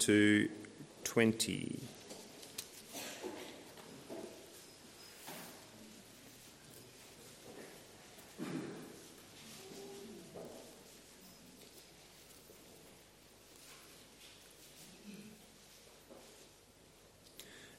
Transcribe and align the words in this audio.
to 0.00 0.48
20. 1.04 1.80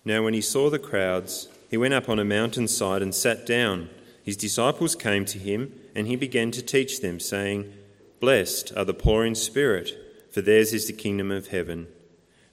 Now, 0.03 0.23
when 0.23 0.33
he 0.33 0.41
saw 0.41 0.69
the 0.69 0.79
crowds, 0.79 1.47
he 1.69 1.77
went 1.77 1.93
up 1.93 2.09
on 2.09 2.19
a 2.19 2.25
mountainside 2.25 3.01
and 3.01 3.13
sat 3.13 3.45
down. 3.45 3.89
His 4.23 4.35
disciples 4.35 4.95
came 4.95 5.25
to 5.25 5.37
him, 5.37 5.73
and 5.95 6.07
he 6.07 6.15
began 6.15 6.51
to 6.51 6.61
teach 6.61 7.01
them, 7.01 7.19
saying, 7.19 7.71
Blessed 8.19 8.73
are 8.75 8.85
the 8.85 8.93
poor 8.93 9.25
in 9.25 9.35
spirit, 9.35 9.91
for 10.31 10.41
theirs 10.41 10.73
is 10.73 10.87
the 10.87 10.93
kingdom 10.93 11.31
of 11.31 11.47
heaven. 11.47 11.87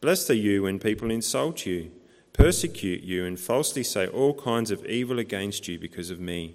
Blessed 0.00 0.30
are 0.30 0.34
you 0.34 0.62
when 0.62 0.78
people 0.78 1.10
insult 1.10 1.66
you, 1.66 1.90
persecute 2.32 3.02
you, 3.02 3.24
and 3.24 3.38
falsely 3.38 3.82
say 3.82 4.06
all 4.06 4.32
kinds 4.34 4.70
of 4.70 4.86
evil 4.86 5.18
against 5.18 5.66
you 5.66 5.78
because 5.78 6.10
of 6.10 6.20
me. 6.20 6.54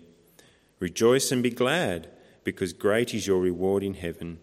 Rejoice 0.79 1.31
and 1.31 1.43
be 1.43 1.49
glad, 1.49 2.09
because 2.45 2.71
great 2.71 3.13
is 3.13 3.27
your 3.27 3.39
reward 3.39 3.83
in 3.83 3.95
heaven. 3.95 4.39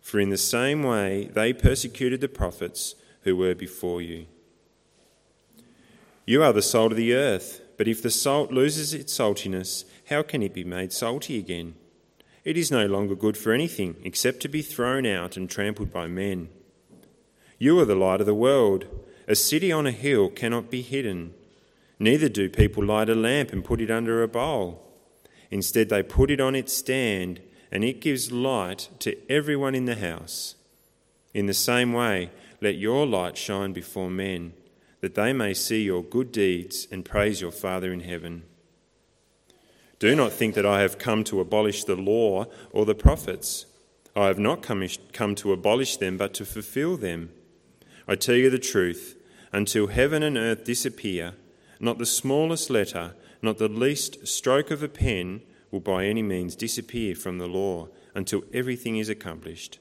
For 0.00 0.18
in 0.18 0.30
the 0.30 0.38
same 0.38 0.82
way 0.82 1.30
they 1.32 1.52
persecuted 1.52 2.20
the 2.22 2.28
prophets 2.28 2.94
who 3.22 3.36
were 3.36 3.54
before 3.54 4.00
you. 4.00 4.26
You 6.24 6.42
are 6.42 6.52
the 6.52 6.62
salt 6.62 6.92
of 6.92 6.98
the 6.98 7.14
earth, 7.14 7.60
but 7.76 7.88
if 7.88 8.02
the 8.02 8.10
salt 8.10 8.50
loses 8.50 8.94
its 8.94 9.16
saltiness, 9.16 9.84
how 10.08 10.22
can 10.22 10.42
it 10.42 10.54
be 10.54 10.64
made 10.64 10.92
salty 10.92 11.38
again? 11.38 11.74
It 12.44 12.56
is 12.56 12.70
no 12.70 12.86
longer 12.86 13.14
good 13.14 13.36
for 13.36 13.52
anything 13.52 13.96
except 14.04 14.40
to 14.40 14.48
be 14.48 14.62
thrown 14.62 15.04
out 15.04 15.36
and 15.36 15.50
trampled 15.50 15.92
by 15.92 16.06
men. 16.06 16.48
You 17.62 17.78
are 17.78 17.84
the 17.84 17.94
light 17.94 18.18
of 18.18 18.26
the 18.26 18.34
world. 18.34 18.86
A 19.28 19.36
city 19.36 19.70
on 19.70 19.86
a 19.86 19.92
hill 19.92 20.30
cannot 20.30 20.68
be 20.68 20.82
hidden. 20.82 21.32
Neither 22.00 22.28
do 22.28 22.48
people 22.48 22.84
light 22.84 23.08
a 23.08 23.14
lamp 23.14 23.52
and 23.52 23.64
put 23.64 23.80
it 23.80 23.88
under 23.88 24.20
a 24.20 24.26
bowl. 24.26 24.82
Instead, 25.48 25.88
they 25.88 26.02
put 26.02 26.28
it 26.28 26.40
on 26.40 26.56
its 26.56 26.72
stand, 26.72 27.40
and 27.70 27.84
it 27.84 28.00
gives 28.00 28.32
light 28.32 28.88
to 28.98 29.16
everyone 29.30 29.76
in 29.76 29.84
the 29.84 29.94
house. 29.94 30.56
In 31.34 31.46
the 31.46 31.54
same 31.54 31.92
way, 31.92 32.32
let 32.60 32.78
your 32.78 33.06
light 33.06 33.36
shine 33.36 33.72
before 33.72 34.10
men 34.10 34.54
that 35.00 35.14
they 35.14 35.32
may 35.32 35.54
see 35.54 35.84
your 35.84 36.02
good 36.02 36.32
deeds 36.32 36.88
and 36.90 37.04
praise 37.04 37.40
your 37.40 37.52
Father 37.52 37.92
in 37.92 38.00
heaven. 38.00 38.42
Do 40.00 40.16
not 40.16 40.32
think 40.32 40.56
that 40.56 40.66
I 40.66 40.80
have 40.80 40.98
come 40.98 41.22
to 41.22 41.38
abolish 41.38 41.84
the 41.84 41.94
law 41.94 42.46
or 42.72 42.84
the 42.84 42.96
prophets. 42.96 43.66
I 44.16 44.26
have 44.26 44.40
not 44.40 44.62
come, 44.64 45.34
to 45.36 45.52
abolish 45.52 45.98
them, 45.98 46.16
but 46.16 46.34
to 46.34 46.44
fulfill 46.44 46.96
them. 46.96 47.30
I 48.08 48.16
tell 48.16 48.34
you 48.34 48.50
the 48.50 48.58
truth, 48.58 49.16
until 49.52 49.88
heaven 49.88 50.22
and 50.22 50.36
earth 50.36 50.64
disappear, 50.64 51.34
not 51.78 51.98
the 51.98 52.06
smallest 52.06 52.70
letter, 52.70 53.14
not 53.42 53.58
the 53.58 53.68
least 53.68 54.26
stroke 54.26 54.70
of 54.70 54.82
a 54.82 54.88
pen 54.88 55.42
will 55.70 55.80
by 55.80 56.06
any 56.06 56.22
means 56.22 56.54
disappear 56.54 57.14
from 57.14 57.38
the 57.38 57.48
law 57.48 57.88
until 58.14 58.44
everything 58.52 58.96
is 58.96 59.08
accomplished. 59.08 59.78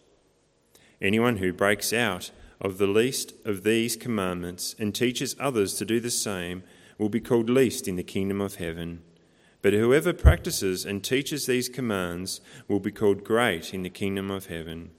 Anyone 1.01 1.37
who 1.37 1.53
breaks 1.53 1.93
out 1.93 2.31
of 2.59 2.77
the 2.77 2.87
least 2.87 3.33
of 3.43 3.63
these 3.63 3.95
commandments 3.95 4.75
and 4.77 4.93
teaches 4.93 5.35
others 5.39 5.73
to 5.75 5.85
do 5.85 5.99
the 5.99 6.11
same 6.11 6.63
will 6.97 7.09
be 7.09 7.19
called 7.19 7.49
least 7.49 7.87
in 7.87 7.95
the 7.95 8.03
kingdom 8.03 8.39
of 8.39 8.55
heaven. 8.55 9.01
But 9.61 9.73
whoever 9.73 10.13
practices 10.13 10.85
and 10.85 11.03
teaches 11.03 11.45
these 11.45 11.69
commands 11.69 12.41
will 12.67 12.79
be 12.79 12.91
called 12.91 13.23
great 13.23 13.73
in 13.73 13.83
the 13.83 13.89
kingdom 13.89 14.31
of 14.31 14.47
heaven. 14.47 14.91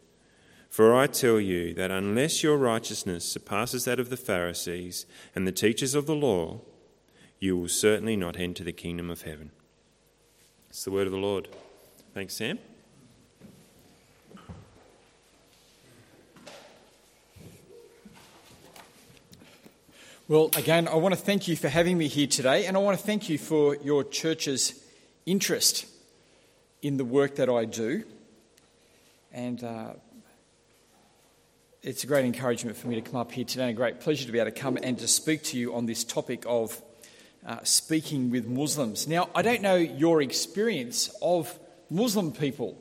For 0.73 0.97
I 0.97 1.07
tell 1.07 1.39
you 1.39 1.75
that 1.75 1.91
unless 1.91 2.43
your 2.43 2.57
righteousness 2.57 3.31
surpasses 3.31 3.85
that 3.85 4.01
of 4.01 4.09
the 4.09 4.17
Pharisees 4.17 5.05
and 5.35 5.47
the 5.47 5.53
teachers 5.53 5.95
of 5.95 6.07
the 6.07 6.15
law, 6.15 6.63
you 7.39 7.59
will 7.59 7.69
certainly 7.69 8.17
not 8.17 8.39
enter 8.39 8.65
the 8.65 8.73
kingdom 8.73 9.11
of 9.11 9.21
heaven. 9.21 9.51
It's 10.71 10.83
the 10.83 10.91
word 10.91 11.07
of 11.07 11.13
the 11.13 11.19
Lord. 11.19 11.49
Thanks, 12.15 12.33
Sam. 12.33 12.59
Well, 20.27 20.49
again, 20.57 20.89
I 20.89 20.95
want 20.95 21.15
to 21.15 21.21
thank 21.21 21.49
you 21.49 21.55
for 21.55 21.69
having 21.69 21.99
me 21.99 22.09
here 22.09 22.27
today, 22.27 22.65
and 22.65 22.79
I 22.79 22.81
want 22.81 22.99
to 22.99 23.05
thank 23.05 23.29
you 23.29 23.37
for 23.37 23.77
your 23.77 24.05
church's 24.05 24.83
interest 25.27 25.85
in 26.81 26.97
the 26.97 27.05
work 27.05 27.37
that 27.37 27.51
I 27.51 27.67
do. 27.67 28.05
And 29.35 29.63
uh, 29.63 29.93
it's 31.83 32.05
a 32.05 32.07
great 32.07 32.25
encouragement 32.25 32.77
for 32.77 32.87
me 32.87 32.95
to 32.95 33.01
come 33.01 33.17
up 33.17 33.33
here 33.33 33.45
today, 33.45 33.65
and 33.65 33.71
a 33.71 33.75
great 33.75 34.01
pleasure 34.01 34.25
to 34.25 34.33
be 34.33 34.39
able 34.39 34.51
to 34.51 34.61
come 34.61 34.79
and 34.83 34.99
to 34.99 35.09
speak 35.09 35.43
to 35.45 35.59
you 35.59 35.75
on 35.75 35.87
this 35.87 36.05
topic 36.05 36.45
of 36.47 36.81
uh, 37.47 37.59
speaking 37.65 38.31
with 38.31 38.47
Muslims. 38.47 39.09
Now, 39.09 39.29
I 39.35 39.43
don't 39.43 39.63
know 39.63 39.75
your 39.75 40.23
experience 40.23 41.11
of 41.21 41.59
Muslim 41.91 42.31
people 42.33 42.79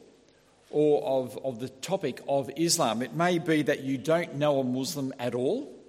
or 0.69 1.03
of, 1.03 1.37
of 1.43 1.59
the 1.59 1.69
topic 1.69 2.21
of 2.27 2.49
Islam. 2.55 3.01
It 3.01 3.13
may 3.13 3.39
be 3.39 3.63
that 3.63 3.81
you 3.83 3.97
don't 3.97 4.35
know 4.35 4.59
a 4.59 4.63
Muslim 4.63 5.13
at 5.19 5.33
all 5.33 5.81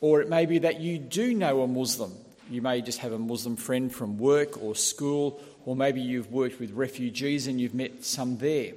or 0.00 0.20
it 0.20 0.28
may 0.28 0.46
be 0.46 0.58
that 0.60 0.80
you 0.80 0.98
do 0.98 1.34
know 1.34 1.62
a 1.62 1.66
Muslim. 1.66 2.12
You 2.50 2.62
may 2.62 2.80
just 2.80 2.98
have 3.00 3.12
a 3.12 3.18
Muslim 3.18 3.56
friend 3.56 3.92
from 3.92 4.16
work 4.16 4.62
or 4.62 4.74
school, 4.74 5.40
or 5.66 5.76
maybe 5.76 6.00
you've 6.00 6.32
worked 6.32 6.60
with 6.60 6.72
refugees 6.72 7.46
and 7.46 7.60
you've 7.60 7.74
met 7.74 8.04
some 8.04 8.38
there. 8.38 8.72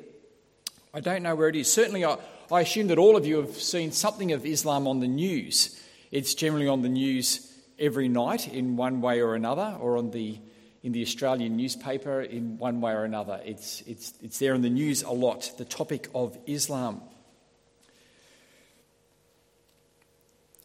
I 0.94 1.00
don't 1.00 1.24
know 1.24 1.36
where 1.36 1.48
it 1.48 1.56
is. 1.56 1.72
Certainly, 1.72 2.04
I, 2.04 2.18
I 2.52 2.62
assume 2.62 2.88
that 2.88 2.98
all 2.98 3.16
of 3.16 3.26
you 3.26 3.38
have 3.38 3.56
seen 3.56 3.94
something 3.94 4.34
of 4.34 4.46
Islam 4.46 4.86
on 4.86 5.00
the 5.00 5.08
news. 5.08 5.82
It's 6.12 6.34
generally 6.34 6.68
on 6.68 6.82
the 6.82 6.90
news 6.90 7.50
every 7.80 8.10
night 8.10 8.48
in 8.50 8.76
one 8.76 9.00
way 9.00 9.22
or 9.22 9.36
another, 9.36 9.78
or 9.80 9.98
on 9.98 10.12
the 10.12 10.38
in 10.84 10.92
the 10.92 11.02
Australian 11.02 11.56
newspaper 11.56 12.22
in 12.22 12.58
one 12.58 12.82
way 12.82 12.92
or 12.92 13.04
another. 13.04 13.40
It's, 13.46 13.82
it's, 13.86 14.14
it's 14.22 14.40
there 14.40 14.56
in 14.56 14.64
the 14.64 14.70
news 14.70 15.04
a 15.04 15.12
lot, 15.12 15.52
the 15.60 15.66
topic 15.66 16.10
of 16.16 16.36
Islam. 16.48 17.02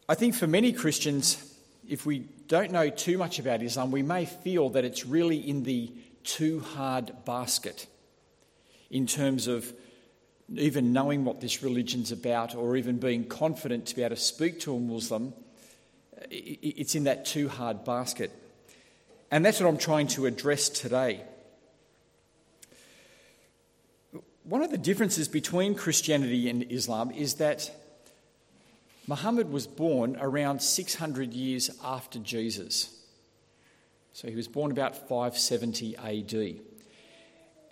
I 0.08 0.14
think 0.14 0.34
for 0.34 0.46
many 0.46 0.72
Christians, 0.72 1.54
if 1.86 2.06
we 2.06 2.20
don't 2.48 2.72
know 2.72 2.88
too 2.88 3.18
much 3.18 3.38
about 3.38 3.62
Islam, 3.62 3.90
we 3.90 4.02
may 4.02 4.24
feel 4.24 4.70
that 4.70 4.86
it's 4.86 5.04
really 5.04 5.36
in 5.36 5.64
the 5.64 5.92
too 6.24 6.60
hard 6.60 7.12
basket 7.26 7.86
in 8.90 9.06
terms 9.06 9.48
of 9.48 9.70
even 10.54 10.92
knowing 10.92 11.24
what 11.24 11.40
this 11.40 11.62
religion's 11.62 12.12
about 12.12 12.54
or 12.54 12.76
even 12.76 12.98
being 12.98 13.24
confident 13.24 13.86
to 13.86 13.96
be 13.96 14.02
able 14.02 14.14
to 14.14 14.20
speak 14.20 14.60
to 14.60 14.74
a 14.74 14.78
Muslim. 14.78 15.32
It's 16.30 16.94
in 16.94 17.04
that 17.04 17.26
too 17.26 17.48
hard 17.48 17.84
basket. 17.84 18.30
And 19.30 19.44
that's 19.44 19.60
what 19.60 19.68
I'm 19.68 19.78
trying 19.78 20.06
to 20.08 20.26
address 20.26 20.68
today. 20.68 21.22
One 24.44 24.62
of 24.62 24.70
the 24.70 24.78
differences 24.78 25.26
between 25.26 25.74
Christianity 25.74 26.48
and 26.48 26.70
Islam 26.70 27.10
is 27.10 27.34
that 27.34 27.70
Muhammad 29.08 29.50
was 29.50 29.66
born 29.66 30.16
around 30.20 30.62
600 30.62 31.32
years 31.32 31.70
after 31.82 32.20
Jesus. 32.20 32.92
So 34.12 34.28
he 34.28 34.36
was 34.36 34.48
born 34.48 34.70
about 34.70 34.96
570 35.08 35.96
AD. 35.96 36.60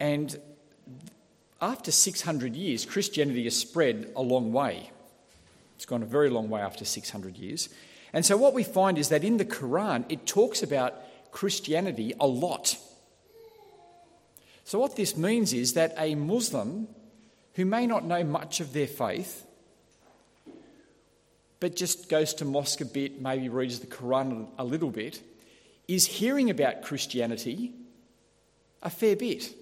And 0.00 0.40
after 1.64 1.90
600 1.90 2.54
years, 2.54 2.84
Christianity 2.84 3.44
has 3.44 3.56
spread 3.56 4.12
a 4.14 4.22
long 4.22 4.52
way. 4.52 4.90
It's 5.76 5.86
gone 5.86 6.02
a 6.02 6.06
very 6.06 6.28
long 6.28 6.50
way 6.50 6.60
after 6.60 6.84
600 6.84 7.36
years. 7.36 7.68
And 8.12 8.24
so 8.24 8.36
what 8.36 8.54
we 8.54 8.62
find 8.62 8.98
is 8.98 9.08
that 9.08 9.24
in 9.24 9.38
the 9.38 9.44
Quran, 9.44 10.04
it 10.08 10.26
talks 10.26 10.62
about 10.62 10.94
Christianity 11.32 12.12
a 12.20 12.26
lot. 12.26 12.76
So 14.64 14.78
what 14.78 14.96
this 14.96 15.16
means 15.16 15.52
is 15.52 15.72
that 15.72 15.94
a 15.96 16.14
Muslim 16.14 16.86
who 17.54 17.64
may 17.64 17.86
not 17.86 18.04
know 18.04 18.22
much 18.24 18.60
of 18.60 18.72
their 18.72 18.86
faith 18.86 19.46
but 21.60 21.76
just 21.76 22.10
goes 22.10 22.34
to 22.34 22.44
mosque 22.44 22.82
a 22.82 22.84
bit, 22.84 23.22
maybe 23.22 23.48
reads 23.48 23.78
the 23.80 23.86
Quran 23.86 24.48
a 24.58 24.64
little 24.64 24.90
bit, 24.90 25.22
is 25.88 26.04
hearing 26.04 26.50
about 26.50 26.82
Christianity 26.82 27.72
a 28.82 28.90
fair 28.90 29.16
bit. 29.16 29.54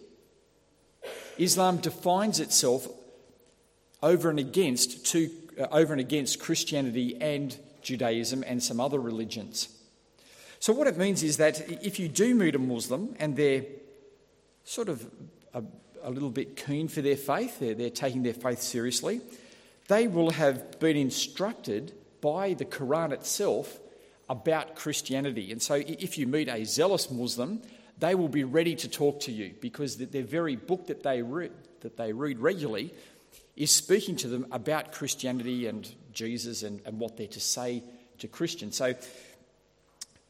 Islam 1.39 1.79
defines 1.79 2.41
itself 2.41 2.89
over 4.03 4.31
and 4.31 4.39
against 4.39 5.07
two 5.07 5.31
uh, 5.59 5.67
over 5.71 5.93
and 5.93 6.01
against 6.01 6.41
Christianity 6.41 7.17
and 7.21 7.57
Judaism 7.83 8.43
and 8.47 8.63
some 8.63 8.81
other 8.81 8.99
religions. 8.99 9.69
So, 10.61 10.73
what 10.73 10.87
it 10.87 10.97
means 10.97 11.23
is 11.23 11.37
that 11.39 11.61
if 11.85 11.99
you 11.99 12.09
do 12.09 12.35
meet 12.35 12.55
a 12.55 12.59
Muslim 12.59 13.15
and 13.19 13.37
they're 13.37 13.65
sort 14.65 14.89
of 14.89 15.05
a, 15.53 15.63
a 16.03 16.11
little 16.11 16.31
bit 16.31 16.57
keen 16.57 16.89
for 16.89 17.03
their 17.03 17.17
faith, 17.17 17.59
they're, 17.59 17.75
they're 17.75 17.91
taking 17.91 18.23
their 18.23 18.33
faith 18.33 18.63
seriously, 18.63 19.21
they 19.89 20.07
will 20.07 20.31
have 20.31 20.79
been 20.79 20.97
instructed 20.97 21.93
by 22.21 22.55
the 22.55 22.65
Quran 22.65 23.13
itself 23.13 23.79
about 24.29 24.77
Christianity. 24.77 25.53
And 25.53 25.61
so, 25.61 25.75
if 25.75 26.17
you 26.17 26.27
meet 26.27 26.49
a 26.49 26.65
zealous 26.65 27.11
Muslim, 27.11 27.61
they 28.03 28.17
will 28.17 28.29
be 28.29 28.43
ready 28.43 28.75
to 28.75 28.89
talk 28.89 29.21
to 29.21 29.31
you 29.31 29.55
because 29.61 29.97
their 29.97 30.25
very 30.25 30.57
book 30.57 30.89
that 30.89 31.05
they 31.05 31.23
read, 31.23 31.53
that 31.83 31.97
they 31.97 32.13
read 32.13 32.41
regularly 32.41 32.93
is 33.55 33.71
speaking 33.71 34.17
to 34.17 34.27
them 34.27 34.45
about 34.51 34.91
Christianity 34.91 35.69
and 35.69 35.89
Jesus 36.13 36.65
and, 36.65 36.81
and 36.85 36.99
what 36.99 37.17
they're 37.17 37.29
to 37.29 37.39
say 37.39 37.85
to 38.19 38.27
Christians. 38.27 38.77
So 38.77 38.95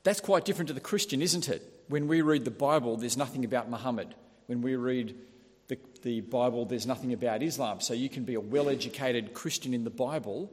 that's 0.03 0.21
quite 0.21 0.45
different 0.45 0.69
to 0.69 0.75
the 0.75 0.81
Christian, 0.81 1.23
isn't 1.23 1.49
it? 1.49 1.63
When 1.89 2.09
we 2.09 2.21
read 2.21 2.45
the 2.45 2.51
Bible, 2.51 2.99
there's 2.99 3.17
nothing 3.17 3.43
about 3.43 3.71
Muhammad. 3.71 4.15
When 4.49 4.61
we 4.61 4.77
read 4.77 5.17
the, 5.69 5.79
the 6.03 6.21
Bible, 6.21 6.67
there's 6.67 6.87
nothing 6.87 7.15
about 7.15 7.43
Islam. 7.43 7.81
So 7.81 7.95
you 7.95 8.11
can 8.11 8.25
be 8.25 8.35
a 8.35 8.41
well 8.41 8.69
educated 8.69 9.33
Christian 9.33 9.73
in 9.73 9.85
the 9.85 9.91
Bible 9.91 10.53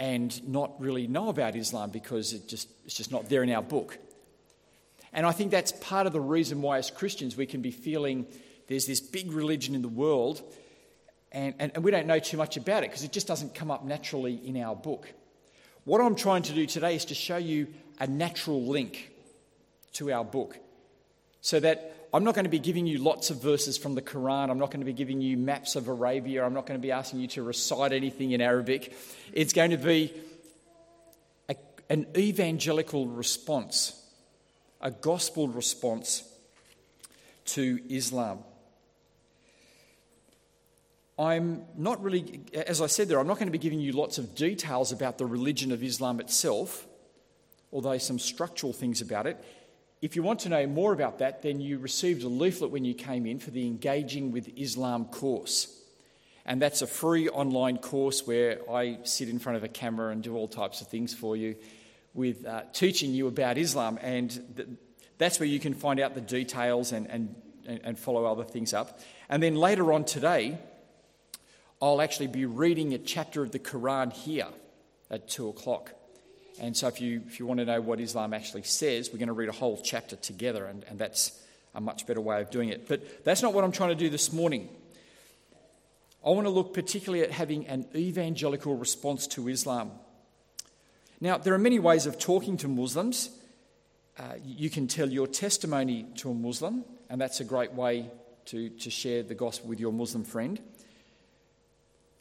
and 0.00 0.48
not 0.48 0.72
really 0.80 1.06
know 1.06 1.28
about 1.28 1.54
Islam 1.54 1.90
because 1.90 2.32
it 2.32 2.48
just, 2.48 2.68
it's 2.84 2.96
just 2.96 3.12
not 3.12 3.28
there 3.28 3.44
in 3.44 3.50
our 3.50 3.62
book. 3.62 3.96
And 5.14 5.24
I 5.24 5.32
think 5.32 5.50
that's 5.50 5.72
part 5.72 6.06
of 6.06 6.12
the 6.12 6.20
reason 6.20 6.60
why, 6.60 6.78
as 6.78 6.90
Christians, 6.90 7.36
we 7.36 7.46
can 7.46 7.62
be 7.62 7.70
feeling 7.70 8.26
there's 8.68 8.86
this 8.86 9.00
big 9.00 9.32
religion 9.32 9.74
in 9.74 9.82
the 9.82 9.88
world 9.88 10.42
and, 11.34 11.52
and, 11.58 11.72
and 11.74 11.84
we 11.84 11.90
don't 11.90 12.06
know 12.06 12.20
too 12.20 12.36
much 12.36 12.56
about 12.56 12.84
it 12.84 12.90
because 12.90 13.02
it 13.02 13.10
just 13.10 13.26
doesn't 13.26 13.56
come 13.56 13.70
up 13.70 13.84
naturally 13.84 14.40
in 14.46 14.56
our 14.56 14.76
book. 14.76 15.12
What 15.84 16.00
I'm 16.00 16.14
trying 16.14 16.44
to 16.44 16.52
do 16.52 16.64
today 16.64 16.94
is 16.94 17.06
to 17.06 17.14
show 17.14 17.36
you 17.36 17.66
a 17.98 18.06
natural 18.06 18.62
link 18.62 19.12
to 19.94 20.12
our 20.12 20.24
book 20.24 20.56
so 21.40 21.58
that 21.58 22.08
I'm 22.14 22.22
not 22.22 22.36
going 22.36 22.44
to 22.44 22.50
be 22.50 22.60
giving 22.60 22.86
you 22.86 22.98
lots 22.98 23.30
of 23.30 23.42
verses 23.42 23.76
from 23.76 23.96
the 23.96 24.00
Quran. 24.00 24.48
I'm 24.48 24.58
not 24.58 24.70
going 24.70 24.80
to 24.80 24.86
be 24.86 24.92
giving 24.92 25.20
you 25.20 25.36
maps 25.36 25.74
of 25.74 25.88
Arabia. 25.88 26.44
I'm 26.44 26.54
not 26.54 26.66
going 26.66 26.78
to 26.78 26.82
be 26.82 26.92
asking 26.92 27.18
you 27.18 27.26
to 27.28 27.42
recite 27.42 27.92
anything 27.92 28.30
in 28.30 28.40
Arabic. 28.40 28.94
It's 29.32 29.52
going 29.52 29.72
to 29.72 29.76
be 29.76 30.14
a, 31.48 31.56
an 31.90 32.06
evangelical 32.16 33.08
response, 33.08 34.00
a 34.84 34.90
gospel 34.90 35.48
response 35.48 36.22
to 37.46 37.80
Islam. 37.88 38.40
I'm 41.18 41.64
not 41.76 42.02
really, 42.02 42.42
as 42.52 42.82
I 42.82 42.86
said 42.86 43.08
there, 43.08 43.18
I'm 43.18 43.26
not 43.26 43.38
going 43.38 43.46
to 43.46 43.52
be 43.52 43.58
giving 43.58 43.80
you 43.80 43.92
lots 43.92 44.18
of 44.18 44.34
details 44.34 44.92
about 44.92 45.16
the 45.16 45.26
religion 45.26 45.72
of 45.72 45.82
Islam 45.82 46.20
itself, 46.20 46.86
although 47.72 47.96
some 47.98 48.18
structural 48.18 48.72
things 48.72 49.00
about 49.00 49.26
it. 49.26 49.42
If 50.02 50.16
you 50.16 50.22
want 50.22 50.40
to 50.40 50.50
know 50.50 50.66
more 50.66 50.92
about 50.92 51.20
that, 51.20 51.40
then 51.40 51.60
you 51.60 51.78
received 51.78 52.22
a 52.24 52.28
leaflet 52.28 52.70
when 52.70 52.84
you 52.84 52.94
came 52.94 53.26
in 53.26 53.38
for 53.38 53.52
the 53.52 53.66
Engaging 53.66 54.32
with 54.32 54.50
Islam 54.58 55.06
course. 55.06 55.80
And 56.44 56.60
that's 56.60 56.82
a 56.82 56.86
free 56.86 57.30
online 57.30 57.78
course 57.78 58.26
where 58.26 58.58
I 58.70 58.98
sit 59.04 59.30
in 59.30 59.38
front 59.38 59.56
of 59.56 59.64
a 59.64 59.68
camera 59.68 60.10
and 60.10 60.22
do 60.22 60.36
all 60.36 60.48
types 60.48 60.82
of 60.82 60.88
things 60.88 61.14
for 61.14 61.38
you 61.38 61.56
with 62.14 62.46
uh, 62.46 62.62
teaching 62.72 63.12
you 63.12 63.26
about 63.26 63.58
Islam. 63.58 63.98
And 64.00 64.30
th- 64.56 64.68
that's 65.18 65.38
where 65.38 65.48
you 65.48 65.60
can 65.60 65.74
find 65.74 66.00
out 66.00 66.14
the 66.14 66.20
details 66.20 66.92
and, 66.92 67.06
and, 67.08 67.34
and 67.66 67.98
follow 67.98 68.24
other 68.24 68.44
things 68.44 68.72
up. 68.72 69.00
And 69.28 69.42
then 69.42 69.56
later 69.56 69.92
on 69.92 70.04
today, 70.04 70.58
I'll 71.82 72.00
actually 72.00 72.28
be 72.28 72.46
reading 72.46 72.94
a 72.94 72.98
chapter 72.98 73.42
of 73.42 73.52
the 73.52 73.58
Quran 73.58 74.12
here 74.12 74.48
at 75.10 75.28
two 75.28 75.48
o'clock. 75.48 75.92
And 76.60 76.76
so, 76.76 76.86
if 76.86 77.00
you, 77.00 77.22
if 77.26 77.40
you 77.40 77.46
want 77.46 77.58
to 77.58 77.66
know 77.66 77.80
what 77.80 77.98
Islam 78.00 78.32
actually 78.32 78.62
says, 78.62 79.10
we're 79.12 79.18
going 79.18 79.26
to 79.26 79.34
read 79.34 79.48
a 79.48 79.52
whole 79.52 79.80
chapter 79.82 80.14
together, 80.14 80.66
and, 80.66 80.84
and 80.84 80.98
that's 80.98 81.40
a 81.74 81.80
much 81.80 82.06
better 82.06 82.20
way 82.20 82.40
of 82.40 82.50
doing 82.50 82.68
it. 82.68 82.86
But 82.86 83.24
that's 83.24 83.42
not 83.42 83.52
what 83.52 83.64
I'm 83.64 83.72
trying 83.72 83.90
to 83.90 83.96
do 83.96 84.08
this 84.08 84.32
morning. 84.32 84.68
I 86.24 86.30
want 86.30 86.46
to 86.46 86.50
look 86.50 86.72
particularly 86.72 87.24
at 87.24 87.32
having 87.32 87.66
an 87.66 87.86
evangelical 87.94 88.76
response 88.76 89.26
to 89.28 89.48
Islam. 89.48 89.90
Now, 91.24 91.38
there 91.38 91.54
are 91.54 91.58
many 91.58 91.78
ways 91.78 92.04
of 92.04 92.18
talking 92.18 92.58
to 92.58 92.68
Muslims. 92.68 93.30
Uh, 94.18 94.34
you 94.44 94.68
can 94.68 94.86
tell 94.86 95.08
your 95.08 95.26
testimony 95.26 96.04
to 96.16 96.30
a 96.30 96.34
Muslim, 96.34 96.84
and 97.08 97.18
that's 97.18 97.40
a 97.40 97.44
great 97.44 97.72
way 97.72 98.10
to, 98.44 98.68
to 98.68 98.90
share 98.90 99.22
the 99.22 99.34
gospel 99.34 99.70
with 99.70 99.80
your 99.80 99.90
Muslim 99.90 100.22
friend. 100.22 100.60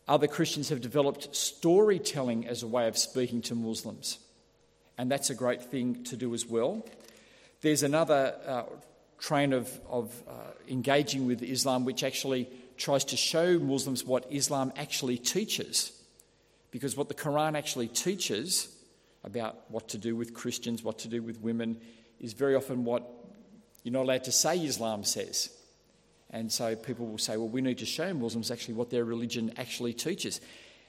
Other 0.07 0.27
Christians 0.27 0.69
have 0.69 0.79
developed 0.79 1.35
storytelling 1.35 2.47
as 2.47 2.63
a 2.63 2.67
way 2.67 2.88
of 2.88 2.97
speaking 2.97 3.41
to 3.41 3.55
Muslims, 3.55 4.19
and 4.97 5.11
that's 5.11 5.29
a 5.29 5.35
great 5.35 5.61
thing 5.61 6.05
to 6.05 6.15
do 6.15 6.33
as 6.33 6.45
well. 6.45 6.85
There's 7.59 7.83
another 7.83 8.33
uh, 8.47 8.63
train 9.19 9.51
of, 9.51 9.69
of 9.89 10.13
uh, 10.29 10.31
engaging 10.69 11.27
with 11.27 11.44
Islam 11.44 11.83
which 11.83 12.05
actually 12.05 12.47
tries 12.77 13.03
to 13.03 13.17
show 13.17 13.59
Muslims 13.59 14.05
what 14.05 14.25
Islam 14.29 14.71
actually 14.77 15.17
teaches. 15.17 15.91
Because 16.71 16.95
what 16.95 17.09
the 17.09 17.13
Quran 17.13 17.57
actually 17.57 17.89
teaches 17.89 18.69
about 19.23 19.69
what 19.69 19.89
to 19.89 19.97
do 19.97 20.15
with 20.15 20.33
Christians, 20.33 20.83
what 20.83 20.99
to 20.99 21.07
do 21.07 21.21
with 21.21 21.39
women, 21.41 21.77
is 22.19 22.33
very 22.33 22.55
often 22.55 22.83
what 22.83 23.03
you're 23.83 23.93
not 23.93 24.03
allowed 24.03 24.23
to 24.25 24.31
say 24.31 24.57
Islam 24.57 25.03
says. 25.03 25.49
And 26.29 26.51
so 26.51 26.75
people 26.75 27.05
will 27.05 27.17
say, 27.17 27.37
well, 27.37 27.49
we 27.49 27.61
need 27.61 27.77
to 27.77 27.85
show 27.85 28.13
Muslims 28.13 28.49
actually 28.49 28.73
what 28.73 28.89
their 28.89 29.05
religion 29.05 29.53
actually 29.57 29.93
teaches. 29.93 30.41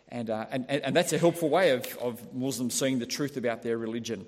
And, 0.08 0.30
uh, 0.30 0.46
and, 0.50 0.68
and 0.70 0.96
that's 0.96 1.12
a 1.12 1.18
helpful 1.18 1.48
way 1.48 1.70
of, 1.70 1.86
of 1.98 2.34
Muslims 2.34 2.74
seeing 2.74 2.98
the 2.98 3.06
truth 3.06 3.36
about 3.36 3.62
their 3.62 3.76
religion. 3.76 4.26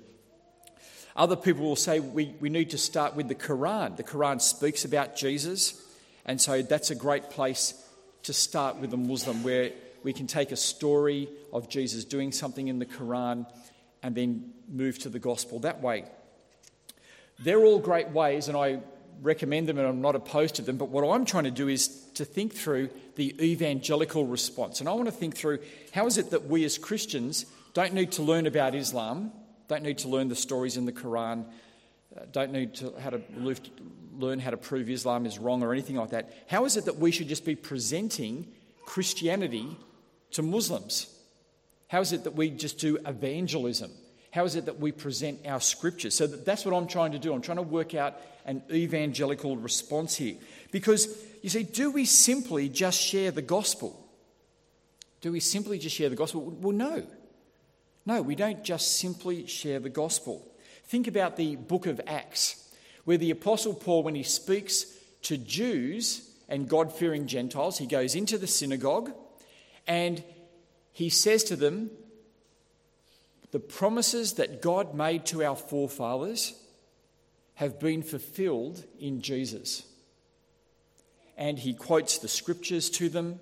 Other 1.15 1.35
people 1.35 1.63
will 1.63 1.75
say 1.75 1.99
we, 1.99 2.35
we 2.39 2.49
need 2.49 2.69
to 2.71 2.77
start 2.77 3.15
with 3.15 3.27
the 3.27 3.35
Quran. 3.35 3.97
The 3.97 4.03
Quran 4.03 4.39
speaks 4.39 4.85
about 4.85 5.15
Jesus, 5.15 5.81
and 6.25 6.39
so 6.39 6.61
that's 6.61 6.91
a 6.91 6.95
great 6.95 7.31
place 7.31 7.73
to 8.23 8.33
start 8.33 8.77
with 8.77 8.93
a 8.93 8.97
Muslim 8.97 9.41
where 9.43 9.71
we 10.03 10.13
can 10.13 10.27
take 10.27 10.51
a 10.51 10.55
story 10.55 11.27
of 11.51 11.69
Jesus 11.69 12.03
doing 12.03 12.31
something 12.31 12.67
in 12.67 12.77
the 12.77 12.85
Quran 12.85 13.47
and 14.07 14.15
then 14.15 14.53
move 14.69 14.97
to 14.99 15.09
the 15.09 15.19
gospel 15.19 15.59
that 15.59 15.81
way. 15.81 16.05
They're 17.39 17.59
all 17.59 17.77
great 17.77 18.09
ways, 18.09 18.47
and 18.47 18.57
I 18.57 18.79
recommend 19.21 19.67
them 19.67 19.77
and 19.77 19.85
I'm 19.85 20.01
not 20.01 20.15
opposed 20.15 20.55
to 20.55 20.61
them, 20.61 20.77
but 20.77 20.89
what 20.89 21.03
I'm 21.03 21.25
trying 21.25 21.43
to 21.43 21.51
do 21.51 21.67
is 21.67 21.89
to 22.13 22.23
think 22.23 22.53
through 22.53 22.89
the 23.15 23.35
evangelical 23.43 24.25
response. 24.25 24.79
And 24.79 24.87
I 24.87 24.93
want 24.93 25.07
to 25.07 25.11
think 25.11 25.35
through 25.35 25.59
how 25.91 26.05
is 26.05 26.17
it 26.17 26.29
that 26.31 26.47
we 26.47 26.63
as 26.63 26.77
Christians 26.77 27.45
don't 27.73 27.93
need 27.93 28.13
to 28.13 28.23
learn 28.23 28.47
about 28.47 28.75
Islam, 28.75 29.31
don't 29.67 29.83
need 29.83 29.97
to 29.99 30.07
learn 30.07 30.29
the 30.29 30.35
stories 30.35 30.77
in 30.77 30.85
the 30.85 30.93
Quran, 30.93 31.45
uh, 32.15 32.21
don't 32.31 32.53
need 32.53 32.75
to 32.75 32.93
how 32.99 33.09
to 33.09 33.21
learn 34.17 34.39
how 34.39 34.51
to 34.51 34.57
prove 34.57 34.89
Islam 34.89 35.25
is 35.25 35.37
wrong 35.37 35.63
or 35.63 35.73
anything 35.73 35.97
like 35.97 36.11
that. 36.11 36.31
How 36.47 36.63
is 36.63 36.77
it 36.77 36.85
that 36.85 36.97
we 36.97 37.11
should 37.11 37.27
just 37.27 37.43
be 37.43 37.55
presenting 37.55 38.47
Christianity 38.85 39.67
to 40.31 40.41
Muslims? 40.41 41.13
How 41.87 42.01
is 42.01 42.11
it 42.11 42.25
that 42.25 42.35
we 42.35 42.49
just 42.49 42.79
do 42.79 42.97
evangelism? 43.05 43.91
How 44.31 44.43
is 44.43 44.55
it 44.55 44.65
that 44.65 44.79
we 44.79 44.91
present 44.91 45.47
our 45.47 45.61
scriptures? 45.61 46.13
So 46.13 46.27
that's 46.27 46.65
what 46.65 46.75
I'm 46.75 46.87
trying 46.87 47.13
to 47.13 47.19
do. 47.19 47.33
I'm 47.33 47.41
trying 47.41 47.57
to 47.57 47.63
work 47.63 47.95
out 47.95 48.19
an 48.45 48.61
evangelical 48.71 49.57
response 49.57 50.15
here. 50.15 50.35
Because, 50.71 51.07
you 51.41 51.49
see, 51.49 51.63
do 51.63 51.91
we 51.91 52.05
simply 52.05 52.69
just 52.69 53.01
share 53.01 53.31
the 53.31 53.41
gospel? 53.41 54.05
Do 55.21 55.31
we 55.31 55.39
simply 55.39 55.79
just 55.79 55.95
share 55.95 56.09
the 56.09 56.15
gospel? 56.15 56.41
Well, 56.41 56.75
no. 56.75 57.03
No, 58.05 58.21
we 58.21 58.35
don't 58.35 58.63
just 58.63 58.97
simply 58.97 59.47
share 59.47 59.79
the 59.79 59.89
gospel. 59.89 60.45
Think 60.85 61.07
about 61.07 61.35
the 61.35 61.55
book 61.55 61.85
of 61.85 61.99
Acts, 62.05 62.69
where 63.05 63.17
the 63.17 63.31
Apostle 63.31 63.73
Paul, 63.73 64.03
when 64.03 64.15
he 64.15 64.23
speaks 64.23 64.85
to 65.23 65.37
Jews 65.37 66.29
and 66.47 66.69
God 66.69 66.93
fearing 66.93 67.27
Gentiles, 67.27 67.77
he 67.77 67.85
goes 67.85 68.15
into 68.15 68.37
the 68.37 68.47
synagogue 68.47 69.11
and 69.87 70.23
he 70.97 71.11
says 71.11 71.43
to 71.43 71.55
them, 71.55 71.91
The 73.51 73.59
promises 73.59 74.33
that 74.33 74.63
God 74.63 74.95
made 74.95 75.27
to 75.27 75.43
our 75.43 75.55
forefathers 75.55 76.55
have 77.53 77.79
been 77.79 78.01
fulfilled 78.01 78.83
in 78.99 79.21
Jesus. 79.21 79.85
And 81.37 81.59
he 81.59 81.75
quotes 81.75 82.17
the 82.17 82.27
scriptures 82.27 82.89
to 82.89 83.09
them 83.09 83.39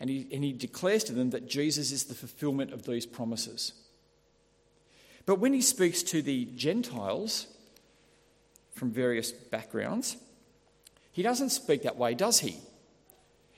and 0.00 0.08
he, 0.08 0.26
and 0.32 0.42
he 0.42 0.54
declares 0.54 1.04
to 1.04 1.12
them 1.12 1.28
that 1.30 1.46
Jesus 1.46 1.92
is 1.92 2.04
the 2.04 2.14
fulfillment 2.14 2.72
of 2.72 2.86
these 2.86 3.04
promises. 3.04 3.74
But 5.26 5.40
when 5.40 5.52
he 5.52 5.60
speaks 5.60 6.02
to 6.04 6.22
the 6.22 6.46
Gentiles 6.56 7.48
from 8.74 8.90
various 8.90 9.30
backgrounds, 9.30 10.16
he 11.12 11.22
doesn't 11.22 11.50
speak 11.50 11.82
that 11.82 11.98
way, 11.98 12.14
does 12.14 12.40
he? 12.40 12.60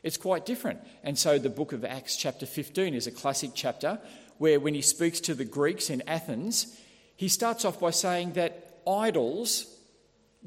It's 0.07 0.17
quite 0.17 0.47
different. 0.47 0.79
And 1.03 1.19
so 1.19 1.37
the 1.37 1.51
book 1.51 1.73
of 1.73 1.85
Acts, 1.85 2.17
chapter 2.17 2.47
15, 2.47 2.95
is 2.95 3.09
a 3.09 3.11
classic 3.11 3.51
chapter 3.55 3.99
where 4.39 4.61
when 4.61 4.73
he 4.73 4.81
speaks 4.81 5.19
to 5.23 5.35
the 5.35 5.45
Greeks 5.45 5.91
in 5.91 6.01
Athens, 6.07 6.79
he 7.17 7.27
starts 7.27 7.65
off 7.65 7.81
by 7.81 7.91
saying 7.91 8.35
that 8.35 8.79
idols 8.87 9.67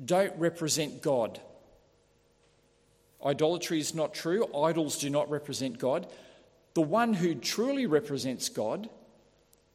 don't 0.05 0.33
represent 0.37 1.01
God. 1.01 1.41
Idolatry 3.25 3.79
is 3.81 3.93
not 3.93 4.13
true, 4.13 4.47
idols 4.55 4.97
do 4.97 5.09
not 5.09 5.29
represent 5.29 5.77
God. 5.77 6.07
the 6.73 6.81
one 6.81 7.13
who 7.13 7.35
truly 7.35 7.85
represents 7.85 8.47
God 8.47 8.89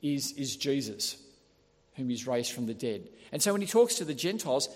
is, 0.01 0.33
is 0.33 0.57
Jesus, 0.57 1.19
whom 1.97 2.09
he's 2.09 2.27
raised 2.27 2.53
from 2.53 2.65
the 2.65 2.73
dead. 2.73 3.07
And 3.33 3.43
so 3.43 3.53
when 3.53 3.61
he 3.61 3.67
talks 3.67 3.97
to 3.97 4.07
the 4.07 4.15
Gentiles, 4.15 4.71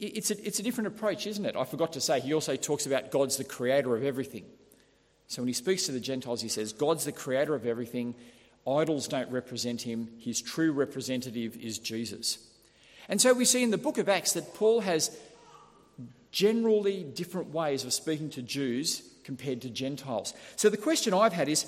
it's 0.00 0.30
a, 0.30 0.46
it's 0.46 0.58
a 0.58 0.62
different 0.62 0.88
approach, 0.88 1.26
isn't 1.26 1.44
it? 1.44 1.56
I 1.56 1.64
forgot 1.64 1.92
to 1.94 2.00
say, 2.00 2.20
he 2.20 2.34
also 2.34 2.56
talks 2.56 2.86
about 2.86 3.10
God's 3.10 3.36
the 3.36 3.44
creator 3.44 3.96
of 3.96 4.04
everything. 4.04 4.44
So 5.28 5.42
when 5.42 5.48
he 5.48 5.54
speaks 5.54 5.86
to 5.86 5.92
the 5.92 6.00
Gentiles, 6.00 6.42
he 6.42 6.48
says, 6.48 6.72
God's 6.72 7.04
the 7.04 7.12
creator 7.12 7.54
of 7.54 7.66
everything. 7.66 8.14
Idols 8.66 9.08
don't 9.08 9.30
represent 9.30 9.82
him. 9.82 10.08
His 10.18 10.40
true 10.40 10.72
representative 10.72 11.56
is 11.56 11.78
Jesus. 11.78 12.38
And 13.08 13.20
so 13.20 13.32
we 13.32 13.44
see 13.44 13.62
in 13.62 13.70
the 13.70 13.78
book 13.78 13.98
of 13.98 14.08
Acts 14.08 14.32
that 14.34 14.54
Paul 14.54 14.80
has 14.80 15.16
generally 16.30 17.02
different 17.02 17.52
ways 17.52 17.84
of 17.84 17.92
speaking 17.92 18.30
to 18.30 18.42
Jews 18.42 19.02
compared 19.24 19.62
to 19.62 19.70
Gentiles. 19.70 20.34
So 20.56 20.68
the 20.68 20.76
question 20.76 21.14
I've 21.14 21.32
had 21.32 21.48
is 21.48 21.66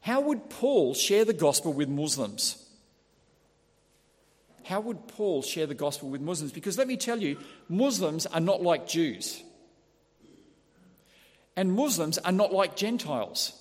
how 0.00 0.20
would 0.20 0.50
Paul 0.50 0.94
share 0.94 1.24
the 1.24 1.32
gospel 1.32 1.72
with 1.72 1.88
Muslims? 1.88 2.63
How 4.64 4.80
would 4.80 5.08
Paul 5.08 5.42
share 5.42 5.66
the 5.66 5.74
gospel 5.74 6.08
with 6.08 6.20
Muslims? 6.20 6.50
Because 6.50 6.78
let 6.78 6.88
me 6.88 6.96
tell 6.96 7.20
you, 7.20 7.38
Muslims 7.68 8.26
are 8.26 8.40
not 8.40 8.62
like 8.62 8.88
Jews. 8.88 9.42
And 11.54 11.72
Muslims 11.72 12.18
are 12.18 12.32
not 12.32 12.52
like 12.52 12.74
Gentiles. 12.74 13.52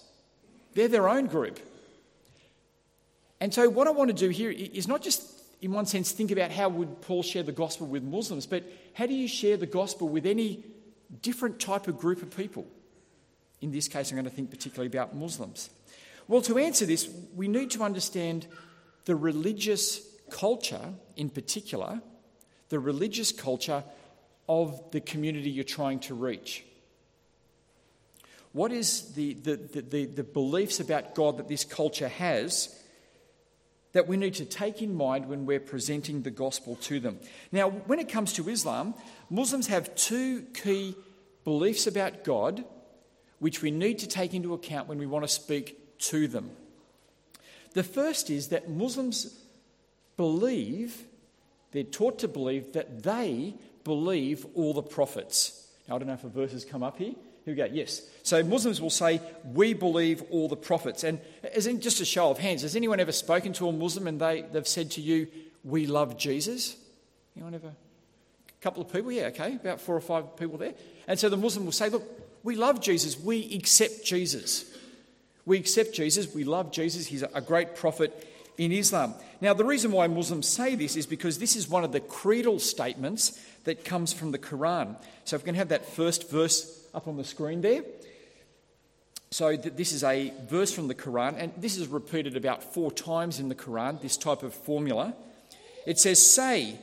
They're 0.74 0.88
their 0.88 1.10
own 1.10 1.27
group. 1.27 1.60
And 3.39 3.53
so, 3.53 3.69
what 3.69 3.88
I 3.88 3.91
want 3.91 4.10
to 4.10 4.15
do 4.15 4.29
here 4.29 4.50
is 4.50 4.88
not 4.88 5.01
just, 5.01 5.29
in 5.62 5.74
one 5.74 5.86
sense, 5.86 6.13
think 6.13 6.31
about 6.31 6.51
how 6.51 6.69
would 6.69 7.01
Paul 7.01 7.22
share 7.22 7.43
the 7.43 7.51
gospel 7.51 7.86
with 7.86 8.01
Muslims, 8.01 8.45
but 8.45 8.63
how 8.93 9.05
do 9.05 9.13
you 9.13 9.27
share 9.27 9.57
the 9.57 9.65
gospel 9.65 10.07
with 10.07 10.25
any 10.25 10.63
different 11.22 11.60
type 11.60 11.89
of 11.89 12.00
group 12.00 12.24
of 12.24 12.36
people? 12.36 12.65
In 13.60 13.72
this 13.72 13.89
case, 13.89 14.10
I'm 14.10 14.15
going 14.15 14.25
to 14.25 14.31
think 14.31 14.50
particularly 14.50 14.88
about 14.88 15.15
Muslims. 15.15 15.69
Well, 16.29 16.41
to 16.43 16.57
answer 16.57 16.86
this, 16.86 17.10
we 17.36 17.50
need 17.50 17.72
to 17.72 17.83
understand 17.83 18.48
the 19.05 19.15
religious 19.15 20.01
culture, 20.34 20.94
in 21.16 21.30
particular, 21.30 22.02
the 22.70 22.80
religious 22.80 23.32
culture 23.32 23.84
of 24.50 24.92
the 24.92 25.00
community 25.00 25.50
you're 25.50 25.63
trying 25.63 26.00
to 26.00 26.16
reach. 26.16 26.66
What 28.52 28.72
is 28.72 29.13
the, 29.13 29.34
the, 29.34 29.56
the, 29.56 30.06
the, 30.06 30.24
beliefs 30.24 30.80
about 30.80 31.16
God 31.16 31.38
that 31.38 31.48
this 31.48 31.63
culture 31.63 32.08
has 32.08 32.80
that 33.94 34.08
we 34.08 34.18
need 34.18 34.34
to 34.36 34.46
take 34.46 34.82
in 34.82 34.96
mind 34.96 35.28
when 35.28 35.46
we're 35.46 35.60
presenting 35.60 36.24
the 36.24 36.32
gospel 36.32 36.75
to 36.78 37.00
them? 37.00 37.20
Now, 37.52 37.70
when 37.70 38.00
it 38.00 38.10
comes 38.10 38.34
to 38.34 38.50
Islam, 38.50 38.96
Muslims 39.30 39.68
have 39.68 39.96
two 39.96 40.42
key 40.54 40.96
beliefs 41.44 41.88
about 41.88 42.24
God 42.24 42.63
which 43.40 43.62
we 43.62 43.72
need 43.72 44.00
to 44.00 44.08
take 44.08 44.34
into 44.34 44.54
account 44.54 44.88
when 44.88 44.98
we 44.98 45.06
want 45.06 45.24
to 45.24 45.28
speak 45.28 45.98
to 46.00 46.28
them. 46.28 46.50
The 47.74 47.84
first 47.84 48.30
is 48.30 48.48
that 48.50 48.70
Muslims 48.70 49.43
believe, 50.24 51.03
they're 51.74 51.84
taught 51.84 52.20
to 52.20 52.30
believe 52.30 52.72
that 52.72 53.03
they 53.03 53.53
believe 53.84 54.46
all 54.56 54.74
the 54.74 54.82
prophets. 54.82 55.68
Now, 55.86 55.96
I 55.96 56.00
don't 56.00 56.08
know 56.08 56.13
if 56.13 56.24
a 56.24 56.30
verse 56.30 56.53
has 56.53 56.63
come 56.63 56.82
up 56.82 56.98
here. 56.98 57.13
Here 57.44 57.53
we 57.53 57.56
go. 57.56 57.65
Yes. 57.65 58.03
So 58.24 58.42
Muslims 58.42 58.80
will 58.80 58.89
say, 58.89 59.20
We 59.44 59.74
believe 59.74 60.24
all 60.32 60.48
the 60.48 60.56
prophets. 60.56 61.03
And 61.03 61.20
as 61.53 61.68
in 61.68 61.82
just 61.82 62.00
a 62.00 62.06
show 62.06 62.30
of 62.32 62.38
hands, 62.38 62.62
has 62.62 62.77
anyone 62.77 63.01
ever 63.01 63.12
spoken 63.12 63.51
to 63.53 63.68
a 63.68 63.74
Muslim 63.74 64.08
and 64.08 64.22
they, 64.22 64.44
they've 64.44 64.65
said 64.65 64.92
to 64.92 65.01
you, 65.01 65.27
We 65.65 65.88
love 65.88 66.18
Jesus? 66.18 66.77
Anyone 67.36 67.56
ever? 67.56 67.68
A 67.68 68.63
couple 68.63 68.82
of 68.82 68.94
people? 68.94 69.12
Yeah, 69.12 69.24
okay. 69.24 69.56
About 69.56 69.82
four 69.82 69.98
or 69.98 70.01
five 70.01 70.38
people 70.38 70.58
there. 70.58 70.74
And 71.06 71.20
so 71.20 71.27
the 71.27 71.36
Muslim 71.36 71.65
will 71.65 71.74
say, 71.74 71.89
Look, 71.89 72.03
we 72.44 72.56
love 72.56 72.80
Jesus. 72.80 73.20
We 73.20 73.53
accept 73.56 74.06
Jesus. 74.06 74.74
We 75.46 75.58
accept 75.58 75.92
Jesus. 75.94 76.34
We 76.34 76.46
love 76.46 76.72
Jesus. 76.72 77.08
He's 77.08 77.24
a 77.24 77.42
great 77.42 77.75
prophet 77.75 78.25
in 78.57 78.72
Islam. 78.72 79.13
Now, 79.41 79.53
the 79.53 79.65
reason 79.65 79.91
why 79.91 80.07
Muslims 80.07 80.48
say 80.48 80.75
this 80.75 80.95
is 80.95 81.05
because 81.05 81.39
this 81.39 81.55
is 81.55 81.67
one 81.67 81.83
of 81.83 81.91
the 81.91 82.00
creedal 82.00 82.60
statements 82.60 83.39
that 83.63 83.86
comes 83.86 84.13
from 84.13 84.31
the 84.31 84.38
Quran. 84.38 84.95
So, 85.25 85.36
if 85.36 85.43
we 85.43 85.48
can 85.48 85.55
have 85.55 85.69
that 85.69 85.86
first 85.86 86.29
verse 86.29 86.88
up 86.93 87.07
on 87.07 87.17
the 87.17 87.24
screen 87.24 87.62
there. 87.62 87.83
So, 89.31 89.55
this 89.55 89.91
is 89.91 90.03
a 90.03 90.31
verse 90.48 90.72
from 90.72 90.88
the 90.88 90.95
Quran, 90.95 91.36
and 91.38 91.51
this 91.57 91.77
is 91.77 91.88
repeated 91.88 92.38
about 92.38 92.63
four 92.63 92.91
times 92.91 93.39
in 93.39 93.50
the 93.50 93.55
Quran, 93.55 94.00
this 94.01 94.17
type 94.17 94.43
of 94.43 94.53
formula. 94.53 95.15
It 95.88 96.00
says, 96.00 96.25
Say, 96.25 96.77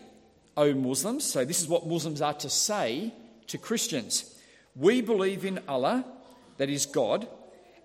O 0.57 0.75
Muslims, 0.75 1.25
so 1.25 1.45
this 1.45 1.63
is 1.63 1.69
what 1.69 1.87
Muslims 1.87 2.21
are 2.21 2.35
to 2.35 2.51
say 2.51 3.15
to 3.47 3.59
Christians. 3.59 4.37
We 4.75 5.01
believe 5.01 5.45
in 5.45 5.61
Allah, 5.69 6.05
that 6.59 6.69
is 6.69 6.87
God, 6.87 7.29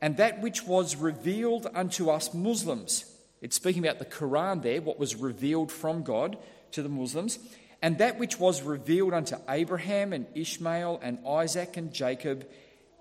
and 0.02 0.18
that 0.18 0.42
which 0.42 0.64
was 0.64 0.96
revealed 0.96 1.68
unto 1.74 2.10
us 2.10 2.34
Muslims 2.34 3.15
it's 3.42 3.56
speaking 3.56 3.86
about 3.86 4.00
the 4.00 4.06
Quran 4.06 4.62
there, 4.62 4.82
what 4.82 5.00
was 5.00 5.16
revealed 5.16 5.72
from 5.72 6.04
God 6.04 6.38
to 6.72 6.82
the 6.82 6.90
Muslims, 6.90 7.40
and 7.82 7.98
that 7.98 8.18
which 8.18 8.40
was 8.40 8.62
revealed 8.62 9.14
unto 9.14 9.36
Abraham 9.48 10.14
and 10.14 10.26
Ishmael 10.34 11.00
and 11.04 11.20
Isaac 11.28 11.78
and 11.78 11.94
Jacob 11.94 12.48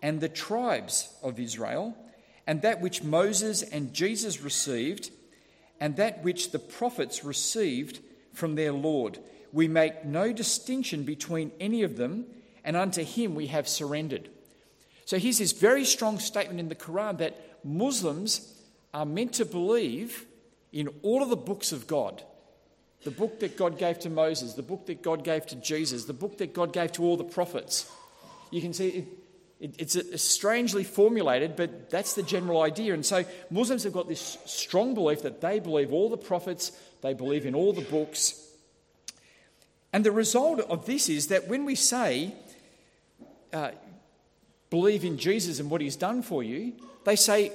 and 0.02 0.20
the 0.20 0.28
tribes 0.28 1.08
of 1.22 1.40
Israel, 1.40 1.96
and 2.46 2.60
that 2.62 2.80
which 2.80 3.02
Moses 3.02 3.62
and 3.62 3.94
Jesus 3.94 4.42
received, 4.42 5.10
and 5.80 5.96
that 5.96 6.22
which 6.22 6.50
the 6.50 6.58
prophets 6.58 7.24
received 7.24 8.00
from 8.34 8.54
their 8.54 8.72
Lord. 8.72 9.18
We 9.52 9.68
make 9.68 10.04
no 10.04 10.32
distinction 10.32 11.04
between 11.04 11.52
any 11.60 11.82
of 11.82 11.96
them, 11.96 12.26
and 12.64 12.76
unto 12.76 13.02
him 13.02 13.34
we 13.34 13.46
have 13.46 13.68
surrendered. 13.68 14.28
So 15.06 15.18
here's 15.18 15.38
this 15.38 15.52
very 15.52 15.84
strong 15.84 16.18
statement 16.18 16.60
in 16.60 16.68
the 16.68 16.74
Quran 16.74 17.18
that 17.18 17.64
Muslims 17.64 18.53
are 18.94 19.04
meant 19.04 19.34
to 19.34 19.44
believe 19.44 20.24
in 20.72 20.88
all 21.02 21.22
of 21.22 21.28
the 21.28 21.36
books 21.36 21.72
of 21.72 21.86
God 21.86 22.22
the 23.04 23.10
book 23.10 23.40
that 23.40 23.56
God 23.56 23.78
gave 23.78 23.98
to 24.00 24.10
Moses, 24.10 24.54
the 24.54 24.62
book 24.62 24.86
that 24.86 25.02
God 25.02 25.24
gave 25.24 25.46
to 25.46 25.56
Jesus, 25.56 26.04
the 26.04 26.14
book 26.14 26.38
that 26.38 26.54
God 26.54 26.72
gave 26.72 26.90
to 26.92 27.04
all 27.04 27.16
the 27.16 27.24
prophets. 27.24 27.90
You 28.50 28.62
can 28.62 28.72
see 28.72 29.06
it, 29.60 29.74
it, 29.78 29.94
it's 29.96 30.24
strangely 30.24 30.84
formulated, 30.84 31.54
but 31.54 31.90
that's 31.90 32.14
the 32.14 32.22
general 32.22 32.62
idea. 32.62 32.94
And 32.94 33.04
so 33.04 33.24
Muslims 33.50 33.84
have 33.84 33.92
got 33.92 34.08
this 34.08 34.38
strong 34.46 34.94
belief 34.94 35.22
that 35.22 35.42
they 35.42 35.60
believe 35.60 35.92
all 35.92 36.08
the 36.08 36.16
prophets, 36.16 36.72
they 37.02 37.12
believe 37.12 37.44
in 37.44 37.54
all 37.54 37.72
the 37.74 37.82
books. 37.82 38.40
And 39.92 40.04
the 40.04 40.12
result 40.12 40.60
of 40.60 40.86
this 40.86 41.08
is 41.08 41.28
that 41.28 41.46
when 41.46 41.66
we 41.66 41.74
say, 41.74 42.34
uh, 43.52 43.72
believe 44.70 45.04
in 45.04 45.18
Jesus 45.18 45.60
and 45.60 45.70
what 45.70 45.82
he's 45.82 45.96
done 45.96 46.22
for 46.22 46.42
you, 46.42 46.72
they 47.04 47.16
say, 47.16 47.52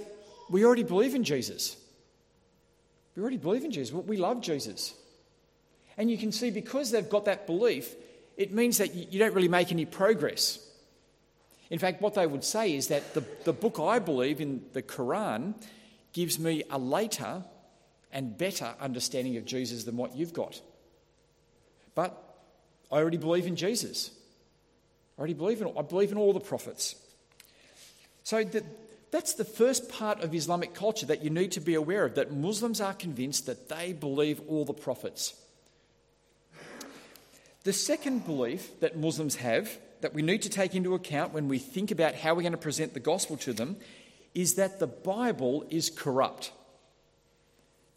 we 0.50 0.66
already 0.66 0.84
believe 0.84 1.16
in 1.16 1.24
Jesus. 1.24 1.78
We 3.16 3.22
already 3.22 3.38
believe 3.38 3.64
in 3.64 3.72
Jesus. 3.72 3.94
We 3.94 4.18
love 4.18 4.42
Jesus. 4.42 4.94
And 5.98 6.10
you 6.10 6.18
can 6.18 6.32
see 6.32 6.50
because 6.50 6.92
they've 6.92 7.10
got 7.10 7.26
that 7.26 7.46
belief, 7.46 7.94
it 8.38 8.54
means 8.54 8.78
that 8.78 8.94
you 8.94 9.20
don't 9.20 9.34
really 9.34 9.50
make 9.50 9.72
any 9.72 9.86
progress. 9.86 10.66
In 11.70 11.78
fact, 11.78 12.02
what 12.02 12.16
they 12.16 12.26
would 12.26 12.44
say 12.44 12.74
is 12.74 12.88
that 12.88 13.14
the, 13.14 13.24
the 13.44 13.54
book 13.54 13.80
I 13.80 14.00
believe 14.00 14.42
in, 14.42 14.64
the 14.74 14.82
Quran, 14.82 15.54
gives 16.14 16.40
me 16.40 16.64
a 16.70 16.80
later 16.80 17.44
and 18.12 18.38
better 18.38 18.74
understanding 18.80 19.38
of 19.38 19.46
Jesus 19.46 19.84
than 19.84 19.98
what 19.98 20.16
you've 20.16 20.34
got. 20.34 20.62
But 21.94 22.18
I 22.92 22.96
already 22.96 23.18
believe 23.18 23.46
in 23.46 23.56
Jesus. 23.56 24.12
I 25.18 25.20
already 25.20 25.34
believe 25.34 25.62
in 25.62 25.72
I 25.78 25.82
believe 25.82 26.12
in 26.12 26.18
all 26.18 26.34
the 26.34 26.40
prophets. 26.40 26.96
So 28.24 28.44
the, 28.44 28.64
that's 29.12 29.34
the 29.34 29.46
first 29.46 29.90
part 29.90 30.22
of 30.22 30.36
Islamic 30.36 30.74
culture 30.74 31.06
that 31.08 31.24
you 31.24 31.30
need 31.30 31.52
to 31.54 31.60
be 31.60 31.76
aware 31.76 32.06
of 32.06 32.16
that 32.16 32.32
Muslims 32.32 32.80
are 32.80 32.94
convinced 32.94 33.48
that 33.48 33.70
they 33.70 33.94
believe 33.94 34.42
all 34.48 34.66
the 34.66 34.74
prophets. 34.74 35.34
The 37.64 37.74
second 37.74 38.26
belief 38.26 38.80
that 38.80 38.98
Muslims 38.98 39.38
have 39.38 39.78
that 40.02 40.14
we 40.14 40.22
need 40.22 40.44
to 40.44 40.50
take 40.50 40.76
into 40.76 40.94
account 40.94 41.34
when 41.34 41.48
we 41.48 41.60
think 41.60 41.92
about 41.92 42.16
how 42.16 42.34
we're 42.34 42.42
going 42.42 42.52
to 42.54 42.58
present 42.58 42.94
the 42.94 43.00
gospel 43.00 43.36
to 43.38 43.52
them 43.52 43.76
is 44.34 44.56
that 44.56 44.80
the 44.80 44.88
Bible 44.88 45.66
is 45.70 45.90
corrupt. 45.90 46.52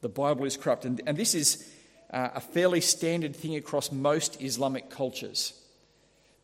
The 0.01 0.09
Bible 0.09 0.45
is 0.45 0.57
corrupt. 0.57 0.85
And, 0.85 1.01
and 1.07 1.17
this 1.17 1.35
is 1.35 1.71
uh, 2.11 2.31
a 2.35 2.41
fairly 2.41 2.81
standard 2.81 3.37
thing 3.37 3.55
across 3.55 3.93
most 3.93 4.43
Islamic 4.43 4.91
cultures. 4.91 5.53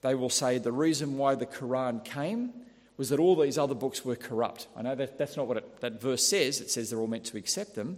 They 0.03 0.15
will 0.15 0.31
say 0.31 0.59
the 0.59 0.73
reason 0.73 1.19
why 1.19 1.35
the 1.35 1.47
Quran 1.47 2.05
came 2.05 2.53
was 2.99 3.09
that 3.09 3.21
all 3.21 3.37
these 3.37 3.57
other 3.57 3.77
books 3.77 4.05
were 4.05 4.17
corrupt. 4.17 4.67
I 4.77 4.83
know 4.83 4.95
that 4.97 5.17
that's 5.17 5.37
not 5.37 5.47
what 5.47 5.57
it, 5.57 5.81
that 5.81 6.03
verse 6.03 6.27
says, 6.27 6.61
it 6.61 6.71
says 6.71 6.91
they're 6.91 6.99
all 6.99 7.07
meant 7.07 7.25
to 7.27 7.39
accept 7.39 7.75
them, 7.77 7.97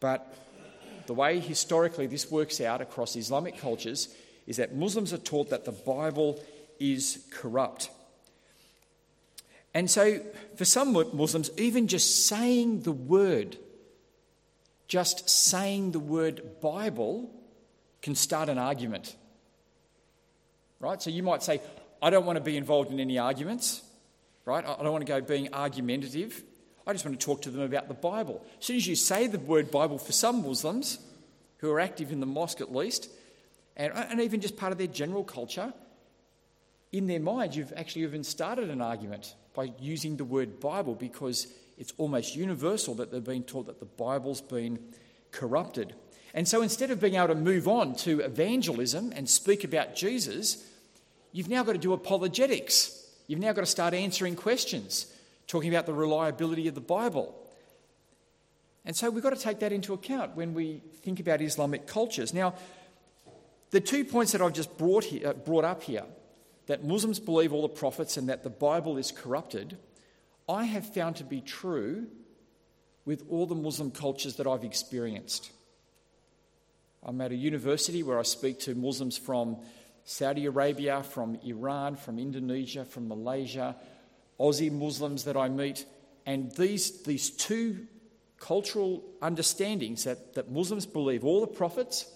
but 0.00 0.36
the 1.06 1.14
way 1.14 1.38
historically 1.38 2.06
this 2.06 2.30
works 2.30 2.60
out 2.60 2.80
across 2.80 3.16
Islamic 3.16 3.56
cultures 3.56 4.14
is 4.46 4.56
that 4.56 4.74
Muslims 4.74 5.12
are 5.12 5.18
taught 5.18 5.50
that 5.50 5.64
the 5.64 5.72
Bible 5.72 6.42
is 6.80 7.24
corrupt. 7.30 7.90
And 9.74 9.90
so, 9.90 10.20
for 10.56 10.64
some 10.64 10.92
Muslims, 10.92 11.50
even 11.56 11.86
just 11.86 12.26
saying 12.26 12.82
the 12.82 12.92
word, 12.92 13.56
just 14.88 15.30
saying 15.30 15.92
the 15.92 16.00
word 16.00 16.60
Bible, 16.60 17.30
can 18.02 18.14
start 18.16 18.48
an 18.48 18.58
argument. 18.58 19.14
Right? 20.80 21.00
So 21.00 21.10
you 21.10 21.22
might 21.22 21.42
say, 21.44 21.62
I 22.02 22.10
don't 22.10 22.26
want 22.26 22.36
to 22.36 22.42
be 22.42 22.56
involved 22.56 22.90
in 22.90 22.98
any 22.98 23.18
arguments 23.18 23.82
right? 24.44 24.64
I 24.64 24.82
don't 24.82 24.92
want 24.92 25.06
to 25.06 25.12
go 25.12 25.20
being 25.20 25.52
argumentative. 25.52 26.42
I 26.86 26.92
just 26.92 27.04
want 27.04 27.18
to 27.18 27.24
talk 27.24 27.42
to 27.42 27.50
them 27.50 27.62
about 27.62 27.88
the 27.88 27.94
Bible. 27.94 28.44
As 28.58 28.66
soon 28.66 28.76
as 28.76 28.86
you 28.86 28.96
say 28.96 29.26
the 29.26 29.38
word 29.38 29.70
Bible 29.70 29.98
for 29.98 30.12
some 30.12 30.42
Muslims, 30.42 30.98
who 31.58 31.70
are 31.70 31.80
active 31.80 32.10
in 32.10 32.20
the 32.20 32.26
mosque 32.26 32.60
at 32.60 32.74
least, 32.74 33.08
and, 33.76 33.92
and 33.94 34.20
even 34.20 34.40
just 34.40 34.56
part 34.56 34.72
of 34.72 34.78
their 34.78 34.88
general 34.88 35.24
culture, 35.24 35.72
in 36.90 37.06
their 37.06 37.20
mind, 37.20 37.54
you've 37.54 37.72
actually 37.76 38.02
even 38.02 38.24
started 38.24 38.68
an 38.68 38.82
argument 38.82 39.34
by 39.54 39.72
using 39.80 40.16
the 40.16 40.24
word 40.24 40.60
Bible 40.60 40.94
because 40.94 41.46
it's 41.78 41.92
almost 41.98 42.36
universal 42.36 42.94
that 42.94 43.10
they've 43.10 43.24
been 43.24 43.44
taught 43.44 43.66
that 43.66 43.80
the 43.80 43.86
Bible's 43.86 44.40
been 44.40 44.78
corrupted. 45.30 45.94
And 46.34 46.46
so 46.46 46.62
instead 46.62 46.90
of 46.90 47.00
being 47.00 47.14
able 47.14 47.28
to 47.28 47.34
move 47.34 47.68
on 47.68 47.94
to 47.96 48.20
evangelism 48.20 49.12
and 49.14 49.28
speak 49.28 49.64
about 49.64 49.94
Jesus, 49.94 50.66
you've 51.32 51.48
now 51.48 51.62
got 51.62 51.72
to 51.72 51.78
do 51.78 51.92
apologetics. 51.92 53.01
You've 53.26 53.40
now 53.40 53.52
got 53.52 53.62
to 53.62 53.66
start 53.66 53.94
answering 53.94 54.36
questions, 54.36 55.06
talking 55.46 55.72
about 55.72 55.86
the 55.86 55.92
reliability 55.92 56.68
of 56.68 56.74
the 56.74 56.80
Bible. 56.80 57.34
And 58.84 58.96
so 58.96 59.10
we've 59.10 59.22
got 59.22 59.34
to 59.36 59.40
take 59.40 59.60
that 59.60 59.72
into 59.72 59.94
account 59.94 60.36
when 60.36 60.54
we 60.54 60.82
think 61.02 61.20
about 61.20 61.40
Islamic 61.40 61.86
cultures. 61.86 62.34
Now, 62.34 62.54
the 63.70 63.80
two 63.80 64.04
points 64.04 64.32
that 64.32 64.42
I've 64.42 64.52
just 64.52 64.76
brought, 64.76 65.04
here, 65.04 65.28
uh, 65.28 65.32
brought 65.32 65.64
up 65.64 65.82
here 65.82 66.04
that 66.66 66.84
Muslims 66.84 67.18
believe 67.18 67.52
all 67.52 67.62
the 67.62 67.68
prophets 67.68 68.16
and 68.16 68.28
that 68.28 68.42
the 68.42 68.50
Bible 68.50 68.98
is 68.98 69.10
corrupted 69.10 69.76
I 70.48 70.64
have 70.64 70.92
found 70.92 71.16
to 71.16 71.24
be 71.24 71.40
true 71.40 72.06
with 73.04 73.24
all 73.28 73.46
the 73.46 73.54
Muslim 73.54 73.90
cultures 73.90 74.36
that 74.36 74.46
I've 74.46 74.64
experienced. 74.64 75.50
I'm 77.02 77.20
at 77.20 77.32
a 77.32 77.36
university 77.36 78.02
where 78.02 78.18
I 78.18 78.22
speak 78.22 78.60
to 78.60 78.74
Muslims 78.74 79.18
from 79.18 79.58
Saudi 80.04 80.46
Arabia, 80.46 81.02
from 81.02 81.38
Iran, 81.44 81.96
from 81.96 82.18
Indonesia, 82.18 82.84
from 82.84 83.08
Malaysia, 83.08 83.76
Aussie 84.40 84.72
Muslims 84.72 85.24
that 85.24 85.36
I 85.36 85.48
meet, 85.48 85.86
and 86.26 86.50
these, 86.52 87.02
these 87.02 87.30
two 87.30 87.86
cultural 88.38 89.04
understandings 89.20 90.04
that, 90.04 90.34
that 90.34 90.50
Muslims 90.50 90.84
believe 90.84 91.24
all 91.24 91.40
the 91.40 91.46
prophets 91.46 92.06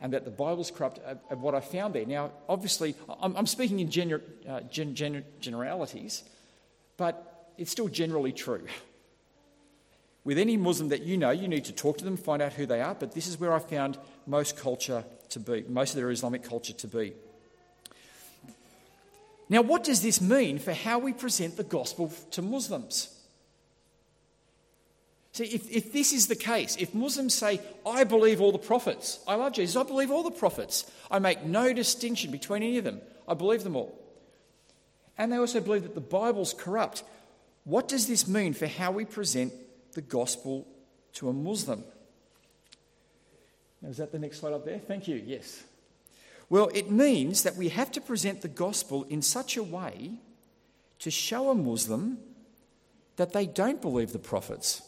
and 0.00 0.12
that 0.12 0.24
the 0.24 0.30
Bible's 0.30 0.70
corrupt 0.70 1.00
are, 1.06 1.36
what 1.36 1.54
I 1.54 1.60
found 1.60 1.94
there. 1.94 2.06
Now, 2.06 2.32
obviously, 2.48 2.94
I'm, 3.20 3.36
I'm 3.36 3.46
speaking 3.46 3.80
in 3.80 3.88
gener, 3.88 4.20
uh, 4.48 4.60
gen, 4.62 4.94
gen, 4.94 5.24
generalities, 5.40 6.24
but 6.96 7.52
it's 7.58 7.70
still 7.70 7.88
generally 7.88 8.32
true. 8.32 8.66
With 10.24 10.38
any 10.38 10.56
Muslim 10.56 10.88
that 10.88 11.02
you 11.02 11.18
know, 11.18 11.30
you 11.30 11.48
need 11.48 11.66
to 11.66 11.72
talk 11.72 11.98
to 11.98 12.04
them, 12.04 12.16
find 12.16 12.40
out 12.40 12.54
who 12.54 12.64
they 12.64 12.80
are, 12.80 12.94
but 12.94 13.12
this 13.12 13.26
is 13.26 13.38
where 13.38 13.52
I 13.52 13.58
found 13.58 13.98
most 14.26 14.56
culture 14.56 15.04
to 15.34 15.40
be, 15.40 15.64
most 15.68 15.90
of 15.90 15.96
their 15.96 16.10
Islamic 16.10 16.42
culture 16.42 16.72
to 16.72 16.88
be. 16.88 17.12
Now, 19.48 19.60
what 19.60 19.84
does 19.84 20.00
this 20.00 20.20
mean 20.20 20.58
for 20.58 20.72
how 20.72 20.98
we 20.98 21.12
present 21.12 21.56
the 21.56 21.64
gospel 21.64 22.12
to 22.32 22.42
Muslims? 22.42 23.10
See, 25.32 25.44
if, 25.44 25.70
if 25.70 25.92
this 25.92 26.12
is 26.12 26.28
the 26.28 26.36
case, 26.36 26.76
if 26.78 26.94
Muslims 26.94 27.34
say, 27.34 27.60
I 27.84 28.04
believe 28.04 28.40
all 28.40 28.52
the 28.52 28.58
prophets, 28.58 29.18
I 29.26 29.34
love 29.34 29.52
Jesus, 29.52 29.76
I 29.76 29.82
believe 29.82 30.10
all 30.10 30.22
the 30.22 30.30
prophets, 30.30 30.90
I 31.10 31.18
make 31.18 31.44
no 31.44 31.72
distinction 31.72 32.30
between 32.30 32.62
any 32.62 32.78
of 32.78 32.84
them, 32.84 33.00
I 33.28 33.34
believe 33.34 33.64
them 33.64 33.76
all. 33.76 34.00
And 35.18 35.30
they 35.30 35.36
also 35.36 35.60
believe 35.60 35.82
that 35.82 35.94
the 35.94 36.00
Bible's 36.00 36.54
corrupt. 36.54 37.02
What 37.64 37.88
does 37.88 38.06
this 38.06 38.26
mean 38.28 38.52
for 38.52 38.66
how 38.66 38.92
we 38.92 39.04
present 39.04 39.52
the 39.92 40.02
gospel 40.02 40.66
to 41.14 41.28
a 41.28 41.32
Muslim? 41.32 41.84
Is 43.88 43.98
that 43.98 44.12
the 44.12 44.18
next 44.18 44.40
slide 44.40 44.52
up 44.52 44.64
there? 44.64 44.78
Thank 44.78 45.08
you, 45.08 45.22
yes. 45.24 45.62
Well, 46.48 46.70
it 46.74 46.90
means 46.90 47.42
that 47.42 47.56
we 47.56 47.68
have 47.70 47.90
to 47.92 48.00
present 48.00 48.42
the 48.42 48.48
gospel 48.48 49.04
in 49.04 49.22
such 49.22 49.56
a 49.56 49.62
way 49.62 50.12
to 51.00 51.10
show 51.10 51.50
a 51.50 51.54
Muslim 51.54 52.18
that 53.16 53.32
they 53.32 53.46
don't 53.46 53.80
believe 53.80 54.12
the 54.12 54.18
prophets 54.18 54.82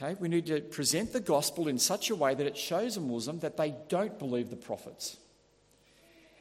Okay, 0.00 0.14
we 0.20 0.28
need 0.28 0.46
to 0.46 0.60
present 0.60 1.12
the 1.12 1.18
gospel 1.18 1.66
in 1.66 1.76
such 1.76 2.08
a 2.08 2.14
way 2.14 2.32
that 2.32 2.46
it 2.46 2.56
shows 2.56 2.96
a 2.96 3.00
Muslim 3.00 3.40
that 3.40 3.56
they 3.56 3.74
don't 3.88 4.16
believe 4.16 4.48
the 4.48 4.54
prophets. 4.54 5.16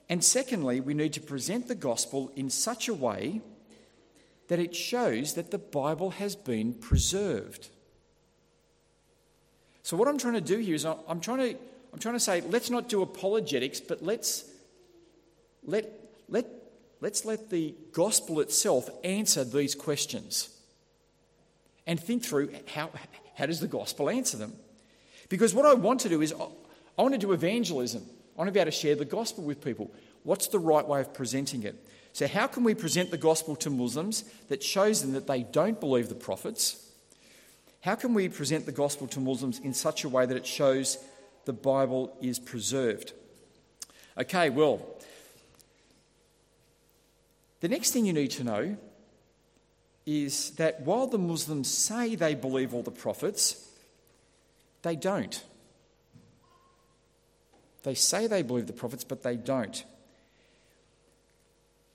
And 0.09 0.23
secondly, 0.23 0.79
we 0.79 0.93
need 0.93 1.13
to 1.13 1.21
present 1.21 1.67
the 1.67 1.73
gospel 1.73 2.31
in 2.35 2.51
such 2.51 2.87
a 2.87 2.93
way 2.93 3.41
that 4.47 4.59
it 4.59 4.75
shows 4.75 5.33
that 5.33 5.49
the 5.49 5.57
Bible 5.57 6.11
has 6.11 6.35
been 6.35 6.71
preserved. 6.75 7.69
So, 9.87 9.95
what 9.95 10.09
I'm 10.09 10.17
trying 10.17 10.33
to 10.33 10.41
do 10.41 10.57
here 10.57 10.75
is 10.75 10.83
I'm 10.83 11.21
trying 11.21 11.37
to, 11.37 11.57
I'm 11.93 11.99
trying 11.99 12.15
to 12.15 12.19
say, 12.19 12.41
let's 12.41 12.69
not 12.69 12.89
do 12.89 13.01
apologetics, 13.03 13.79
but 13.79 14.03
let's 14.03 14.43
let, 15.63 15.89
let, 16.27 16.45
let's 16.99 17.23
let 17.23 17.49
the 17.49 17.73
gospel 17.93 18.41
itself 18.41 18.89
answer 19.05 19.45
these 19.45 19.75
questions 19.75 20.49
and 21.85 21.97
think 21.97 22.25
through 22.25 22.49
how, 22.67 22.89
how 23.35 23.45
does 23.45 23.61
the 23.61 23.67
gospel 23.69 24.09
answer 24.09 24.35
them? 24.35 24.55
Because 25.29 25.53
what 25.53 25.65
I 25.65 25.73
want 25.73 26.01
to 26.01 26.09
do 26.09 26.21
is, 26.21 26.33
I 26.33 27.01
want 27.01 27.13
to 27.13 27.17
do 27.17 27.31
evangelism. 27.31 28.03
I 28.35 28.39
want 28.39 28.49
to 28.49 28.51
be 28.51 28.59
able 28.59 28.69
to 28.69 28.77
share 28.77 28.95
the 28.95 29.05
gospel 29.05 29.45
with 29.45 29.63
people. 29.63 29.89
What's 30.23 30.47
the 30.47 30.59
right 30.59 30.85
way 30.85 30.99
of 30.99 31.13
presenting 31.13 31.63
it? 31.63 31.81
So, 32.11 32.27
how 32.27 32.47
can 32.47 32.65
we 32.65 32.75
present 32.75 33.09
the 33.09 33.17
gospel 33.17 33.55
to 33.55 33.69
Muslims 33.69 34.25
that 34.49 34.61
shows 34.61 35.01
them 35.01 35.13
that 35.13 35.27
they 35.27 35.43
don't 35.43 35.79
believe 35.79 36.09
the 36.09 36.15
prophets? 36.15 36.86
How 37.81 37.95
can 37.95 38.13
we 38.13 38.29
present 38.29 38.65
the 38.65 38.71
gospel 38.71 39.07
to 39.07 39.19
Muslims 39.19 39.59
in 39.59 39.73
such 39.73 40.03
a 40.03 40.09
way 40.09 40.25
that 40.25 40.37
it 40.37 40.45
shows 40.45 40.97
the 41.45 41.53
Bible 41.53 42.15
is 42.21 42.39
preserved? 42.39 43.13
Okay, 44.17 44.49
well, 44.49 44.81
the 47.59 47.67
next 47.67 47.91
thing 47.91 48.05
you 48.05 48.13
need 48.13 48.31
to 48.31 48.43
know 48.43 48.77
is 50.05 50.51
that 50.51 50.81
while 50.81 51.07
the 51.07 51.17
Muslims 51.17 51.69
say 51.69 52.15
they 52.15 52.33
believe 52.33 52.73
all 52.73 52.83
the 52.83 52.91
prophets, 52.91 53.69
they 54.81 54.95
don't. 54.95 55.43
They 57.83 57.93
say 57.93 58.27
they 58.27 58.41
believe 58.41 58.67
the 58.67 58.73
prophets, 58.73 59.03
but 59.03 59.23
they 59.23 59.35
don't. 59.35 59.83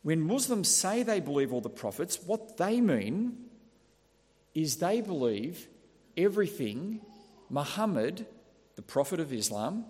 When 0.03 0.21
Muslims 0.21 0.69
say 0.69 1.03
they 1.03 1.21
believe 1.21 1.53
all 1.53 1.61
the 1.61 1.69
prophets, 1.69 2.19
what 2.25 2.57
they 2.57 2.81
mean 2.81 3.37
is 4.55 4.77
they 4.77 5.01
believe 5.01 5.69
everything 6.17 7.01
Muhammad, 7.51 8.27
the 8.77 8.83
prophet 8.83 9.21
of 9.21 9.33
Islam, 9.33 9.85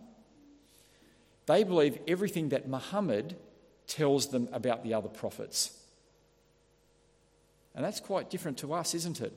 they 1.47 1.65
believe 1.65 1.99
everything 2.07 2.51
that 2.51 2.69
Muhammad 2.69 3.37
tells 3.87 4.29
them 4.29 4.49
about 4.53 4.83
the 4.83 4.95
other 4.95 5.09
prophets. 5.09 5.79
And 7.75 7.85
that's 7.85 8.01
quite 8.01 8.31
different 8.31 8.59
to 8.59 8.73
us, 8.73 8.95
isn't 8.95 9.21
it? 9.21 9.33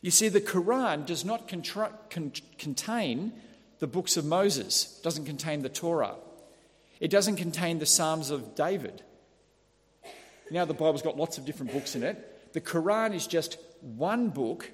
You 0.00 0.10
see, 0.10 0.28
the 0.28 0.40
Quran 0.40 1.06
does 1.06 1.24
not 1.24 1.48
contra- 1.48 1.92
con- 2.10 2.32
contain 2.58 3.32
the 3.78 3.86
books 3.86 4.16
of 4.16 4.24
Moses, 4.24 4.96
it 4.98 5.02
doesn't 5.02 5.24
contain 5.24 5.62
the 5.62 5.68
Torah, 5.68 6.14
it 7.00 7.10
doesn't 7.10 7.36
contain 7.36 7.78
the 7.78 7.86
Psalms 7.86 8.30
of 8.30 8.54
David. 8.54 9.02
Now, 10.50 10.64
the 10.64 10.74
Bible's 10.74 11.02
got 11.02 11.16
lots 11.16 11.38
of 11.38 11.44
different 11.44 11.72
books 11.72 11.96
in 11.96 12.02
it. 12.02 12.52
The 12.52 12.60
Quran 12.60 13.14
is 13.14 13.26
just 13.26 13.56
one 13.82 14.30
book 14.30 14.70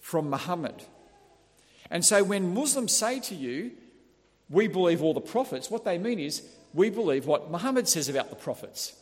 from 0.00 0.30
Muhammad. 0.30 0.82
And 1.90 2.04
so, 2.04 2.22
when 2.22 2.54
Muslims 2.54 2.92
say 2.92 3.20
to 3.20 3.34
you, 3.34 3.72
we 4.48 4.68
believe 4.68 5.02
all 5.02 5.14
the 5.14 5.20
prophets, 5.20 5.70
what 5.70 5.84
they 5.84 5.98
mean 5.98 6.18
is, 6.18 6.42
we 6.74 6.90
believe 6.90 7.26
what 7.26 7.50
Muhammad 7.50 7.88
says 7.88 8.08
about 8.08 8.30
the 8.30 8.36
prophets. 8.36 8.94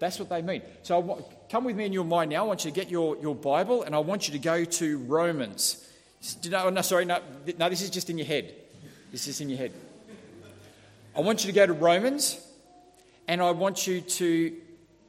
That's 0.00 0.18
what 0.18 0.30
they 0.30 0.42
mean. 0.42 0.62
So 0.82 1.24
come 1.50 1.64
with 1.64 1.76
me 1.76 1.84
in 1.84 1.92
your 1.92 2.04
mind 2.04 2.30
now. 2.30 2.44
I 2.44 2.46
want 2.48 2.64
you 2.64 2.70
to 2.70 2.74
get 2.74 2.90
your, 2.90 3.16
your 3.18 3.34
Bible 3.34 3.82
and 3.82 3.94
I 3.94 3.98
want 3.98 4.26
you 4.26 4.32
to 4.32 4.38
go 4.38 4.64
to 4.64 4.98
Romans. 4.98 5.86
No, 6.48 6.70
no, 6.70 6.80
sorry, 6.80 7.04
no, 7.04 7.20
no, 7.58 7.68
this 7.68 7.82
is 7.82 7.90
just 7.90 8.08
in 8.08 8.16
your 8.16 8.26
head. 8.26 8.54
This 9.12 9.28
is 9.28 9.40
in 9.42 9.50
your 9.50 9.58
head. 9.58 9.72
I 11.14 11.20
want 11.20 11.44
you 11.44 11.52
to 11.52 11.54
go 11.54 11.66
to 11.66 11.74
Romans 11.74 12.40
and 13.28 13.42
I 13.42 13.50
want 13.50 13.86
you 13.86 14.00
to 14.00 14.56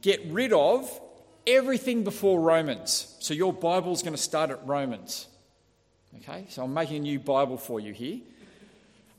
get 0.02 0.20
rid 0.26 0.52
of 0.52 0.90
everything 1.46 2.04
before 2.04 2.40
Romans. 2.40 3.16
So 3.20 3.34
your 3.34 3.52
Bible's 3.52 4.02
going 4.02 4.14
to 4.14 4.22
start 4.22 4.50
at 4.50 4.66
Romans. 4.66 5.26
Okay, 6.18 6.46
so 6.50 6.64
I'm 6.64 6.74
making 6.74 6.96
a 6.96 7.00
new 7.00 7.18
Bible 7.18 7.56
for 7.56 7.80
you 7.80 7.92
here. 7.92 8.20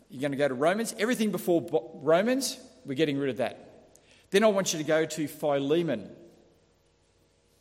You're 0.10 0.22
going 0.22 0.32
to 0.32 0.38
go 0.38 0.48
to 0.48 0.54
Romans. 0.54 0.94
Everything 1.00 1.32
before 1.32 1.90
Romans, 1.96 2.58
we're 2.86 2.94
getting 2.94 3.18
rid 3.18 3.30
of 3.30 3.38
that. 3.38 3.92
Then 4.30 4.44
I 4.44 4.48
want 4.48 4.74
you 4.74 4.80
to 4.80 4.86
go 4.86 5.06
to 5.06 5.28
Philemon, 5.28 6.10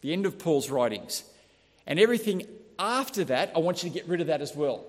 the 0.02 0.12
end 0.12 0.26
of 0.26 0.38
Paul's 0.38 0.70
writings. 0.70 1.24
And 1.86 1.98
everything 1.98 2.46
after 2.78 3.24
that, 3.24 3.52
I 3.56 3.58
want 3.60 3.82
you 3.82 3.90
to 3.90 3.94
get 3.94 4.06
rid 4.08 4.20
of 4.20 4.26
that 4.26 4.42
as 4.42 4.54
well. 4.54 4.84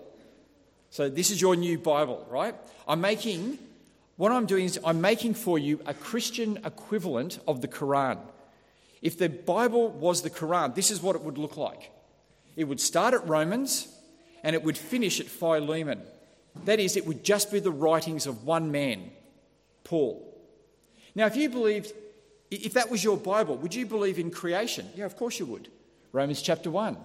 So 0.89 1.09
this 1.09 1.31
is 1.31 1.41
your 1.41 1.55
new 1.55 1.77
Bible, 1.77 2.25
right? 2.29 2.53
I'm 2.87 3.01
making, 3.01 3.57
what 4.17 4.31
I'm 4.31 4.45
doing 4.45 4.65
is 4.65 4.79
I'm 4.85 5.01
making 5.01 5.33
for 5.33 5.57
you 5.57 5.79
a 5.85 5.93
Christian 5.93 6.59
equivalent 6.65 7.39
of 7.47 7.61
the 7.61 7.67
Quran. 7.67 8.19
If 9.03 9.19
the 9.19 9.29
Bible 9.29 9.89
was 9.89 10.23
the 10.23 10.31
Quran, 10.31 10.73
this 10.73 10.89
is 10.89 10.99
what 10.99 11.15
it 11.15 11.21
would 11.21 11.37
look 11.37 11.57
like. 11.57 11.91
It 12.55 12.63
would 12.63 12.79
start 12.79 13.13
at 13.13 13.27
Romans 13.27 13.87
and 14.43 14.55
it 14.55 14.63
would 14.63 14.77
finish 14.77 15.19
at 15.19 15.27
Philemon. 15.27 16.01
That 16.65 16.79
is, 16.79 16.97
it 16.97 17.05
would 17.05 17.23
just 17.23 17.51
be 17.51 17.59
the 17.59 17.71
writings 17.71 18.25
of 18.25 18.45
one 18.45 18.71
man, 18.71 19.11
Paul. 19.83 20.35
Now, 21.13 21.27
if 21.27 21.35
you 21.35 21.49
believed 21.49 21.93
If 22.53 22.73
that 22.73 22.91
was 22.91 23.03
your 23.03 23.17
Bible, 23.17 23.57
would 23.57 23.73
you 23.73 23.85
believe 23.87 24.19
in 24.19 24.29
creation? 24.29 24.87
Yeah, 24.95 25.05
of 25.05 25.15
course 25.15 25.39
you 25.39 25.47
would. 25.47 25.69
Romans 26.11 26.41
chapter 26.41 26.69
1 26.69 26.95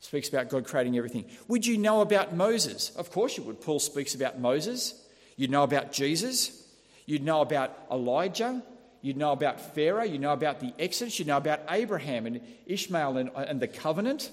speaks 0.00 0.28
about 0.28 0.50
God 0.50 0.66
creating 0.66 0.98
everything. 0.98 1.24
Would 1.48 1.64
you 1.64 1.78
know 1.78 2.02
about 2.02 2.34
Moses? 2.34 2.90
Of 2.96 3.10
course 3.10 3.38
you 3.38 3.44
would. 3.44 3.62
Paul 3.62 3.78
speaks 3.78 4.14
about 4.14 4.38
Moses. 4.38 4.94
You'd 5.36 5.50
know 5.50 5.62
about 5.62 5.90
Jesus. 5.90 6.66
You'd 7.06 7.22
know 7.22 7.40
about 7.40 7.70
Elijah. 7.90 8.62
You'd 9.02 9.16
know 9.16 9.32
about 9.32 9.74
Pharaoh. 9.74 10.04
You'd 10.04 10.20
know 10.20 10.32
about 10.32 10.60
the 10.60 10.72
Exodus. 10.78 11.18
You'd 11.18 11.28
know 11.28 11.36
about 11.36 11.60
Abraham 11.68 12.24
and 12.24 12.40
Ishmael 12.66 13.16
and, 13.18 13.30
and 13.34 13.60
the 13.60 13.68
covenant. 13.68 14.30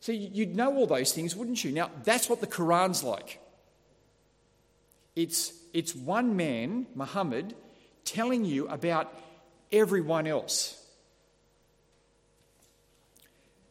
So 0.00 0.12
you'd 0.12 0.54
know 0.54 0.76
all 0.76 0.86
those 0.86 1.12
things, 1.12 1.34
wouldn't 1.34 1.64
you? 1.64 1.72
Now, 1.72 1.90
that's 2.04 2.28
what 2.28 2.40
the 2.40 2.46
Quran's 2.46 3.02
like. 3.02 3.40
It's, 5.16 5.52
it's 5.72 5.94
one 5.94 6.36
man, 6.36 6.86
Muhammad, 6.94 7.54
telling 8.04 8.44
you 8.44 8.68
about 8.68 9.12
everyone 9.70 10.26
else. 10.26 10.78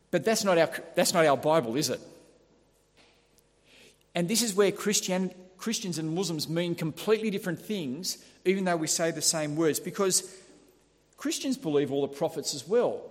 But 0.10 0.26
that's 0.26 0.44
not 0.44 0.58
our, 0.58 0.70
that's 0.96 1.14
not 1.14 1.26
our 1.26 1.38
Bible, 1.38 1.76
is 1.76 1.90
it? 1.90 2.00
And 4.14 4.28
this 4.28 4.42
is 4.42 4.54
where 4.54 4.72
Christian, 4.72 5.32
Christians 5.62 6.00
and 6.00 6.16
Muslims 6.16 6.50
mean 6.50 6.74
completely 6.74 7.30
different 7.30 7.62
things, 7.62 8.18
even 8.46 8.66
though 8.66 8.76
we 8.78 8.88
say 8.88 9.12
the 9.12 9.22
same 9.22 9.56
words, 9.56 9.80
because 9.80 10.28
Christians 11.18 11.56
believe 11.56 11.92
all 11.92 12.02
the 12.02 12.08
prophets 12.08 12.56
as 12.56 12.68
well. 12.68 13.04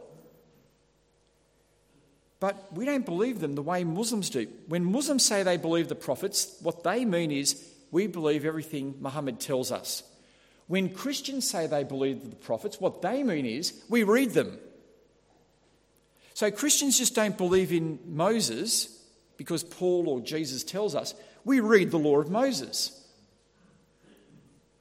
But 2.41 2.73
we 2.73 2.85
don't 2.87 3.07
believe 3.07 3.39
them 3.39 3.55
the 3.55 3.63
way 3.63 3.85
Muslims 3.85 4.31
do. 4.31 4.49
When 4.67 4.85
Muslims 4.85 5.25
say 5.25 5.45
they 5.45 5.59
believe 5.59 5.89
the 5.89 5.95
prophets, 5.95 6.57
what 6.61 6.83
they 6.83 7.05
mean 7.05 7.31
is 7.31 7.65
we 7.93 8.09
believe 8.09 8.45
everything 8.45 8.97
Muhammad 8.99 9.39
tells 9.39 9.71
us. 9.71 10.03
When 10.67 10.89
Christians 10.89 11.49
say 11.49 11.69
they 11.69 11.85
believe 11.85 12.29
the 12.29 12.35
prophets, 12.35 12.81
what 12.81 13.01
they 13.01 13.23
mean 13.23 13.47
is 13.47 13.81
we 13.89 14.03
read 14.03 14.31
them. 14.31 14.59
So 16.35 16.51
Christians 16.51 16.99
just 16.99 17.15
don't 17.15 17.39
believe 17.39 17.73
in 17.73 18.01
Moses 18.07 19.01
because 19.37 19.63
Paul 19.63 20.09
or 20.09 20.21
Jesus 20.21 20.65
tells 20.65 20.97
us. 20.97 21.15
We 21.45 21.61
read 21.61 21.91
the 21.91 21.99
law 21.99 22.19
of 22.21 22.31
Moses. 22.31 22.97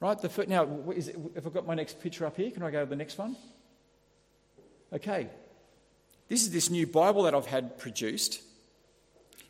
Right? 0.00 0.18
The, 0.18 0.46
now, 0.46 0.66
is 0.94 1.08
it, 1.08 1.16
have 1.34 1.46
I 1.46 1.50
got 1.50 1.66
my 1.66 1.74
next 1.74 2.00
picture 2.00 2.24
up 2.24 2.36
here? 2.36 2.50
Can 2.50 2.62
I 2.62 2.70
go 2.70 2.80
to 2.80 2.88
the 2.88 2.96
next 2.96 3.18
one? 3.18 3.36
Okay. 4.92 5.28
This 6.28 6.42
is 6.42 6.50
this 6.50 6.70
new 6.70 6.86
Bible 6.86 7.24
that 7.24 7.34
I've 7.34 7.46
had 7.46 7.78
produced. 7.78 8.42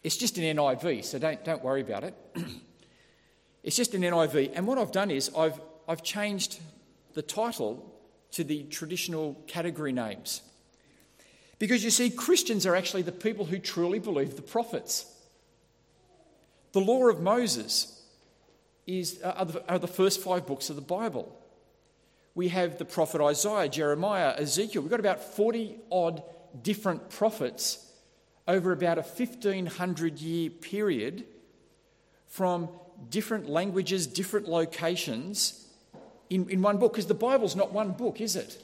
It's 0.03 0.17
just 0.17 0.39
an 0.39 0.45
NIV, 0.45 1.05
so 1.05 1.19
don't, 1.19 1.45
don't 1.45 1.63
worry 1.63 1.83
about 1.83 2.05
it. 2.05 2.15
it's 3.63 3.77
just 3.77 3.95
an 3.95 4.03
NIV. 4.03 4.53
And 4.55 4.67
what 4.67 4.79
I've 4.79 4.93
done 4.93 5.11
is 5.11 5.31
I've, 5.37 5.61
I've 5.87 6.03
changed 6.03 6.59
the 7.15 7.23
title 7.23 7.95
to 8.33 8.45
the 8.45 8.65
traditional 8.65 9.35
category 9.47 9.93
names. 9.93 10.43
Because 11.59 11.85
you 11.85 11.91
see, 11.91 12.11
Christians 12.11 12.65
are 12.65 12.75
actually 12.75 13.03
the 13.03 13.13
people 13.13 13.45
who 13.45 13.59
truly 13.59 13.99
believe 13.99 14.37
the 14.37 14.43
prophets. 14.43 15.05
The 16.73 16.81
law 16.81 17.09
of 17.09 17.21
Moses 17.21 18.01
is, 18.87 19.21
uh, 19.23 19.35
are, 19.37 19.45
the, 19.45 19.71
are 19.71 19.79
the 19.79 19.89
first 19.89 20.21
five 20.21 20.47
books 20.47 20.71
of 20.71 20.77
the 20.77 20.83
Bible. 20.83 21.37
We 22.35 22.49
have 22.49 22.79
the 22.79 22.85
prophet 22.85 23.21
Isaiah, 23.21 23.69
Jeremiah, 23.69 24.35
Ezekiel. 24.37 24.83
We've 24.83 24.91
got 24.91 25.01
about 25.01 25.23
40 25.23 25.77
odd 25.91 26.23
different 26.63 27.11
prophets 27.11 27.87
over 28.47 28.73
about 28.73 28.99
a 28.99 29.03
1500 29.03 30.19
year 30.21 30.51
period 30.51 31.25
from 32.27 32.69
different 33.09 33.49
languages, 33.49 34.07
different 34.07 34.49
locations 34.49 35.67
in, 36.29 36.49
in 36.49 36.63
one 36.63 36.79
book. 36.79 36.93
Because 36.93 37.07
the 37.07 37.15
Bible's 37.15 37.57
not 37.57 37.73
one 37.73 37.93
book, 37.93 38.21
is 38.21 38.37
it? 38.37 38.63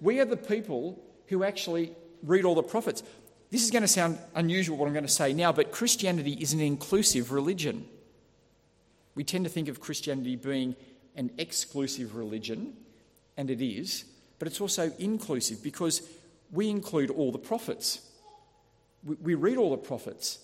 We 0.00 0.20
are 0.20 0.24
the 0.24 0.36
people 0.36 1.02
who 1.26 1.44
actually 1.44 1.92
read 2.22 2.44
all 2.44 2.54
the 2.54 2.62
prophets. 2.62 3.02
This 3.50 3.64
is 3.64 3.70
going 3.70 3.82
to 3.82 3.88
sound 3.88 4.18
unusual, 4.34 4.76
what 4.76 4.86
I'm 4.86 4.92
going 4.92 5.06
to 5.06 5.10
say 5.10 5.32
now, 5.32 5.52
but 5.52 5.72
Christianity 5.72 6.32
is 6.32 6.52
an 6.52 6.60
inclusive 6.60 7.32
religion. 7.32 7.86
We 9.14 9.24
tend 9.24 9.44
to 9.44 9.50
think 9.50 9.68
of 9.68 9.80
Christianity 9.80 10.36
being 10.36 10.76
an 11.16 11.30
exclusive 11.38 12.14
religion, 12.14 12.74
and 13.36 13.50
it 13.50 13.64
is, 13.64 14.04
but 14.38 14.46
it's 14.46 14.60
also 14.60 14.92
inclusive 14.98 15.62
because 15.62 16.02
we 16.52 16.68
include 16.68 17.10
all 17.10 17.32
the 17.32 17.38
prophets. 17.38 18.00
We, 19.04 19.34
read 19.34 19.56
all 19.56 19.70
the 19.70 19.76
prophets. 19.76 20.38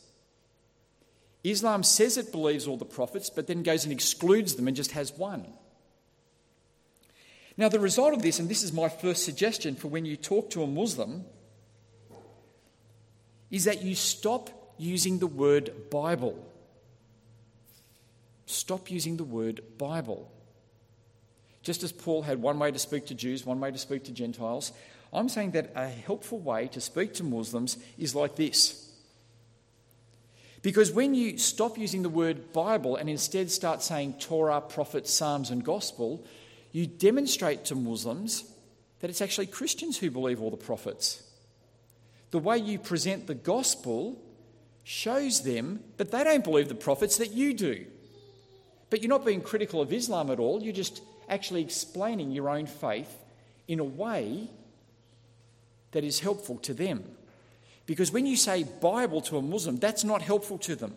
Islam 1.43 1.83
says 1.83 2.17
it 2.17 2.33
believes 2.33 2.67
all 2.67 2.77
the 2.77 2.85
prophets, 2.85 3.29
but 3.29 3.47
then 3.47 3.63
goes 3.63 3.85
and 3.85 3.93
excludes 3.93 4.55
them 4.55 4.67
and 4.67 4.77
just 4.77 4.93
has 4.93 5.13
one. 5.13 5.47
Now, 7.57 7.69
the 7.69 7.81
result 7.81 8.15
of 8.15 8.23
this, 8.23 8.39
and 8.39 8.49
this 8.49 8.63
is 8.63 8.73
my 8.73 8.89
first 8.89 9.25
suggestion 9.25 9.77
for 9.77 9.89
when 9.89 10.05
you 10.05 10.17
talk 10.17 10.51
to 10.51 10.63
a 10.63 10.67
Muslim, 10.67 11.25
is 13.55 13.67
that 13.67 13.83
you 13.83 13.95
stop 13.95 14.51
using 14.79 15.21
the 15.21 15.29
word 15.29 15.71
Bible. 15.89 16.37
Stop 18.47 18.91
using 18.91 19.17
the 19.17 19.23
word 19.23 19.61
Bible. 19.79 20.29
Just 21.63 21.85
as 21.85 21.93
Paul 21.93 22.23
had 22.23 22.43
one 22.43 22.59
way 22.59 22.73
to 22.73 22.81
speak 22.81 23.07
to 23.07 23.15
Jews, 23.15 23.47
one 23.47 23.61
way 23.61 23.71
to 23.71 23.79
speak 23.79 24.03
to 24.07 24.11
Gentiles, 24.11 24.73
I'm 25.13 25.29
saying 25.29 25.53
that 25.53 25.71
a 25.77 25.89
helpful 25.89 26.41
way 26.41 26.67
to 26.73 26.81
speak 26.81 27.15
to 27.15 27.23
Muslims 27.23 27.79
is 27.97 28.13
like 28.13 28.35
this. 28.35 28.91
Because 30.61 30.91
when 30.91 31.15
you 31.15 31.39
stop 31.39 31.79
using 31.79 32.03
the 32.03 32.09
word 32.09 32.53
Bible 32.53 32.97
and 32.97 33.09
instead 33.09 33.53
start 33.53 33.85
saying 33.85 34.15
Torah, 34.15 34.63
prophets, 34.63 35.15
Psalms, 35.15 35.51
and 35.51 35.63
Gospel, 35.63 36.27
you 36.73 36.89
demonstrate 36.89 37.67
to 37.67 37.77
Muslims 37.77 38.51
that 38.99 39.11
it's 39.11 39.21
actually 39.21 39.47
Christians 39.47 39.97
who 39.97 40.11
believe 40.11 40.43
all 40.43 40.51
the 40.51 40.57
prophets. 40.57 41.23
The 42.35 42.41
way 42.41 42.59
you 42.59 42.81
present 42.81 43.29
the 43.29 43.37
gospel 43.37 44.21
shows 44.83 45.45
them 45.45 45.85
that 45.99 46.11
they 46.11 46.25
don't 46.25 46.43
believe 46.43 46.69
the 46.69 46.75
prophets 46.75 47.19
that 47.19 47.31
you 47.31 47.55
do. 47.55 47.87
But 48.91 49.03
you're 49.03 49.09
not 49.09 49.25
being 49.25 49.41
critical 49.41 49.81
of 49.81 49.93
Islam 49.93 50.33
at 50.33 50.41
all, 50.41 50.61
you're 50.61 50.73
just 50.73 51.01
actually 51.29 51.63
explaining 51.63 52.33
your 52.33 52.51
own 52.51 52.67
faith 52.67 53.17
in 53.69 53.79
a 53.79 53.85
way 53.85 54.51
that 55.93 56.03
is 56.03 56.19
helpful 56.19 56.59
to 56.63 56.75
them. 56.75 57.05
Because 57.87 58.11
when 58.11 58.27
you 58.27 58.37
say 58.37 58.65
Bible 58.65 59.21
to 59.21 59.39
a 59.39 59.41
Muslim, 59.41 59.77
that's 59.77 60.03
not 60.03 60.21
helpful 60.21 60.59
to 60.59 60.75
them. 60.75 60.93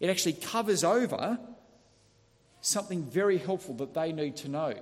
It 0.00 0.08
actually 0.08 0.32
covers 0.40 0.84
over 0.84 1.38
something 2.62 3.02
very 3.02 3.36
helpful 3.36 3.74
that 3.74 3.92
they 3.92 4.10
need 4.10 4.38
to 4.38 4.48
know. 4.48 4.72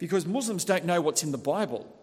Because 0.00 0.26
Muslims 0.26 0.64
don't 0.64 0.86
know 0.86 1.00
what's 1.00 1.22
in 1.22 1.30
the 1.30 1.38
Bible. 1.38 2.01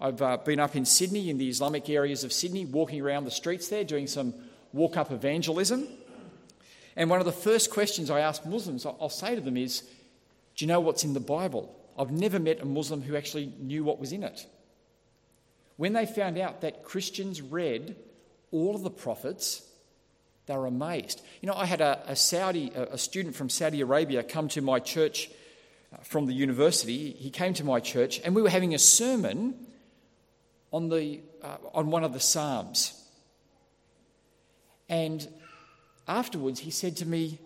I've 0.00 0.22
uh, 0.22 0.36
been 0.36 0.60
up 0.60 0.76
in 0.76 0.84
Sydney, 0.84 1.28
in 1.28 1.38
the 1.38 1.48
Islamic 1.48 1.90
areas 1.90 2.22
of 2.22 2.32
Sydney, 2.32 2.64
walking 2.64 3.00
around 3.00 3.24
the 3.24 3.32
streets 3.32 3.68
there, 3.68 3.82
doing 3.82 4.06
some 4.06 4.32
walk 4.72 4.96
up 4.96 5.10
evangelism. 5.10 5.88
And 6.94 7.10
one 7.10 7.18
of 7.18 7.26
the 7.26 7.32
first 7.32 7.70
questions 7.70 8.08
I 8.10 8.20
ask 8.20 8.44
Muslims, 8.46 8.86
I'll 8.86 9.08
say 9.08 9.34
to 9.34 9.40
them 9.40 9.56
is, 9.56 9.80
Do 10.56 10.64
you 10.64 10.66
know 10.68 10.80
what's 10.80 11.02
in 11.02 11.14
the 11.14 11.20
Bible? 11.20 11.74
I've 11.98 12.12
never 12.12 12.38
met 12.38 12.60
a 12.60 12.64
Muslim 12.64 13.02
who 13.02 13.16
actually 13.16 13.52
knew 13.58 13.82
what 13.82 13.98
was 13.98 14.12
in 14.12 14.22
it. 14.22 14.46
When 15.76 15.92
they 15.92 16.06
found 16.06 16.38
out 16.38 16.60
that 16.60 16.84
Christians 16.84 17.42
read 17.42 17.96
all 18.52 18.76
of 18.76 18.82
the 18.82 18.90
prophets, 18.90 19.62
they 20.46 20.56
were 20.56 20.66
amazed. 20.66 21.22
You 21.40 21.48
know, 21.48 21.54
I 21.54 21.66
had 21.66 21.80
a, 21.80 22.02
a 22.06 22.14
Saudi, 22.14 22.70
a, 22.74 22.94
a 22.94 22.98
student 22.98 23.34
from 23.34 23.48
Saudi 23.48 23.80
Arabia 23.80 24.22
come 24.22 24.46
to 24.48 24.62
my 24.62 24.78
church 24.78 25.28
uh, 25.92 25.96
from 26.02 26.26
the 26.26 26.34
university. 26.34 27.10
He 27.10 27.30
came 27.30 27.52
to 27.54 27.64
my 27.64 27.80
church, 27.80 28.20
and 28.24 28.34
we 28.34 28.42
were 28.42 28.50
having 28.50 28.74
a 28.74 28.78
sermon 28.78 29.66
on, 30.72 30.88
the, 30.88 31.20
uh, 31.42 31.56
on 31.74 31.90
one 31.90 32.04
of 32.04 32.12
the 32.12 32.20
Psalms. 32.20 32.94
And 34.88 35.26
afterwards, 36.06 36.60
he 36.60 36.70
said 36.70 36.96
to 36.98 37.06
me, 37.06 37.38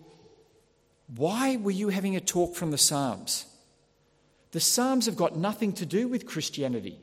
Why 1.16 1.56
were 1.56 1.70
you 1.70 1.88
having 1.88 2.16
a 2.16 2.20
talk 2.20 2.54
from 2.54 2.70
the 2.70 2.78
Psalms? 2.78 3.46
The 4.52 4.60
Psalms 4.60 5.06
have 5.06 5.16
got 5.16 5.36
nothing 5.36 5.72
to 5.74 5.86
do 5.86 6.08
with 6.08 6.26
Christianity. 6.26 6.98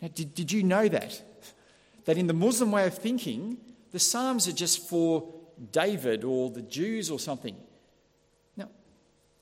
Now, 0.00 0.08
did, 0.14 0.34
did 0.34 0.52
you 0.52 0.62
know 0.62 0.88
that? 0.88 1.22
That 2.06 2.18
in 2.18 2.26
the 2.26 2.32
Muslim 2.32 2.70
way 2.70 2.86
of 2.86 2.96
thinking, 2.96 3.58
the 3.92 3.98
Psalms 3.98 4.48
are 4.48 4.52
just 4.52 4.88
for 4.88 5.32
David 5.72 6.24
or 6.24 6.50
the 6.50 6.62
Jews 6.62 7.10
or 7.10 7.18
something. 7.18 7.56
Now, 8.56 8.68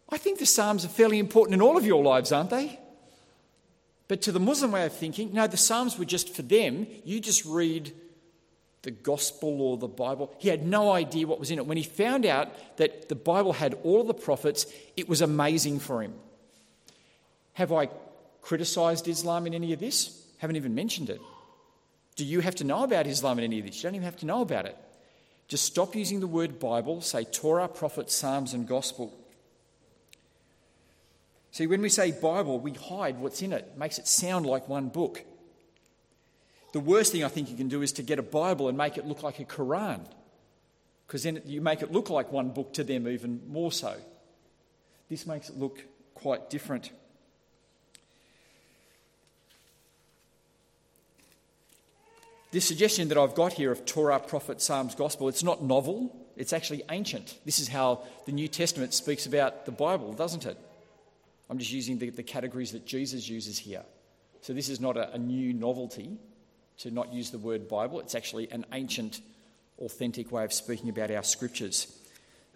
I 0.08 0.18
think 0.18 0.38
the 0.38 0.46
Psalms 0.46 0.84
are 0.84 0.88
fairly 0.88 1.18
important 1.18 1.54
in 1.54 1.62
all 1.62 1.76
of 1.76 1.86
your 1.86 2.02
lives, 2.02 2.32
aren't 2.32 2.50
they? 2.50 2.80
But 4.08 4.22
to 4.22 4.32
the 4.32 4.40
Muslim 4.40 4.72
way 4.72 4.84
of 4.84 4.92
thinking, 4.92 5.32
no, 5.32 5.46
the 5.46 5.56
Psalms 5.56 5.98
were 5.98 6.04
just 6.04 6.34
for 6.34 6.42
them. 6.42 6.86
You 7.04 7.20
just 7.20 7.44
read 7.44 7.92
the 8.82 8.90
Gospel 8.90 9.62
or 9.62 9.78
the 9.78 9.88
Bible. 9.88 10.32
He 10.38 10.48
had 10.48 10.66
no 10.66 10.92
idea 10.92 11.26
what 11.26 11.40
was 11.40 11.50
in 11.50 11.58
it. 11.58 11.66
When 11.66 11.78
he 11.78 11.82
found 11.82 12.26
out 12.26 12.76
that 12.76 13.08
the 13.08 13.14
Bible 13.14 13.54
had 13.54 13.74
all 13.82 14.02
of 14.02 14.06
the 14.06 14.14
prophets, 14.14 14.66
it 14.96 15.08
was 15.08 15.22
amazing 15.22 15.80
for 15.80 16.02
him. 16.02 16.12
Have 17.54 17.72
I 17.72 17.88
criticised 18.42 19.08
Islam 19.08 19.46
in 19.46 19.54
any 19.54 19.72
of 19.72 19.80
this? 19.80 20.22
Haven't 20.38 20.56
even 20.56 20.74
mentioned 20.74 21.08
it. 21.08 21.20
Do 22.16 22.24
you 22.24 22.40
have 22.40 22.56
to 22.56 22.64
know 22.64 22.84
about 22.84 23.06
Islam 23.06 23.38
in 23.38 23.44
any 23.44 23.58
of 23.58 23.66
this? 23.66 23.76
You 23.76 23.84
don't 23.84 23.94
even 23.94 24.04
have 24.04 24.18
to 24.18 24.26
know 24.26 24.42
about 24.42 24.66
it. 24.66 24.76
Just 25.48 25.64
stop 25.64 25.94
using 25.94 26.20
the 26.20 26.26
word 26.26 26.58
Bible, 26.58 27.00
say 27.00 27.24
Torah, 27.24 27.68
prophets, 27.68 28.14
Psalms, 28.14 28.54
and 28.54 28.68
Gospel. 28.68 29.12
See, 31.54 31.68
when 31.68 31.82
we 31.82 31.88
say 31.88 32.10
Bible, 32.10 32.58
we 32.58 32.72
hide 32.72 33.20
what's 33.20 33.40
in 33.40 33.52
it, 33.52 33.78
makes 33.78 34.00
it 34.00 34.08
sound 34.08 34.44
like 34.44 34.68
one 34.68 34.88
book. 34.88 35.22
The 36.72 36.80
worst 36.80 37.12
thing 37.12 37.22
I 37.22 37.28
think 37.28 37.48
you 37.48 37.56
can 37.56 37.68
do 37.68 37.80
is 37.80 37.92
to 37.92 38.02
get 38.02 38.18
a 38.18 38.24
Bible 38.24 38.68
and 38.68 38.76
make 38.76 38.98
it 38.98 39.06
look 39.06 39.22
like 39.22 39.38
a 39.38 39.44
Quran, 39.44 40.00
because 41.06 41.22
then 41.22 41.40
you 41.46 41.60
make 41.60 41.80
it 41.80 41.92
look 41.92 42.10
like 42.10 42.32
one 42.32 42.50
book 42.50 42.72
to 42.72 42.82
them 42.82 43.06
even 43.06 43.40
more 43.46 43.70
so. 43.70 43.94
This 45.08 45.28
makes 45.28 45.48
it 45.48 45.56
look 45.56 45.84
quite 46.16 46.50
different. 46.50 46.90
This 52.50 52.66
suggestion 52.66 53.06
that 53.10 53.16
I've 53.16 53.36
got 53.36 53.52
here 53.52 53.70
of 53.70 53.86
Torah, 53.86 54.18
Prophet, 54.18 54.60
Psalms, 54.60 54.96
Gospel, 54.96 55.28
it's 55.28 55.44
not 55.44 55.62
novel, 55.62 56.16
it's 56.36 56.52
actually 56.52 56.82
ancient. 56.90 57.38
This 57.44 57.60
is 57.60 57.68
how 57.68 58.02
the 58.26 58.32
New 58.32 58.48
Testament 58.48 58.92
speaks 58.92 59.24
about 59.24 59.66
the 59.66 59.72
Bible, 59.72 60.14
doesn't 60.14 60.46
it? 60.46 60.58
I'm 61.48 61.59
just 61.59 61.72
using 61.72 61.98
the, 61.98 62.11
the 62.11 62.22
categories 62.22 62.72
that 62.72 62.87
Jesus 62.87 63.28
uses 63.28 63.59
here. 63.59 63.83
So 64.40 64.52
this 64.52 64.68
is 64.68 64.80
not 64.80 64.96
a, 64.96 65.12
a 65.12 65.18
new 65.18 65.52
novelty 65.52 66.18
to 66.78 66.90
not 66.90 67.12
use 67.12 67.30
the 67.30 67.38
word 67.38 67.68
Bible, 67.68 68.00
it's 68.00 68.14
actually 68.14 68.50
an 68.50 68.66
ancient, 68.72 69.20
authentic 69.78 70.33
way 70.33 70.44
of 70.44 70.52
speaking 70.52 70.88
about 70.88 71.11
our 71.11 71.22
scriptures. 71.22 72.00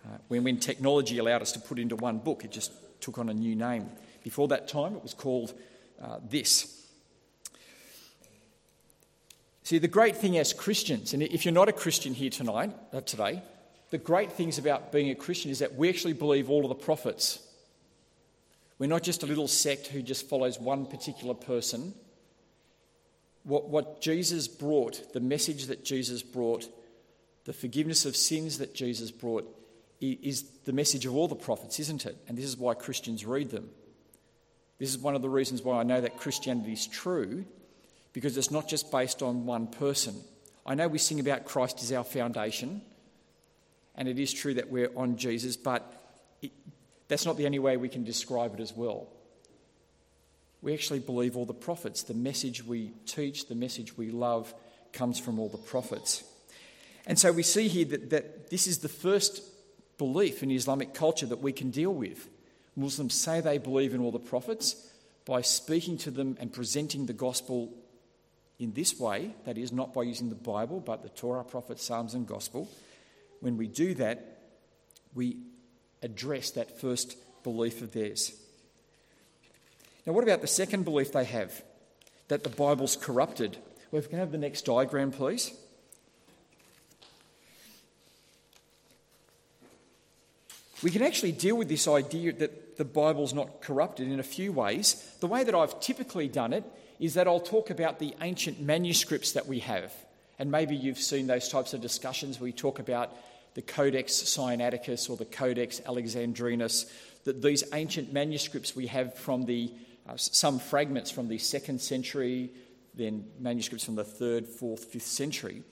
Uh, 0.05 0.19
when, 0.29 0.45
when 0.45 0.59
technology 0.59 1.19
allowed 1.19 1.43
us 1.43 1.53
to 1.53 1.61
put 1.61 1.79
into 1.79 1.97
one 1.97 2.19
book, 2.19 2.45
it 2.45 2.51
just 2.51 2.73
took 3.01 3.19
on 3.19 3.29
a 3.29 3.35
new 3.35 3.55
name. 3.55 3.89
Before 4.25 4.49
that 4.49 4.69
time, 4.69 4.97
it 4.97 5.03
was 5.03 5.15
called 5.15 5.55
uh, 6.03 6.19
this. 6.29 6.87
See, 9.63 9.79
the 9.79 9.89
great 9.89 10.17
thing 10.17 10.39
as 10.39 10.53
Christians, 10.53 11.13
and 11.13 11.23
if 11.23 11.45
you're 11.45 11.53
not 11.53 11.69
a 11.69 11.73
Christian 11.73 12.15
here 12.15 12.31
tonight, 12.31 12.75
uh, 12.93 13.01
today, 13.03 13.43
the 13.91 13.99
great 13.99 14.33
things 14.33 14.59
about 14.59 14.93
being 14.93 15.11
a 15.11 15.15
Christian 15.15 15.51
is 15.51 15.61
that 15.61 15.75
we 15.75 15.89
actually 15.89 16.13
believe 16.13 16.51
all 16.51 16.65
of 16.65 16.69
the 16.69 16.85
prophets. 16.85 17.41
We're 18.79 18.87
not 18.87 19.03
just 19.03 19.23
a 19.23 19.27
little 19.27 19.49
sect 19.49 19.89
who 19.89 20.03
just 20.03 20.29
follows 20.29 20.61
one 20.61 20.87
particular 20.87 21.35
person. 21.35 21.95
What, 23.43 23.69
what 23.69 24.01
Jesus 24.01 24.47
brought, 24.47 25.13
the 25.13 25.21
message 25.21 25.67
that 25.67 25.85
Jesus 25.85 26.23
brought, 26.23 26.69
the 27.45 27.53
forgiveness 27.53 28.05
of 28.05 28.17
sins 28.17 28.59
that 28.59 28.75
Jesus 28.75 29.11
brought, 29.11 29.53
is 30.01 30.45
the 30.65 30.73
message 30.73 31.07
of 31.07 31.17
all 31.17 31.27
the 31.27 31.35
prophets, 31.35 31.81
isn't 31.81 32.07
it? 32.07 32.17
And 32.29 32.39
this 32.39 32.45
is 32.45 32.57
why 32.57 32.75
Christians 32.75 33.25
read 33.25 33.51
them. 33.51 33.69
This 34.79 34.91
is 34.91 34.99
one 34.99 35.17
of 35.17 35.23
the 35.23 35.29
reasons 35.29 35.63
why 35.63 35.81
I 35.81 35.83
know 35.83 36.01
that 36.01 36.19
Christianity 36.19 36.73
is 36.73 36.87
true, 36.87 37.45
because 38.13 38.37
it's 38.37 38.53
not 38.53 38.69
just 38.69 38.93
based 38.93 39.23
on 39.23 39.45
one 39.45 39.67
person. 39.67 40.15
I 40.65 40.75
know 40.75 40.87
we 40.87 40.99
sing 40.99 41.19
about 41.19 41.47
Christ 41.47 41.83
as 41.83 41.91
our 41.91 42.05
foundation, 42.05 42.83
and 43.97 44.07
it 44.07 44.21
is 44.21 44.33
true 44.33 44.55
that 44.55 44.71
we're 44.71 44.93
on 44.97 45.17
Jesus, 45.17 45.57
but 45.57 46.15
it, 46.43 46.53
that's 47.09 47.27
not 47.27 47.37
the 47.37 47.47
only 47.47 47.59
way 47.59 47.77
we 47.77 47.89
can 47.89 48.05
describe 48.05 48.55
it 48.55 48.61
as 48.61 48.73
well. 48.75 49.09
We 50.61 50.75
actually 50.75 51.01
believe 51.01 51.37
all 51.37 51.47
the 51.47 51.55
prophets. 51.55 52.03
The 52.03 52.15
message 52.15 52.65
we 52.65 52.93
teach, 53.07 53.47
the 53.49 53.55
message 53.55 53.97
we 53.97 54.11
love, 54.11 54.53
comes 54.93 55.19
from 55.19 55.39
all 55.39 55.49
the 55.49 55.59
prophets. 55.59 56.25
And 57.07 57.19
so 57.19 57.33
we 57.33 57.43
see 57.43 57.69
here 57.69 57.87
that, 57.87 58.11
that 58.11 58.51
this 58.51 58.67
is 58.67 58.79
the 58.79 58.89
first 58.89 59.43
belief 59.97 60.43
in 60.43 60.51
Islamic 60.51 60.95
culture 60.95 61.27
that 61.27 61.41
we 61.41 61.53
can 61.53 61.71
deal 61.71 61.93
with. 61.93 62.29
Muslims 62.77 63.15
say 63.15 63.41
they 63.41 63.59
believe 63.59 63.95
in 63.95 64.01
all 64.01 64.13
the 64.13 64.19
prophets 64.19 64.89
by 65.25 65.43
speaking 65.43 65.99
to 65.99 66.11
them 66.11 66.37
and 66.41 66.53
presenting 66.53 67.07
the 67.07 67.13
gospel 67.13 67.73
in 68.59 68.73
this 68.73 68.99
way 68.99 69.35
that 69.45 69.57
is, 69.57 69.73
not 69.73 69.95
by 69.95 70.03
using 70.03 70.29
the 70.29 70.35
Bible, 70.35 70.81
but 70.81 71.03
the 71.03 71.09
Torah, 71.09 71.45
prophets, 71.45 71.85
Psalms, 71.85 72.15
and 72.15 72.27
gospel. 72.27 72.69
When 73.41 73.57
we 73.57 73.69
do 73.69 73.95
that, 73.95 74.39
we 75.15 75.37
address 76.03 76.51
that 76.53 76.81
first 76.81 77.17
belief 77.43 77.83
of 77.83 77.93
theirs. 77.93 78.33
Now, 80.07 80.13
what 80.13 80.25
about 80.25 80.41
the 80.41 80.47
second 80.47 80.85
belief 80.85 81.13
they 81.13 81.25
have? 81.25 81.63
That 82.29 82.45
the 82.45 82.51
Bible's 82.51 82.97
corrupted. 82.97 83.57
Well, 83.91 83.99
if 83.99 84.07
we 84.07 84.11
can 84.11 84.19
have 84.19 84.33
the 84.33 84.39
next 84.39 84.65
diagram, 84.65 85.11
please. 85.11 85.53
We 90.83 90.91
can 90.91 91.03
actually 91.03 91.33
deal 91.33 91.57
with 91.57 91.69
this 91.69 91.89
idea 91.89 92.33
that 92.35 92.77
the 92.77 92.85
Bible's 92.85 93.35
not 93.35 93.61
corrupted 93.61 94.09
in 94.09 94.21
a 94.21 94.25
few 94.25 94.53
ways. 94.53 94.95
The 95.21 95.27
way 95.27 95.43
that 95.43 95.55
I've 95.55 95.81
typically 95.81 96.29
done 96.29 96.53
it 96.53 96.65
is 97.01 97.15
that 97.15 97.27
I'll 97.27 97.41
talk 97.41 97.71
about 97.71 97.99
the 97.99 98.15
ancient 98.21 98.61
manuscripts 98.61 99.33
that 99.33 99.47
we 99.47 99.59
have. 99.61 99.93
And 100.39 100.51
maybe 100.53 100.77
you've 100.77 100.99
seen 100.99 101.27
those 101.27 101.49
types 101.49 101.75
of 101.75 101.81
discussions 101.81 102.39
where 102.39 102.45
we 102.45 102.53
talk 102.53 102.79
about 102.79 103.13
the 103.59 103.63
Codex 103.63 104.13
Sinaiticus 104.13 105.11
or 105.11 105.17
the 105.17 105.25
Codex 105.25 105.81
Alexandrinus, 105.85 106.87
that 107.25 107.43
these 107.43 107.65
ancient 107.73 108.13
manuscripts 108.13 108.77
we 108.77 108.87
have 108.87 109.15
from 109.15 109.47
the, 109.47 109.73
uh, 110.09 110.17
some 110.17 110.61
fragments 110.61 111.11
from 111.11 111.27
the 111.27 111.39
second 111.39 111.81
century, 111.81 112.53
then 112.95 113.25
manuscripts 113.41 113.85
from 113.85 113.97
the 113.97 114.05
third, 114.05 114.47
fourth, 114.47 114.85
fifth 114.85 115.09
century. 115.09 115.65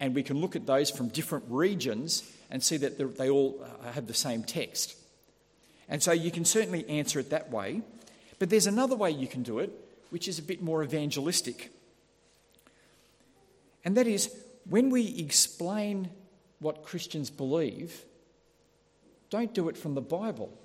And 0.00 0.14
we 0.14 0.22
can 0.22 0.38
look 0.38 0.54
at 0.54 0.66
those 0.66 0.90
from 0.90 1.08
different 1.08 1.46
regions 1.48 2.30
and 2.50 2.62
see 2.62 2.76
that 2.76 2.98
they 3.16 3.30
all 3.30 3.64
uh, 3.64 3.92
have 3.92 4.06
the 4.06 4.12
same 4.12 4.44
text. 4.44 4.94
And 5.88 6.02
so 6.02 6.12
you 6.12 6.30
can 6.30 6.44
certainly 6.44 6.86
answer 6.90 7.20
it 7.20 7.30
that 7.30 7.50
way. 7.50 7.80
But 8.38 8.50
there's 8.50 8.66
another 8.66 8.96
way 8.96 9.12
you 9.12 9.26
can 9.26 9.42
do 9.42 9.60
it, 9.60 9.70
which 10.10 10.28
is 10.28 10.38
a 10.38 10.42
bit 10.42 10.60
more 10.60 10.84
evangelistic. 10.84 11.72
And 13.82 13.96
that 13.96 14.06
is 14.06 14.30
when 14.68 14.90
we 14.90 15.18
explain 15.18 16.10
what 16.60 16.84
Christians 16.84 17.30
believe, 17.30 18.04
don't 19.30 19.54
do 19.54 19.68
it 19.68 19.76
from 19.76 19.94
the 19.94 20.00
Bible, 20.00 20.56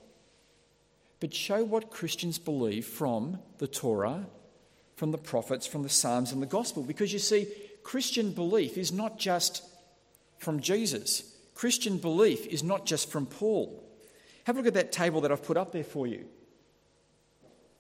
but 1.20 1.34
show 1.34 1.64
what 1.64 1.90
Christians 1.90 2.38
believe 2.38 2.86
from 2.86 3.40
the 3.58 3.68
Torah, 3.68 4.26
from 4.96 5.12
the 5.12 5.18
prophets, 5.18 5.66
from 5.66 5.84
the 5.84 5.90
Psalms, 5.90 6.32
and 6.32 6.42
the 6.42 6.48
Gospel. 6.48 6.84
Because 6.84 7.14
you 7.14 7.20
see, 7.20 7.48
Christian 7.84 8.32
belief 8.32 8.78
is 8.78 8.92
not 8.92 9.18
just 9.18 9.64
from 10.38 10.60
Jesus, 10.60 11.34
Christian 11.54 11.98
belief 11.98 12.46
is 12.48 12.64
not 12.64 12.86
just 12.86 13.10
from 13.10 13.26
Paul. 13.26 13.82
Have 14.44 14.58
a 14.58 14.60
look 14.60 14.68
at 14.68 14.74
that 14.74 14.92
table 14.92 15.22
that 15.22 15.32
I've 15.32 15.44
put 15.44 15.58
up 15.58 15.72
there 15.72 15.84
for 15.84 16.06
you. 16.06 16.26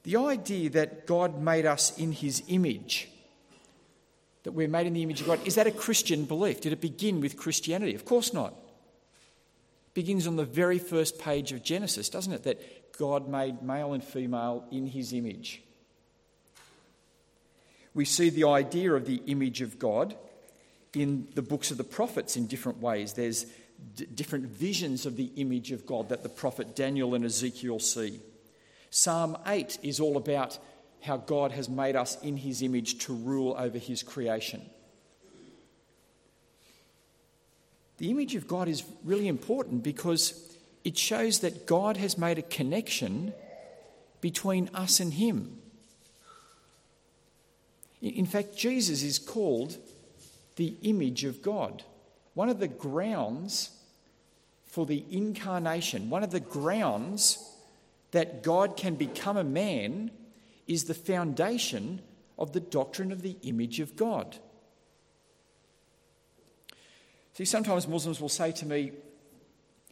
The 0.03 0.15
idea 0.15 0.69
that 0.71 1.05
God 1.05 1.41
made 1.41 1.65
us 1.65 1.97
in 1.97 2.11
his 2.11 2.41
image 2.47 3.09
that 4.45 4.51
we're 4.51 4.67
made 4.67 4.85
in 4.85 4.93
the 4.93 5.01
image 5.01 5.21
of 5.21 5.27
God, 5.27 5.45
is 5.45 5.55
that 5.55 5.65
a 5.65 5.71
Christian 5.71 6.23
belief? 6.25 6.61
Did 6.61 6.71
it 6.71 6.79
begin 6.79 7.19
with 7.19 7.35
Christianity? 7.35 7.95
Of 7.95 8.05
course 8.05 8.31
not. 8.31 8.51
It 8.51 9.93
begins 9.95 10.27
on 10.27 10.35
the 10.35 10.45
very 10.45 10.77
first 10.77 11.17
page 11.17 11.51
of 11.51 11.63
Genesis, 11.63 12.09
doesn't 12.09 12.31
it? 12.31 12.43
That 12.43 12.97
God 12.97 13.27
made 13.27 13.63
male 13.63 13.93
and 13.93 14.03
female 14.03 14.63
in 14.71 14.85
his 14.85 15.13
image. 15.13 15.63
We 17.95 18.05
see 18.05 18.29
the 18.29 18.47
idea 18.47 18.93
of 18.93 19.07
the 19.07 19.21
image 19.25 19.61
of 19.61 19.79
God 19.79 20.15
in 20.93 21.27
the 21.33 21.41
books 21.41 21.71
of 21.71 21.77
the 21.77 21.83
prophets 21.83 22.37
in 22.37 22.45
different 22.45 22.79
ways. 22.79 23.13
There's 23.13 23.47
d- 23.95 24.05
different 24.13 24.45
visions 24.45 25.07
of 25.07 25.15
the 25.15 25.31
image 25.37 25.71
of 25.71 25.87
God 25.87 26.09
that 26.09 26.21
the 26.21 26.29
prophet 26.29 26.75
Daniel 26.75 27.15
and 27.15 27.25
Ezekiel 27.25 27.79
see. 27.79 28.19
Psalm 28.91 29.37
8 29.47 29.79
is 29.81 29.99
all 29.99 30.17
about 30.17 30.59
how 31.05 31.17
God 31.17 31.51
has 31.51 31.69
made 31.69 31.95
us 31.95 32.21
in 32.21 32.37
his 32.37 32.61
image 32.61 32.99
to 33.05 33.13
rule 33.13 33.55
over 33.57 33.77
his 33.77 34.03
creation. 34.03 34.61
The 37.97 38.11
image 38.11 38.35
of 38.35 38.47
God 38.47 38.67
is 38.67 38.83
really 39.03 39.27
important 39.27 39.83
because 39.83 40.55
it 40.83 40.97
shows 40.97 41.39
that 41.39 41.65
God 41.65 41.97
has 41.97 42.17
made 42.17 42.37
a 42.37 42.43
connection 42.43 43.33
between 44.19 44.69
us 44.73 44.99
and 44.99 45.13
him. 45.13 45.59
In 48.01 48.25
fact, 48.25 48.57
Jesus 48.57 49.01
is 49.01 49.17
called 49.17 49.77
the 50.57 50.75
image 50.81 51.23
of 51.23 51.41
God. 51.41 51.83
One 52.33 52.49
of 52.49 52.59
the 52.59 52.67
grounds 52.67 53.71
for 54.65 54.85
the 54.85 55.05
incarnation, 55.09 56.09
one 56.09 56.23
of 56.23 56.31
the 56.31 56.39
grounds 56.39 57.37
that 58.11 58.43
God 58.43 58.77
can 58.77 58.95
become 58.95 59.37
a 59.37 59.43
man 59.43 60.11
is 60.67 60.85
the 60.85 60.93
foundation 60.93 62.01
of 62.37 62.53
the 62.53 62.59
doctrine 62.59 63.11
of 63.11 63.21
the 63.21 63.37
image 63.43 63.79
of 63.79 63.95
God. 63.95 64.37
See, 67.33 67.45
sometimes 67.45 67.87
Muslims 67.87 68.21
will 68.21 68.29
say 68.29 68.51
to 68.53 68.65
me, 68.65 68.91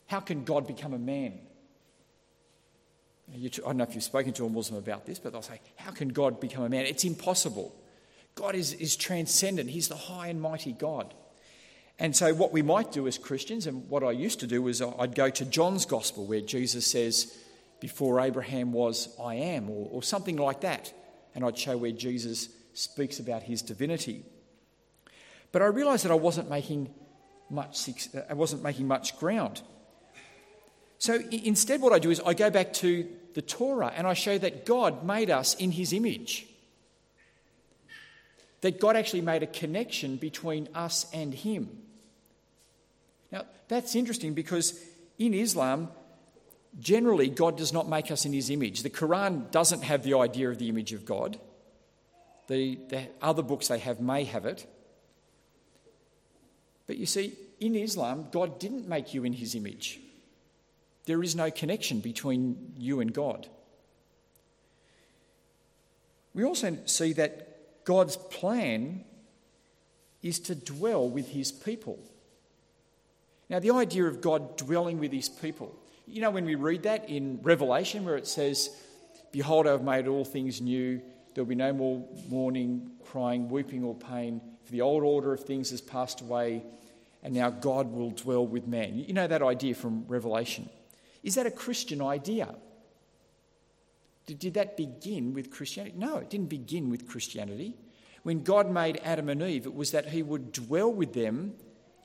How 0.07 0.19
can 0.19 0.43
God 0.43 0.65
become 0.65 0.93
a 0.93 0.99
man? 0.99 1.39
I 3.33 3.47
don't 3.47 3.77
know 3.77 3.83
if 3.83 3.95
you've 3.95 4.03
spoken 4.03 4.33
to 4.33 4.45
a 4.45 4.49
Muslim 4.49 4.77
about 4.77 5.05
this, 5.05 5.19
but 5.19 5.31
they'll 5.31 5.41
say, 5.41 5.59
How 5.75 5.91
can 5.91 6.09
God 6.09 6.39
become 6.39 6.63
a 6.63 6.69
man? 6.69 6.85
It's 6.85 7.03
impossible. 7.03 7.75
God 8.35 8.55
is, 8.55 8.73
is 8.73 8.95
transcendent, 8.95 9.69
He's 9.69 9.87
the 9.87 9.95
high 9.95 10.27
and 10.27 10.41
mighty 10.41 10.71
God. 10.71 11.13
And 11.99 12.15
so, 12.15 12.33
what 12.33 12.51
we 12.51 12.61
might 12.61 12.91
do 12.91 13.07
as 13.07 13.17
Christians, 13.17 13.67
and 13.67 13.87
what 13.89 14.03
I 14.03 14.11
used 14.11 14.39
to 14.39 14.47
do, 14.47 14.61
was 14.61 14.81
I'd 14.81 15.15
go 15.15 15.29
to 15.29 15.45
John's 15.45 15.85
Gospel 15.85 16.25
where 16.25 16.41
Jesus 16.41 16.87
says, 16.87 17.37
before 17.83 18.21
Abraham 18.21 18.71
was, 18.71 19.13
I 19.21 19.35
am, 19.35 19.69
or, 19.69 19.89
or 19.91 20.01
something 20.01 20.37
like 20.37 20.61
that. 20.61 20.93
And 21.35 21.43
I'd 21.43 21.57
show 21.57 21.75
where 21.75 21.91
Jesus 21.91 22.47
speaks 22.73 23.19
about 23.19 23.43
his 23.43 23.61
divinity. 23.61 24.23
But 25.51 25.61
I 25.61 25.65
realised 25.65 26.05
that 26.05 26.11
I 26.13 26.15
wasn't 26.15 26.49
making 26.49 26.93
much, 27.49 27.89
uh, 28.15 28.21
I 28.29 28.35
wasn't 28.35 28.63
making 28.63 28.87
much 28.87 29.17
ground. 29.17 29.61
So 30.97 31.15
instead, 31.29 31.81
what 31.81 31.91
I 31.91 31.99
do 31.99 32.09
is 32.09 32.21
I 32.25 32.33
go 32.33 32.49
back 32.49 32.71
to 32.75 33.05
the 33.33 33.41
Torah 33.41 33.91
and 33.93 34.07
I 34.07 34.13
show 34.13 34.37
that 34.37 34.65
God 34.65 35.03
made 35.05 35.29
us 35.29 35.53
in 35.55 35.71
his 35.71 35.91
image. 35.91 36.47
That 38.61 38.79
God 38.79 38.95
actually 38.95 39.23
made 39.23 39.43
a 39.43 39.47
connection 39.47 40.15
between 40.15 40.69
us 40.73 41.05
and 41.11 41.33
him. 41.33 41.69
Now, 43.29 43.43
that's 43.67 43.93
interesting 43.93 44.33
because 44.33 44.81
in 45.19 45.33
Islam, 45.33 45.89
generally, 46.79 47.29
God 47.29 47.57
does 47.57 47.73
not 47.73 47.89
make 47.89 48.11
us 48.11 48.25
in 48.25 48.33
his 48.33 48.49
image. 48.49 48.83
The 48.83 48.89
Quran 48.89 49.51
doesn't 49.51 49.83
have 49.83 50.03
the 50.03 50.17
idea 50.17 50.49
of 50.49 50.57
the 50.57 50.69
image 50.69 50.93
of 50.93 51.05
God. 51.05 51.39
The, 52.47 52.75
the 52.89 53.07
other 53.21 53.41
books 53.41 53.67
they 53.67 53.79
have 53.79 53.99
may 53.99 54.25
have 54.25 54.45
it. 54.45 54.67
But 56.87 56.97
you 56.97 57.05
see, 57.05 57.33
in 57.59 57.75
Islam, 57.75 58.27
God 58.31 58.59
didn't 58.59 58.87
make 58.87 59.13
you 59.13 59.23
in 59.23 59.33
his 59.33 59.55
image. 59.55 59.99
There 61.05 61.23
is 61.23 61.35
no 61.35 61.51
connection 61.51 61.99
between 61.99 62.73
you 62.77 62.99
and 62.99 63.13
God. 63.13 63.47
We 66.33 66.43
also 66.43 66.77
see 66.85 67.13
that 67.13 67.83
God's 67.85 68.17
plan 68.17 69.03
is 70.21 70.39
to 70.39 70.55
dwell 70.55 71.07
with 71.07 71.29
his 71.29 71.51
people. 71.51 71.99
Now, 73.49 73.59
the 73.59 73.71
idea 73.71 74.05
of 74.05 74.21
God 74.21 74.57
dwelling 74.57 74.99
with 74.99 75.11
his 75.11 75.29
people, 75.29 75.75
you 76.05 76.21
know, 76.21 76.31
when 76.31 76.45
we 76.45 76.55
read 76.55 76.83
that 76.83 77.09
in 77.09 77.39
Revelation, 77.41 78.05
where 78.05 78.17
it 78.17 78.27
says, 78.27 78.69
Behold, 79.31 79.67
I 79.67 79.71
have 79.71 79.83
made 79.83 80.07
all 80.07 80.25
things 80.25 80.61
new, 80.61 81.01
there'll 81.33 81.47
be 81.47 81.55
no 81.55 81.73
more 81.73 82.07
mourning, 82.29 82.91
crying, 83.03 83.49
weeping, 83.49 83.83
or 83.83 83.95
pain, 83.95 84.41
for 84.63 84.71
the 84.71 84.81
old 84.81 85.03
order 85.03 85.33
of 85.33 85.41
things 85.41 85.71
has 85.71 85.81
passed 85.81 86.21
away, 86.21 86.63
and 87.23 87.33
now 87.33 87.49
God 87.49 87.91
will 87.91 88.11
dwell 88.11 88.45
with 88.45 88.67
man. 88.67 88.99
You 88.99 89.13
know 89.13 89.27
that 89.27 89.41
idea 89.41 89.75
from 89.75 90.05
Revelation. 90.07 90.69
Is 91.23 91.35
that 91.35 91.45
a 91.45 91.51
Christian 91.51 92.01
idea? 92.01 92.53
Did 94.25 94.53
that 94.53 94.77
begin 94.77 95.33
with 95.33 95.51
Christianity? 95.51 95.95
No, 95.97 96.17
it 96.17 96.29
didn't 96.29 96.47
begin 96.49 96.89
with 96.89 97.07
Christianity. 97.07 97.75
When 98.23 98.43
God 98.43 98.69
made 98.69 99.01
Adam 99.03 99.27
and 99.29 99.41
Eve, 99.41 99.65
it 99.65 99.73
was 99.73 99.91
that 99.91 100.09
he 100.09 100.23
would 100.23 100.53
dwell 100.53 100.91
with 100.91 101.13
them 101.13 101.55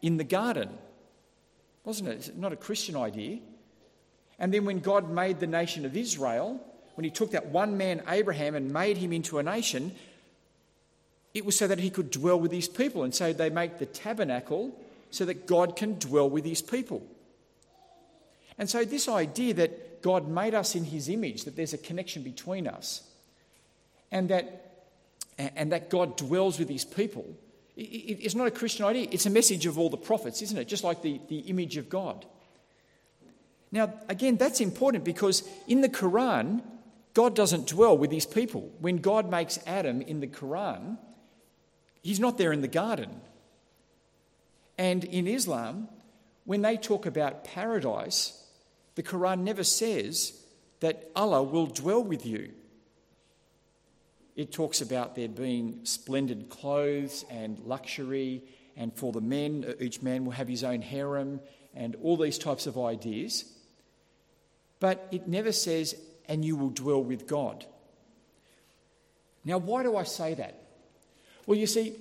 in 0.03 0.17
the 0.17 0.25
garden. 0.25 0.71
Wasn't 1.85 2.09
it? 2.09 2.13
It's 2.13 2.31
not 2.37 2.53
a 2.53 2.57
Christian 2.57 2.97
idea. 2.97 3.39
And 4.39 4.53
then 4.53 4.65
when 4.65 4.79
God 4.81 5.11
made 5.11 5.41
the 5.41 5.47
nation 5.47 5.85
of 5.85 5.97
Israel, 5.97 6.61
when 6.95 7.05
he 7.05 7.11
took 7.11 7.33
that 7.33 7.47
one 7.47 7.77
man, 7.77 8.03
Abraham, 8.09 8.55
and 8.55 8.73
made 8.73 8.97
him 8.97 9.13
into 9.13 9.39
a 9.39 9.43
nation, 9.43 9.93
it 11.35 11.45
was 11.45 11.57
so 11.57 11.67
that 11.67 11.79
he 11.79 11.91
could 11.91 12.11
dwell 12.11 12.39
with 12.39 12.53
his 12.53 12.69
people. 12.69 13.05
And 13.05 13.15
so 13.15 13.33
they 13.33 13.51
make 13.51 13.79
the 13.79 13.87
tabernacle 13.87 14.79
so 15.11 15.25
that 15.25 15.47
God 15.47 15.77
can 15.77 15.99
dwell 15.99 16.29
with 16.29 16.45
his 16.45 16.63
people. 16.63 17.07
And 18.59 18.69
so, 18.69 18.85
this 18.85 19.09
idea 19.09 19.55
that 19.55 20.03
God 20.03 20.29
made 20.29 20.55
us 20.55 20.75
in 20.75 20.85
his 20.85 21.09
image, 21.09 21.45
that 21.45 21.55
there's 21.55 21.73
a 21.73 21.79
connection 21.79 22.23
between 22.23 22.67
us, 22.67 23.03
and 24.11 24.29
that, 24.31 24.85
and 25.39 25.71
that 25.71 25.91
God 25.91 26.17
dwells 26.17 26.59
with 26.59 26.69
his 26.69 26.85
people, 26.85 27.25
it's 27.77 28.35
not 28.35 28.49
a 28.49 28.51
Christian 28.51 28.87
idea. 28.87 29.07
It's 29.13 29.27
a 29.27 29.31
message 29.31 29.65
of 29.67 29.79
all 29.79 29.89
the 29.89 29.97
prophets, 29.97 30.43
isn't 30.43 30.59
it? 30.59 30.67
Just 30.67 30.83
like 30.83 31.01
the, 31.03 31.21
the 31.29 31.39
image 31.41 31.77
of 31.77 31.89
God. 31.89 32.27
Now, 33.71 33.93
again, 34.09 34.37
that's 34.37 34.61
important 34.61 35.05
because 35.05 35.43
in 35.67 35.81
the 35.83 35.89
Quran, 35.89 36.63
God 37.15 37.35
doesn't 37.35 37.67
dwell 37.67 37.99
with 37.99 38.11
his 38.11 38.27
people. 38.27 38.71
When 38.81 38.99
God 38.99 39.31
makes 39.31 39.59
Adam 39.67 40.01
in 40.01 40.21
the 40.21 40.27
Quran, 40.27 40.99
he's 42.03 42.21
not 42.21 42.39
there 42.39 42.53
in 42.53 42.61
the 42.61 42.69
garden. 42.69 43.21
And 44.79 45.05
in 45.05 45.27
Islam, 45.27 45.89
when 46.45 46.63
they 46.63 46.77
talk 46.77 47.05
about 47.05 47.45
paradise, 47.45 48.43
the 48.95 49.03
Quran 49.03 49.41
never 49.41 49.65
says 49.65 50.33
that 50.81 51.11
Allah 51.15 51.43
will 51.43 51.67
dwell 51.67 52.03
with 52.03 52.25
you. 52.25 52.53
It 54.37 54.53
talks 54.53 54.81
about 54.81 55.17
there 55.17 55.29
being 55.29 55.81
splendid 55.83 56.49
clothes 56.49 57.25
and 57.29 57.59
luxury, 57.67 58.45
and 58.77 58.95
for 58.95 59.11
the 59.11 59.21
men, 59.21 59.75
each 59.81 60.01
man 60.01 60.25
will 60.25 60.33
have 60.33 60.47
his 60.47 60.63
own 60.63 60.81
harem, 60.81 61.41
and 61.75 61.97
all 62.03 62.17
these 62.17 62.39
types 62.39 62.67
of 62.67 62.79
ideas. 62.79 63.53
But 64.81 65.09
it 65.11 65.27
never 65.27 65.53
says, 65.53 65.95
and 66.29 66.45
you 66.45 66.57
will 66.57 66.71
dwell 66.71 67.03
with 67.03 67.27
God. 67.27 67.65
Now, 69.45 69.59
why 69.59 69.83
do 69.83 69.97
I 69.97 70.05
say 70.05 70.35
that? 70.35 70.63
Well, 71.47 71.59
you 71.59 71.67
see, 71.67 71.95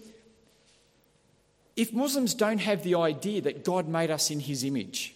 if 1.75 1.93
Muslims 1.93 2.33
don't 2.33 2.59
have 2.59 2.83
the 2.83 2.95
idea 2.95 3.41
that 3.41 3.63
God 3.63 3.87
made 3.87 4.11
us 4.11 4.29
in 4.31 4.39
his 4.39 4.63
image, 4.63 5.15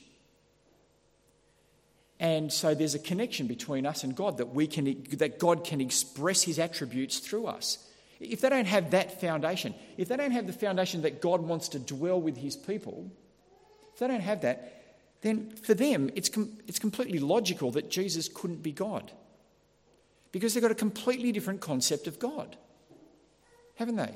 and 2.19 2.53
so 2.53 2.75
there's 2.75 2.93
a 2.93 2.99
connection 2.99 3.47
between 3.47 3.85
us 3.85 4.03
and 4.03 4.15
God 4.15 4.37
that, 4.37 4.53
we 4.53 4.67
can, 4.67 5.05
that 5.13 5.39
God 5.39 5.65
can 5.65 5.81
express 5.81 6.43
his 6.43 6.59
attributes 6.59 7.17
through 7.17 7.47
us. 7.47 7.79
If 8.19 8.41
they 8.41 8.49
don't 8.49 8.67
have 8.67 8.91
that 8.91 9.19
foundation, 9.19 9.73
if 9.97 10.07
they 10.07 10.17
don't 10.17 10.31
have 10.31 10.45
the 10.45 10.53
foundation 10.53 11.01
that 11.01 11.19
God 11.19 11.41
wants 11.41 11.69
to 11.69 11.79
dwell 11.79 12.21
with 12.21 12.37
his 12.37 12.55
people, 12.55 13.11
if 13.93 13.99
they 13.99 14.07
don't 14.07 14.21
have 14.21 14.41
that, 14.41 14.80
then 15.21 15.51
for 15.55 15.73
them 15.73 16.09
it's, 16.15 16.29
com- 16.29 16.57
it's 16.67 16.79
completely 16.79 17.19
logical 17.19 17.71
that 17.71 17.89
Jesus 17.89 18.27
couldn't 18.27 18.63
be 18.63 18.71
God. 18.71 19.11
Because 20.31 20.53
they've 20.53 20.63
got 20.63 20.71
a 20.71 20.75
completely 20.75 21.31
different 21.31 21.59
concept 21.59 22.07
of 22.07 22.19
God, 22.19 22.55
haven't 23.75 23.97
they? 23.97 24.13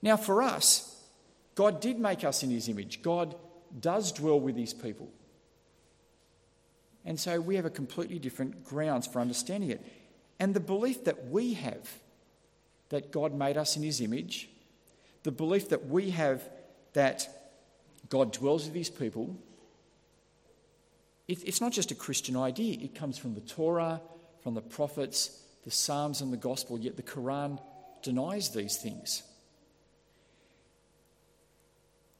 Now, 0.00 0.16
for 0.16 0.42
us, 0.42 1.02
God 1.54 1.80
did 1.80 1.98
make 1.98 2.24
us 2.24 2.42
in 2.42 2.50
his 2.50 2.68
image. 2.68 3.02
God 3.02 3.34
does 3.80 4.12
dwell 4.12 4.40
with 4.40 4.56
his 4.56 4.72
people. 4.72 5.10
And 7.04 7.18
so 7.18 7.40
we 7.40 7.56
have 7.56 7.64
a 7.64 7.70
completely 7.70 8.18
different 8.18 8.64
grounds 8.64 9.06
for 9.06 9.20
understanding 9.20 9.70
it. 9.70 9.84
And 10.38 10.54
the 10.54 10.60
belief 10.60 11.04
that 11.04 11.26
we 11.26 11.54
have 11.54 11.88
that 12.90 13.10
God 13.10 13.34
made 13.34 13.56
us 13.56 13.76
in 13.76 13.82
his 13.82 14.00
image, 14.00 14.48
the 15.22 15.32
belief 15.32 15.68
that 15.70 15.86
we 15.86 16.10
have 16.10 16.42
that 16.92 17.28
God 18.08 18.32
dwells 18.32 18.66
with 18.66 18.74
his 18.74 18.88
people, 18.88 19.36
it, 21.28 21.46
it's 21.46 21.60
not 21.60 21.72
just 21.72 21.90
a 21.90 21.94
Christian 21.94 22.36
idea. 22.36 22.78
It 22.80 22.94
comes 22.94 23.18
from 23.18 23.34
the 23.34 23.40
Torah, 23.40 24.00
from 24.42 24.54
the 24.54 24.62
prophets, 24.62 25.42
the 25.64 25.70
Psalms, 25.70 26.20
and 26.20 26.32
the 26.32 26.38
Gospel, 26.38 26.78
yet 26.78 26.96
the 26.96 27.02
Quran 27.02 27.60
denies 28.02 28.50
these 28.50 28.76
things. 28.76 29.22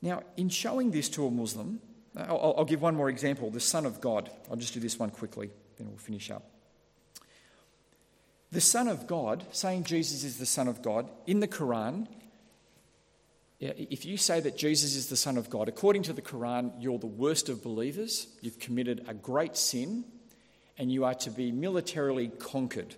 Now, 0.01 0.23
in 0.37 0.49
showing 0.49 0.91
this 0.91 1.09
to 1.11 1.27
a 1.27 1.31
Muslim, 1.31 1.81
I'll, 2.17 2.55
I'll 2.59 2.65
give 2.65 2.83
one 2.83 2.95
more 2.95 3.09
example 3.09 3.51
the 3.51 3.61
Son 3.61 3.87
of 3.87 4.01
God. 4.01 4.31
I'll 4.51 4.57
just 4.57 4.75
do 4.75 4.81
this 4.81 4.99
one 4.99 5.11
quickly, 5.11 5.51
then 5.79 5.89
we'll 5.89 5.99
finish 5.99 6.31
up. 6.31 6.45
The 8.51 8.61
Son 8.61 8.89
of 8.89 9.07
God, 9.07 9.45
saying 9.51 9.85
Jesus 9.85 10.25
is 10.25 10.39
the 10.39 10.47
Son 10.47 10.69
of 10.69 10.83
God, 10.83 11.09
in 11.27 11.41
the 11.41 11.49
Quran, 11.49 12.07
if 13.61 14.05
you 14.05 14.17
say 14.17 14.41
that 14.41 14.57
Jesus 14.57 14.95
is 14.95 15.09
the 15.09 15.17
Son 15.17 15.37
of 15.37 15.51
God, 15.51 15.69
according 15.69 16.05
to 16.05 16.13
the 16.13 16.23
Quran, 16.23 16.73
you're 16.79 16.99
the 16.99 17.07
worst 17.07 17.49
of 17.49 17.63
believers, 17.63 18.29
you've 18.41 18.59
committed 18.59 19.05
a 19.09 19.15
great 19.15 19.57
sin, 19.57 20.05
and 20.77 20.93
you 20.93 21.05
are 21.05 21.15
to 21.15 21.31
be 21.31 21.51
militarily 21.51 22.29
conquered. 22.29 22.95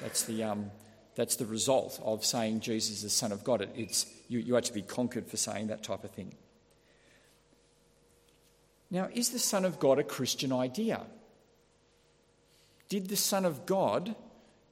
That's 0.00 0.22
the, 0.24 0.44
um, 0.44 0.70
that's 1.16 1.36
the 1.36 1.46
result 1.46 2.00
of 2.04 2.24
saying 2.24 2.60
Jesus 2.60 2.98
is 2.98 3.02
the 3.02 3.10
Son 3.10 3.32
of 3.32 3.42
God. 3.42 3.68
It's, 3.74 4.06
you, 4.28 4.38
you 4.38 4.56
are 4.56 4.60
to 4.60 4.72
be 4.72 4.82
conquered 4.82 5.26
for 5.26 5.36
saying 5.36 5.66
that 5.66 5.82
type 5.82 6.04
of 6.04 6.12
thing. 6.12 6.34
Now, 8.90 9.08
is 9.12 9.30
the 9.30 9.38
Son 9.38 9.64
of 9.64 9.78
God 9.80 9.98
a 9.98 10.04
Christian 10.04 10.52
idea? 10.52 11.02
Did 12.88 13.08
the 13.08 13.16
Son 13.16 13.44
of 13.44 13.66
God 13.66 14.14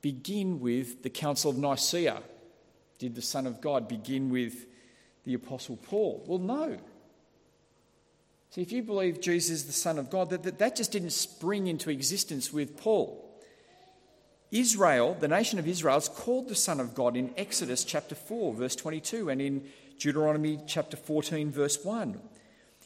begin 0.00 0.60
with 0.60 1.02
the 1.02 1.10
Council 1.10 1.50
of 1.50 1.56
Nicaea? 1.56 2.22
Did 3.00 3.16
the 3.16 3.22
Son 3.22 3.48
of 3.48 3.60
God 3.60 3.88
begin 3.88 4.30
with 4.30 4.66
the 5.24 5.34
Apostle 5.34 5.76
Paul? 5.76 6.22
Well, 6.28 6.38
no. 6.38 6.78
See, 8.50 8.62
if 8.62 8.70
you 8.70 8.84
believe 8.84 9.20
Jesus 9.20 9.50
is 9.50 9.64
the 9.64 9.72
Son 9.72 9.98
of 9.98 10.08
God, 10.08 10.30
that, 10.30 10.58
that 10.58 10.76
just 10.76 10.92
didn't 10.92 11.10
spring 11.10 11.66
into 11.66 11.90
existence 11.90 12.52
with 12.52 12.76
Paul. 12.76 13.26
Israel, 14.52 15.16
the 15.18 15.26
nation 15.26 15.58
of 15.58 15.66
Israel, 15.66 15.96
is 15.96 16.08
called 16.08 16.48
the 16.48 16.54
Son 16.54 16.78
of 16.78 16.94
God 16.94 17.16
in 17.16 17.32
Exodus 17.36 17.82
chapter 17.82 18.14
4, 18.14 18.54
verse 18.54 18.76
22, 18.76 19.30
and 19.30 19.42
in 19.42 19.64
Deuteronomy 19.98 20.60
chapter 20.68 20.96
14, 20.96 21.50
verse 21.50 21.84
1 21.84 22.20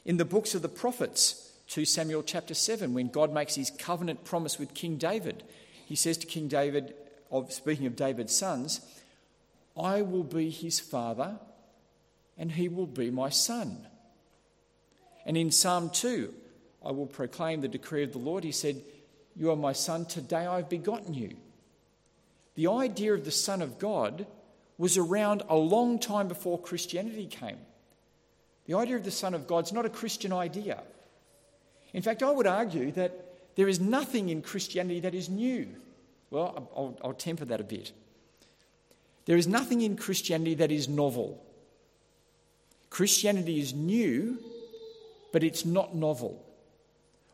in 0.05 0.19
the 0.19 0.25
books 0.25 0.55
of 0.55 0.63
the 0.63 0.69
prophets, 0.69 1.53
2 1.69 1.85
Samuel 1.85 2.23
chapter 2.23 2.55
7, 2.55 2.93
when 2.93 3.09
God 3.09 3.33
makes 3.33 3.55
his 3.55 3.71
covenant 3.71 4.25
promise 4.25 4.59
with 4.59 4.75
King 4.75 4.97
David. 4.97 5.43
He 5.87 5.97
says 5.97 6.19
to 6.19 6.27
King 6.27 6.49
David, 6.49 6.95
of, 7.31 7.53
speaking 7.53 7.87
of 7.87 7.97
David's 7.97 8.37
sons, 8.37 8.81
I 9.77 10.03
will 10.03 10.23
be 10.23 10.51
his 10.51 10.81
father 10.81 11.39
and 12.37 12.53
he 12.53 12.69
will 12.69 12.87
be 12.87 13.11
my 13.11 13.29
son. 13.29 13.87
And 15.27 15.37
in 15.37 15.51
Psalm 15.51 15.91
2, 15.91 16.33
I 16.85 16.93
will 16.93 17.07
proclaim 17.07 17.61
the 17.61 17.69
decree 17.69 18.03
of 18.03 18.13
the 18.13 18.19
Lord. 18.19 18.45
He 18.45 18.53
said, 18.53 18.83
You 19.35 19.51
are 19.51 19.57
my 19.57 19.73
son, 19.73 20.05
today 20.05 20.47
I've 20.47 20.69
begotten 20.69 21.15
you. 21.15 21.37
The 22.57 22.69
idea 22.69 23.15
of 23.15 23.25
the 23.25 23.31
Son 23.31 23.63
of 23.63 23.79
God 23.79 24.27
was 24.79 24.97
around 24.97 25.43
a 25.49 25.57
long 25.57 25.99
time 25.99 26.29
before 26.29 26.59
Christianity 26.59 27.27
came. 27.27 27.59
The 28.67 28.75
idea 28.75 28.97
of 28.97 29.05
the 29.05 29.11
Son 29.11 29.35
of 29.35 29.47
God 29.47 29.65
is 29.65 29.73
not 29.73 29.87
a 29.87 29.91
Christian 29.91 30.33
idea. 30.33 30.83
In 31.93 32.03
fact, 32.03 32.23
I 32.23 32.31
would 32.31 32.47
argue 32.47 32.91
that 32.93 33.57
there 33.57 33.69
is 33.69 33.81
nothing 33.81 34.29
in 34.29 34.43
Christianity 34.43 35.01
that 35.01 35.15
is 35.15 35.29
new. 35.29 35.69
Well, 36.31 36.69
I'll, 36.77 36.99
I'll 37.03 37.13
temper 37.13 37.45
that 37.47 37.61
a 37.61 37.65
bit. 37.65 37.93
There 39.27 39.37
is 39.37 39.47
nothing 39.47 39.81
in 39.81 39.97
Christianity 39.97 40.55
that 40.55 40.71
is 40.71 40.89
novel. 40.89 41.45
Christianity 42.91 43.59
is 43.59 43.73
new, 43.73 44.39
but 45.33 45.43
it's 45.43 45.65
not 45.65 45.95
novel. 45.95 46.45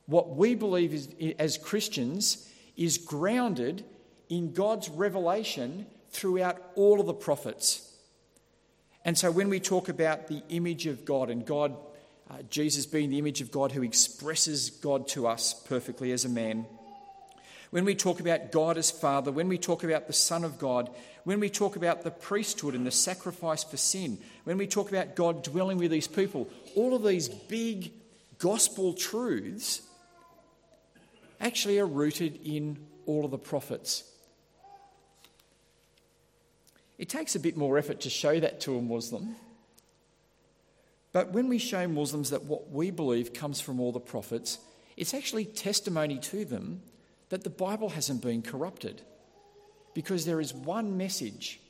What 0.07 0.36
we 0.36 0.55
believe 0.55 0.95
is, 0.95 1.09
as 1.38 1.59
Christians 1.59 2.49
is 2.76 2.99
grounded 2.99 3.84
in 4.28 4.53
God's 4.53 4.88
revelation 4.88 5.86
throughout 6.11 6.62
all 6.76 7.01
of 7.01 7.07
the 7.07 7.14
prophets. 7.14 7.86
And 9.05 9.16
so 9.16 9.30
when 9.30 9.49
we 9.49 9.61
talk 9.61 9.88
about 9.88 10.28
the 10.28 10.43
image 10.49 10.86
of 10.86 11.05
God 11.05 11.30
and 11.30 11.45
God, 11.45 11.76
uh, 12.30 12.43
Jesus 12.49 12.86
being 12.86 13.11
the 13.11 13.18
image 13.18 13.41
of 13.41 13.51
God 13.51 13.72
who 13.72 13.82
expresses 13.82 14.70
God 14.70 15.09
to 15.09 15.26
us 15.26 15.55
perfectly 15.55 16.12
as 16.12 16.24
a 16.24 16.28
man, 16.28 16.66
when 17.71 17.85
we 17.85 17.95
talk 17.95 18.21
about 18.21 18.51
God 18.51 18.77
as 18.77 18.91
Father, 18.91 19.31
when 19.31 19.49
we 19.49 19.59
talk 19.59 19.85
about 19.85 20.07
the 20.07 20.12
Son 20.12 20.45
of 20.45 20.59
God, 20.59 20.91
when 21.25 21.39
we 21.39 21.49
talk 21.49 21.77
about 21.77 22.03
the 22.03 22.11
priesthood 22.11 22.75
and 22.75 22.87
the 22.87 22.91
sacrifice 22.91 23.62
for 23.62 23.77
sin, 23.77 24.18
when 24.45 24.59
we 24.59 24.66
talk 24.66 24.91
about 24.91 25.14
God 25.14 25.45
dwelling 25.45 25.79
with 25.79 25.91
these 25.91 26.09
people, 26.09 26.49
all 26.75 26.95
of 26.95 27.05
these 27.05 27.29
big 27.29 27.93
gospel 28.39 28.93
truths 28.93 29.83
actually 31.41 31.79
are 31.79 31.87
rooted 31.87 32.41
in 32.45 32.79
all 33.07 33.25
of 33.25 33.31
the 33.31 33.39
prophets. 33.39 34.05
It 36.99 37.09
takes 37.09 37.35
a 37.35 37.41
bit 37.41 37.57
more 37.57 37.79
effort 37.79 38.01
to 38.01 38.11
show 38.11 38.41
that 38.41 38.61
to 38.62 38.77
a 38.77 38.83
Muslim. 38.83 39.37
But 41.12 41.33
when 41.33 41.49
we 41.49 41.59
show 41.59 41.89
Muslims 41.89 42.31
that 42.31 42.45
what 42.45 42.71
we 42.71 42.91
believe 42.91 43.33
comes 43.33 43.61
from 43.61 43.81
all 43.81 43.93
the 43.93 44.01
prophets, 44.01 44.59
it's 44.97 45.14
actually 45.14 45.45
testimony 45.45 46.18
to 46.18 46.45
them 46.45 46.83
that 47.31 47.45
the 47.45 47.51
Bible 47.51 47.89
hasn't 47.89 48.22
been 48.22 48.43
corrupted 48.43 49.03
because 49.95 50.26
there 50.26 50.41
is 50.41 50.53
one 50.53 50.97
message 50.97 51.61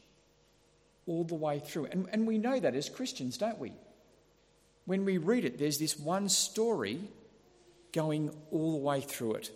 all 1.07 1.25
the 1.25 1.35
way 1.35 1.59
through. 1.59 1.87
And, 1.87 2.09
and 2.13 2.27
we 2.27 2.39
know 2.39 2.59
that 2.59 2.75
as 2.75 2.89
Christians, 2.89 3.39
don't 3.39 3.59
we? 3.59 3.73
When 4.87 5.05
we 5.05 5.19
read 5.19 5.45
it, 5.45 5.59
there's 5.59 5.79
this 5.79 5.99
one 5.99 6.29
story 6.29 7.01
going 7.93 8.35
all 8.51 8.73
the 8.73 8.79
way 8.79 9.01
through 9.01 9.35
it. 9.35 9.51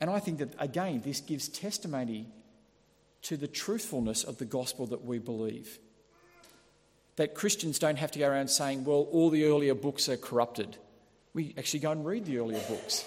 And 0.00 0.10
I 0.10 0.18
think 0.18 0.38
that, 0.38 0.54
again, 0.58 1.02
this 1.04 1.20
gives 1.20 1.48
testimony 1.48 2.26
to 3.22 3.36
the 3.36 3.48
truthfulness 3.48 4.24
of 4.24 4.38
the 4.38 4.44
gospel 4.44 4.86
that 4.86 5.04
we 5.04 5.18
believe. 5.18 5.78
That 7.16 7.34
Christians 7.34 7.78
don't 7.78 7.96
have 7.96 8.10
to 8.12 8.18
go 8.18 8.28
around 8.28 8.48
saying, 8.48 8.84
well, 8.84 9.08
all 9.10 9.30
the 9.30 9.44
earlier 9.44 9.74
books 9.74 10.08
are 10.08 10.18
corrupted. 10.18 10.76
We 11.36 11.54
actually 11.58 11.80
go 11.80 11.90
and 11.90 12.06
read 12.06 12.24
the 12.24 12.38
earlier 12.38 12.62
books 12.66 13.04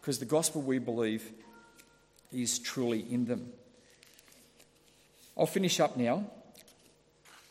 because 0.00 0.20
the 0.20 0.24
gospel 0.24 0.62
we 0.62 0.78
believe 0.78 1.28
is 2.32 2.60
truly 2.60 3.00
in 3.00 3.24
them. 3.24 3.52
I'll 5.36 5.46
finish 5.46 5.80
up 5.80 5.96
now 5.96 6.30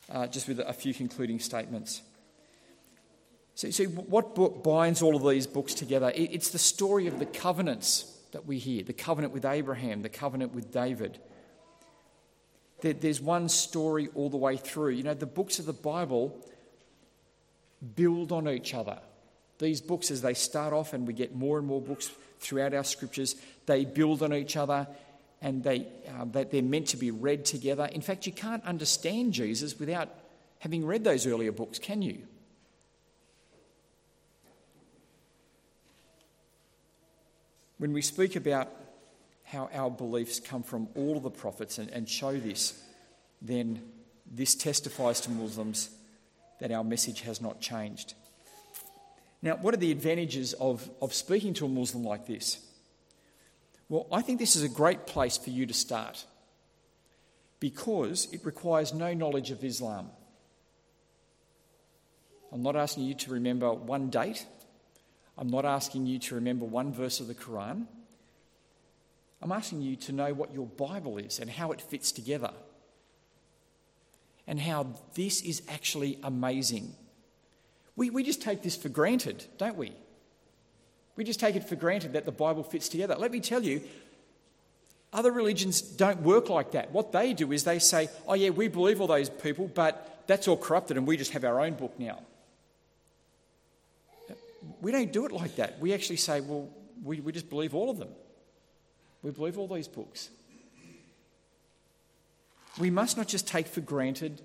uh, 0.10 0.28
just 0.28 0.48
with 0.48 0.62
a 0.62 0.72
few 0.72 0.94
concluding 0.94 1.42
statements. 1.42 2.02
See, 3.56 3.72
see, 3.72 3.88
what 3.88 4.36
book 4.36 4.64
binds 4.64 5.02
all 5.02 5.18
of 5.18 5.30
these 5.30 5.48
books 5.48 5.74
together? 5.74 6.14
It's 6.16 6.52
the 6.52 6.60
story 6.60 7.08
of 7.08 7.20
the 7.20 7.26
covenants 7.26 8.10
that 8.32 8.46
we 8.46 8.58
hear 8.58 8.84
the 8.84 8.94
covenant 8.94 9.34
with 9.34 9.44
Abraham, 9.44 10.02
the 10.02 10.08
covenant 10.08 10.56
with 10.56 10.72
David. 10.72 11.20
There's 12.80 13.20
one 13.20 13.50
story 13.50 14.08
all 14.16 14.30
the 14.30 14.38
way 14.38 14.56
through. 14.56 14.92
You 14.92 15.04
know, 15.04 15.14
the 15.14 15.26
books 15.26 15.60
of 15.60 15.66
the 15.66 15.74
Bible 15.74 16.40
build 17.98 18.32
on 18.32 18.48
each 18.48 18.74
other. 18.74 19.00
These 19.58 19.82
books, 19.82 20.12
as 20.12 20.22
they 20.22 20.34
start 20.34 20.74
off, 20.74 20.94
and 20.94 21.08
we 21.08 21.14
get 21.14 21.36
more 21.36 21.58
and 21.58 21.66
more 21.66 21.82
books 21.82 22.12
throughout 22.40 22.74
our 22.74 22.84
scriptures, 22.84 23.36
they 23.66 23.86
build 23.86 24.22
on 24.22 24.34
each 24.34 24.58
other 24.58 24.88
and 25.42 25.64
they, 25.64 25.88
uh, 26.10 26.26
they're 26.26 26.62
meant 26.62 26.88
to 26.88 26.98
be 26.98 27.12
read 27.12 27.46
together. 27.46 27.86
In 27.86 28.02
fact, 28.02 28.26
you 28.26 28.32
can't 28.32 28.64
understand 28.66 29.34
Jesus 29.34 29.78
without 29.80 30.10
having 30.60 30.86
read 30.86 31.04
those 31.04 31.28
earlier 31.28 31.52
books, 31.52 31.80
can 31.80 32.02
you? 32.02 32.20
When 37.78 37.94
we 37.94 38.02
speak 38.02 38.36
about 38.36 38.72
how 39.44 39.70
our 39.74 39.92
beliefs 39.92 40.40
come 40.40 40.64
from 40.64 40.88
all 40.96 41.18
of 41.18 41.24
the 41.24 41.30
prophets 41.30 41.78
and, 41.78 41.90
and 41.92 42.10
show 42.10 42.38
this, 42.38 42.82
then 43.42 43.82
this 44.30 44.56
testifies 44.56 45.22
to 45.22 45.32
Muslims 45.32 45.90
that 46.60 46.72
our 46.72 46.84
message 46.84 47.22
has 47.22 47.42
not 47.42 47.62
changed. 47.62 48.16
Now, 49.42 49.58
what 49.58 49.74
are 49.74 49.78
the 49.78 49.92
advantages 49.92 50.54
of, 50.54 50.90
of 51.02 51.14
speaking 51.14 51.54
to 51.56 51.66
a 51.66 51.70
Muslim 51.70 52.04
like 52.04 52.26
this? 52.26 52.60
Well, 53.90 54.08
I 54.12 54.22
think 54.22 54.40
this 54.40 54.56
is 54.56 54.64
a 54.64 54.70
great 54.70 55.06
place 55.06 55.38
for 55.38 55.52
you 55.52 55.66
to 55.66 55.74
start 55.74 56.26
because 57.60 58.28
it 58.32 58.44
requires 58.44 58.94
no 58.94 59.14
knowledge 59.14 59.52
of 59.52 59.64
Islam. 59.64 60.10
I'm 62.52 62.64
not 62.64 62.76
asking 62.76 63.04
you 63.04 63.14
to 63.16 63.32
remember 63.32 63.74
one 63.74 64.10
date. 64.10 64.46
I'm 65.38 65.50
not 65.50 65.66
asking 65.66 66.06
you 66.06 66.20
to 66.20 66.36
remember 66.36 66.66
one 66.66 66.94
verse 66.94 67.20
of 67.20 67.28
the 67.28 67.36
Quran. 67.36 67.86
I'm 69.42 69.52
asking 69.52 69.82
you 69.82 69.96
to 69.98 70.12
know 70.12 70.34
what 70.34 70.54
your 70.54 70.66
Bible 70.66 71.18
is 71.18 71.40
and 71.40 71.50
how 71.50 71.72
it 71.72 71.82
fits 71.82 72.12
together. 72.12 72.52
And 74.48 74.60
how 74.60 74.88
this 75.16 75.42
is 75.42 75.62
actually 75.68 76.18
amazing. 76.24 76.96
We, 77.96 78.10
we 78.10 78.24
just 78.24 78.42
take 78.42 78.62
this 78.62 78.76
for 78.76 78.90
granted, 78.90 79.46
don't 79.58 79.78
we? 79.78 79.94
We 81.16 81.24
just 81.24 81.40
take 81.40 81.56
it 81.56 81.68
for 81.68 81.76
granted 81.76 82.14
that 82.14 82.26
the 82.26 82.32
Bible 82.32 82.64
fits 82.64 82.90
together. 82.90 83.16
Let 83.16 83.32
me 83.32 83.40
tell 83.40 83.64
you, 83.64 83.82
other 85.14 85.32
religions 85.32 85.82
don't 85.82 86.22
work 86.22 86.50
like 86.50 86.72
that. 86.72 86.92
What 86.92 87.14
they 87.14 87.34
do 87.34 87.54
is 87.54 87.64
they 87.64 87.80
say, 87.80 88.10
oh, 88.28 88.34
yeah, 88.34 88.50
we 88.50 88.68
believe 88.68 89.00
all 89.00 89.08
those 89.08 89.30
people, 89.30 89.72
but 89.74 90.24
that's 90.28 90.48
all 90.48 90.58
corrupted 90.58 90.98
and 90.98 91.08
we 91.08 91.16
just 91.16 91.32
have 91.32 91.46
our 91.46 91.62
own 91.62 91.76
book 91.76 91.98
now. 91.98 92.20
We 94.82 94.92
don't 94.92 95.14
do 95.14 95.26
it 95.26 95.32
like 95.32 95.56
that. 95.56 95.80
We 95.80 95.94
actually 95.94 96.18
say, 96.18 96.42
well, 96.42 96.70
we, 97.04 97.22
we 97.22 97.32
just 97.32 97.50
believe 97.50 97.74
all 97.74 97.90
of 97.90 97.98
them. 97.98 98.10
We 99.22 99.32
believe 99.32 99.58
all 99.58 99.68
these 99.68 99.88
books. 99.88 100.30
We 102.78 102.90
must 102.90 103.16
not 103.16 103.28
just 103.28 103.48
take 103.48 103.68
for 103.68 103.82
granted 103.82 104.42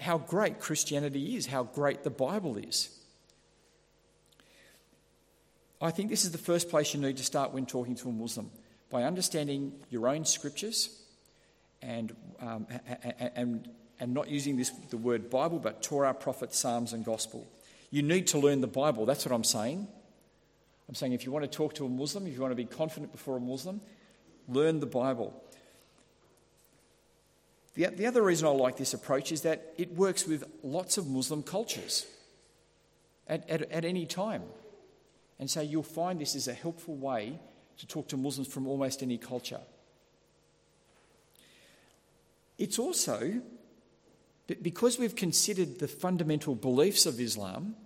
how 0.00 0.18
great 0.18 0.60
Christianity 0.60 1.36
is, 1.36 1.46
how 1.46 1.64
great 1.64 2.04
the 2.04 2.10
Bible 2.10 2.56
is. 2.56 2.90
I 5.80 5.90
think 5.90 6.10
this 6.10 6.24
is 6.24 6.32
the 6.32 6.38
first 6.38 6.68
place 6.68 6.92
you 6.92 7.00
need 7.00 7.16
to 7.18 7.24
start 7.24 7.52
when 7.52 7.66
talking 7.66 7.94
to 7.96 8.08
a 8.08 8.12
Muslim 8.12 8.50
by 8.90 9.04
understanding 9.04 9.72
your 9.90 10.08
own 10.08 10.24
scriptures 10.24 11.02
and, 11.82 12.14
um, 12.40 12.66
and, 13.36 13.68
and 14.00 14.14
not 14.14 14.28
using 14.28 14.56
this, 14.56 14.70
the 14.90 14.96
word 14.96 15.30
Bible, 15.30 15.58
but 15.58 15.82
Torah, 15.82 16.14
prophets, 16.14 16.58
Psalms, 16.58 16.92
and 16.92 17.04
Gospel. 17.04 17.46
You 17.90 18.02
need 18.02 18.26
to 18.28 18.38
learn 18.38 18.60
the 18.60 18.66
Bible. 18.66 19.06
That's 19.06 19.24
what 19.24 19.34
I'm 19.34 19.44
saying. 19.44 19.86
I'm 20.88 20.94
saying 20.94 21.12
if 21.12 21.24
you 21.24 21.32
want 21.32 21.44
to 21.44 21.50
talk 21.50 21.74
to 21.74 21.86
a 21.86 21.88
Muslim, 21.88 22.26
if 22.26 22.34
you 22.34 22.40
want 22.40 22.52
to 22.52 22.56
be 22.56 22.64
confident 22.64 23.12
before 23.12 23.36
a 23.36 23.40
Muslim, 23.40 23.80
learn 24.48 24.80
the 24.80 24.86
Bible. 24.86 25.42
The, 27.78 27.86
the 27.86 28.06
other 28.06 28.22
reason 28.22 28.48
I 28.48 28.50
like 28.50 28.76
this 28.76 28.92
approach 28.92 29.30
is 29.30 29.42
that 29.42 29.72
it 29.78 29.92
works 29.94 30.26
with 30.26 30.42
lots 30.64 30.98
of 30.98 31.06
Muslim 31.06 31.44
cultures 31.44 32.06
at, 33.28 33.48
at, 33.48 33.70
at 33.70 33.84
any 33.84 34.04
time. 34.04 34.42
And 35.38 35.48
so 35.48 35.60
you'll 35.60 35.84
find 35.84 36.20
this 36.20 36.34
is 36.34 36.48
a 36.48 36.54
helpful 36.54 36.96
way 36.96 37.38
to 37.76 37.86
talk 37.86 38.08
to 38.08 38.16
Muslims 38.16 38.48
from 38.48 38.66
almost 38.66 39.00
any 39.00 39.16
culture. 39.16 39.60
It's 42.58 42.80
also 42.80 43.40
because 44.48 44.98
we've 44.98 45.14
considered 45.14 45.78
the 45.78 45.86
fundamental 45.86 46.56
beliefs 46.56 47.06
of 47.06 47.20
Islam, 47.20 47.76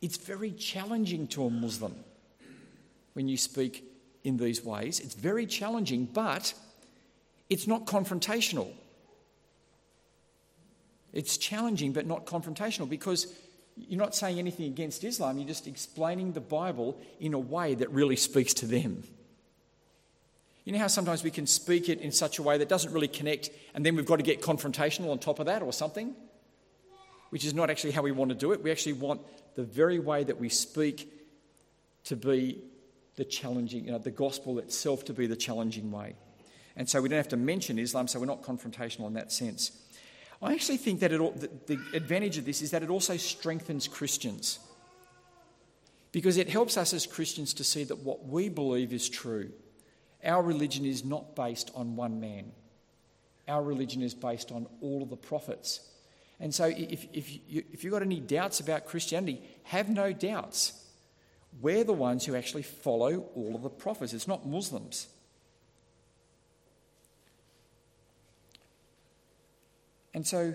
it's 0.00 0.16
very 0.16 0.50
challenging 0.50 1.28
to 1.28 1.44
a 1.44 1.50
Muslim 1.50 1.94
when 3.12 3.28
you 3.28 3.36
speak 3.36 3.84
in 4.24 4.36
these 4.36 4.64
ways. 4.64 4.98
It's 4.98 5.14
very 5.14 5.46
challenging, 5.46 6.06
but 6.06 6.54
it's 7.48 7.68
not 7.68 7.84
confrontational. 7.84 8.72
It's 11.12 11.36
challenging 11.36 11.92
but 11.92 12.06
not 12.06 12.26
confrontational 12.26 12.88
because 12.88 13.26
you're 13.76 13.98
not 13.98 14.14
saying 14.14 14.38
anything 14.38 14.66
against 14.66 15.04
Islam, 15.04 15.38
you're 15.38 15.48
just 15.48 15.66
explaining 15.66 16.32
the 16.32 16.40
Bible 16.40 17.00
in 17.20 17.34
a 17.34 17.38
way 17.38 17.74
that 17.74 17.90
really 17.90 18.16
speaks 18.16 18.54
to 18.54 18.66
them. 18.66 19.02
You 20.64 20.72
know 20.72 20.78
how 20.78 20.86
sometimes 20.86 21.24
we 21.24 21.30
can 21.30 21.46
speak 21.46 21.88
it 21.88 22.00
in 22.00 22.12
such 22.12 22.38
a 22.38 22.42
way 22.42 22.58
that 22.58 22.68
doesn't 22.68 22.92
really 22.92 23.08
connect, 23.08 23.50
and 23.74 23.84
then 23.84 23.96
we've 23.96 24.06
got 24.06 24.16
to 24.16 24.22
get 24.22 24.42
confrontational 24.42 25.10
on 25.10 25.18
top 25.18 25.40
of 25.40 25.46
that 25.46 25.62
or 25.62 25.72
something? 25.72 26.14
Which 27.30 27.44
is 27.44 27.54
not 27.54 27.70
actually 27.70 27.92
how 27.92 28.02
we 28.02 28.12
want 28.12 28.28
to 28.28 28.34
do 28.34 28.52
it. 28.52 28.62
We 28.62 28.70
actually 28.70 28.92
want 28.92 29.22
the 29.56 29.64
very 29.64 29.98
way 29.98 30.22
that 30.22 30.38
we 30.38 30.48
speak 30.48 31.10
to 32.04 32.16
be 32.16 32.62
the 33.16 33.24
challenging, 33.24 33.84
you 33.86 33.92
know, 33.92 33.98
the 33.98 34.10
gospel 34.10 34.58
itself 34.58 35.04
to 35.06 35.12
be 35.12 35.26
the 35.26 35.36
challenging 35.36 35.90
way. 35.90 36.14
And 36.76 36.88
so 36.88 37.00
we 37.00 37.08
don't 37.08 37.18
have 37.18 37.28
to 37.28 37.36
mention 37.36 37.78
Islam, 37.78 38.08
so 38.08 38.20
we're 38.20 38.26
not 38.26 38.42
confrontational 38.42 39.06
in 39.06 39.14
that 39.14 39.32
sense. 39.32 39.72
I 40.42 40.54
actually 40.54 40.78
think 40.78 41.00
that 41.00 41.10
the, 41.10 41.50
the 41.66 41.78
advantage 41.94 42.36
of 42.36 42.44
this 42.44 42.62
is 42.62 42.72
that 42.72 42.82
it 42.82 42.90
also 42.90 43.16
strengthens 43.16 43.86
Christians. 43.86 44.58
because 46.12 46.36
it 46.36 46.48
helps 46.48 46.76
us 46.76 46.92
as 46.92 47.06
Christians 47.06 47.54
to 47.54 47.64
see 47.64 47.84
that 47.84 48.00
what 48.00 48.26
we 48.26 48.50
believe 48.50 48.92
is 48.92 49.08
true. 49.08 49.50
Our 50.22 50.42
religion 50.42 50.84
is 50.84 51.04
not 51.04 51.34
based 51.34 51.70
on 51.74 51.96
one 51.96 52.20
man, 52.20 52.52
our 53.48 53.62
religion 53.62 54.02
is 54.02 54.14
based 54.14 54.52
on 54.52 54.66
all 54.80 55.02
of 55.02 55.10
the 55.10 55.16
prophets. 55.16 55.88
And 56.38 56.52
so, 56.54 56.64
if, 56.64 57.06
if, 57.12 57.30
you, 57.48 57.62
if 57.72 57.84
you've 57.84 57.92
got 57.92 58.02
any 58.02 58.18
doubts 58.18 58.58
about 58.58 58.86
Christianity, 58.86 59.40
have 59.64 59.88
no 59.88 60.12
doubts. 60.12 60.72
We're 61.60 61.84
the 61.84 61.92
ones 61.92 62.26
who 62.26 62.34
actually 62.34 62.62
follow 62.62 63.26
all 63.36 63.54
of 63.54 63.62
the 63.62 63.70
prophets, 63.70 64.12
it's 64.12 64.26
not 64.26 64.46
Muslims. 64.46 65.06
And 70.14 70.26
so, 70.26 70.54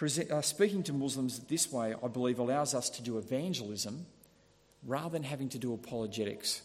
uh, 0.00 0.40
speaking 0.42 0.82
to 0.84 0.92
Muslims 0.92 1.40
this 1.40 1.70
way, 1.72 1.94
I 2.02 2.08
believe, 2.08 2.38
allows 2.38 2.74
us 2.74 2.90
to 2.90 3.02
do 3.02 3.18
evangelism 3.18 4.06
rather 4.84 5.10
than 5.10 5.22
having 5.22 5.48
to 5.50 5.58
do 5.58 5.74
apologetics. 5.74 6.62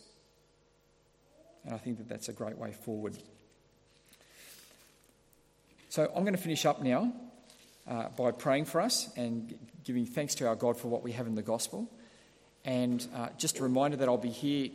And 1.65 1.73
I 1.73 1.77
think 1.77 1.97
that 1.97 2.09
that's 2.09 2.29
a 2.29 2.33
great 2.33 2.57
way 2.57 2.71
forward. 2.71 3.17
So 5.89 6.11
I'm 6.15 6.23
going 6.23 6.35
to 6.35 6.41
finish 6.41 6.65
up 6.65 6.81
now 6.81 7.13
uh, 7.87 8.09
by 8.09 8.31
praying 8.31 8.65
for 8.65 8.81
us 8.81 9.09
and 9.15 9.57
giving 9.83 10.05
thanks 10.05 10.35
to 10.35 10.47
our 10.47 10.55
God 10.55 10.77
for 10.77 10.87
what 10.87 11.03
we 11.03 11.11
have 11.11 11.27
in 11.27 11.35
the 11.35 11.41
gospel. 11.41 11.89
And 12.65 13.05
uh, 13.15 13.29
just 13.37 13.59
a 13.59 13.63
reminder 13.63 13.97
that 13.97 14.07
I'll 14.07 14.17
be 14.17 14.29
here 14.29 14.69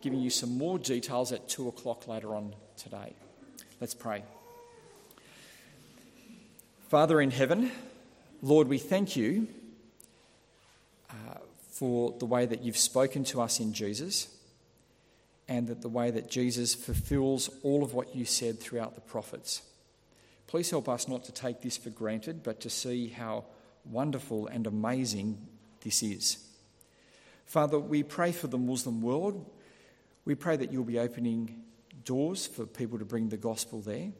giving 0.00 0.20
you 0.20 0.30
some 0.30 0.58
more 0.58 0.78
details 0.78 1.32
at 1.32 1.48
two 1.48 1.68
o'clock 1.68 2.08
later 2.08 2.34
on 2.34 2.54
today. 2.76 3.14
Let's 3.80 3.94
pray. 3.94 4.24
Father 6.94 7.20
in 7.20 7.32
heaven, 7.32 7.72
Lord, 8.40 8.68
we 8.68 8.78
thank 8.78 9.16
you 9.16 9.48
uh, 11.10 11.38
for 11.72 12.14
the 12.20 12.24
way 12.24 12.46
that 12.46 12.62
you've 12.62 12.76
spoken 12.76 13.24
to 13.24 13.40
us 13.40 13.58
in 13.58 13.72
Jesus 13.72 14.28
and 15.48 15.66
that 15.66 15.82
the 15.82 15.88
way 15.88 16.12
that 16.12 16.30
Jesus 16.30 16.72
fulfills 16.72 17.50
all 17.64 17.82
of 17.82 17.94
what 17.94 18.14
you 18.14 18.24
said 18.24 18.60
throughout 18.60 18.94
the 18.94 19.00
prophets. 19.00 19.62
Please 20.46 20.70
help 20.70 20.88
us 20.88 21.08
not 21.08 21.24
to 21.24 21.32
take 21.32 21.62
this 21.62 21.76
for 21.76 21.90
granted, 21.90 22.44
but 22.44 22.60
to 22.60 22.70
see 22.70 23.08
how 23.08 23.44
wonderful 23.84 24.46
and 24.46 24.64
amazing 24.64 25.48
this 25.80 26.00
is. 26.00 26.46
Father, 27.44 27.76
we 27.76 28.04
pray 28.04 28.30
for 28.30 28.46
the 28.46 28.56
Muslim 28.56 29.02
world. 29.02 29.44
We 30.24 30.36
pray 30.36 30.56
that 30.58 30.72
you'll 30.72 30.84
be 30.84 31.00
opening 31.00 31.60
doors 32.04 32.46
for 32.46 32.66
people 32.66 33.00
to 33.00 33.04
bring 33.04 33.30
the 33.30 33.36
gospel 33.36 33.80
there. 33.80 34.12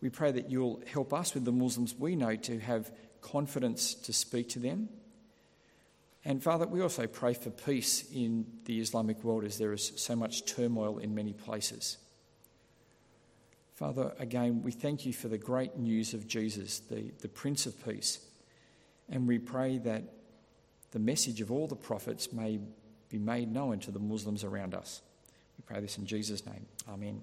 We 0.00 0.08
pray 0.08 0.32
that 0.32 0.50
you'll 0.50 0.82
help 0.90 1.12
us 1.12 1.34
with 1.34 1.44
the 1.44 1.52
Muslims 1.52 1.94
we 1.94 2.16
know 2.16 2.36
to 2.36 2.58
have 2.58 2.90
confidence 3.20 3.94
to 3.94 4.12
speak 4.12 4.48
to 4.50 4.58
them. 4.58 4.88
And 6.24 6.42
Father, 6.42 6.66
we 6.66 6.80
also 6.80 7.06
pray 7.06 7.34
for 7.34 7.50
peace 7.50 8.04
in 8.12 8.46
the 8.64 8.80
Islamic 8.80 9.22
world 9.24 9.44
as 9.44 9.58
there 9.58 9.72
is 9.72 9.92
so 9.96 10.14
much 10.16 10.44
turmoil 10.44 10.98
in 10.98 11.14
many 11.14 11.32
places. 11.32 11.96
Father, 13.74 14.12
again, 14.18 14.62
we 14.62 14.72
thank 14.72 15.06
you 15.06 15.12
for 15.14 15.28
the 15.28 15.38
great 15.38 15.78
news 15.78 16.12
of 16.12 16.26
Jesus, 16.26 16.80
the, 16.80 17.10
the 17.20 17.28
Prince 17.28 17.64
of 17.64 17.82
Peace. 17.82 18.20
And 19.08 19.26
we 19.26 19.38
pray 19.38 19.78
that 19.78 20.02
the 20.90 20.98
message 20.98 21.40
of 21.40 21.50
all 21.50 21.66
the 21.66 21.76
prophets 21.76 22.32
may 22.32 22.60
be 23.08 23.18
made 23.18 23.50
known 23.50 23.78
to 23.80 23.90
the 23.90 23.98
Muslims 23.98 24.44
around 24.44 24.74
us. 24.74 25.00
We 25.58 25.64
pray 25.66 25.80
this 25.80 25.96
in 25.96 26.04
Jesus' 26.04 26.44
name. 26.44 26.66
Amen. 26.88 27.22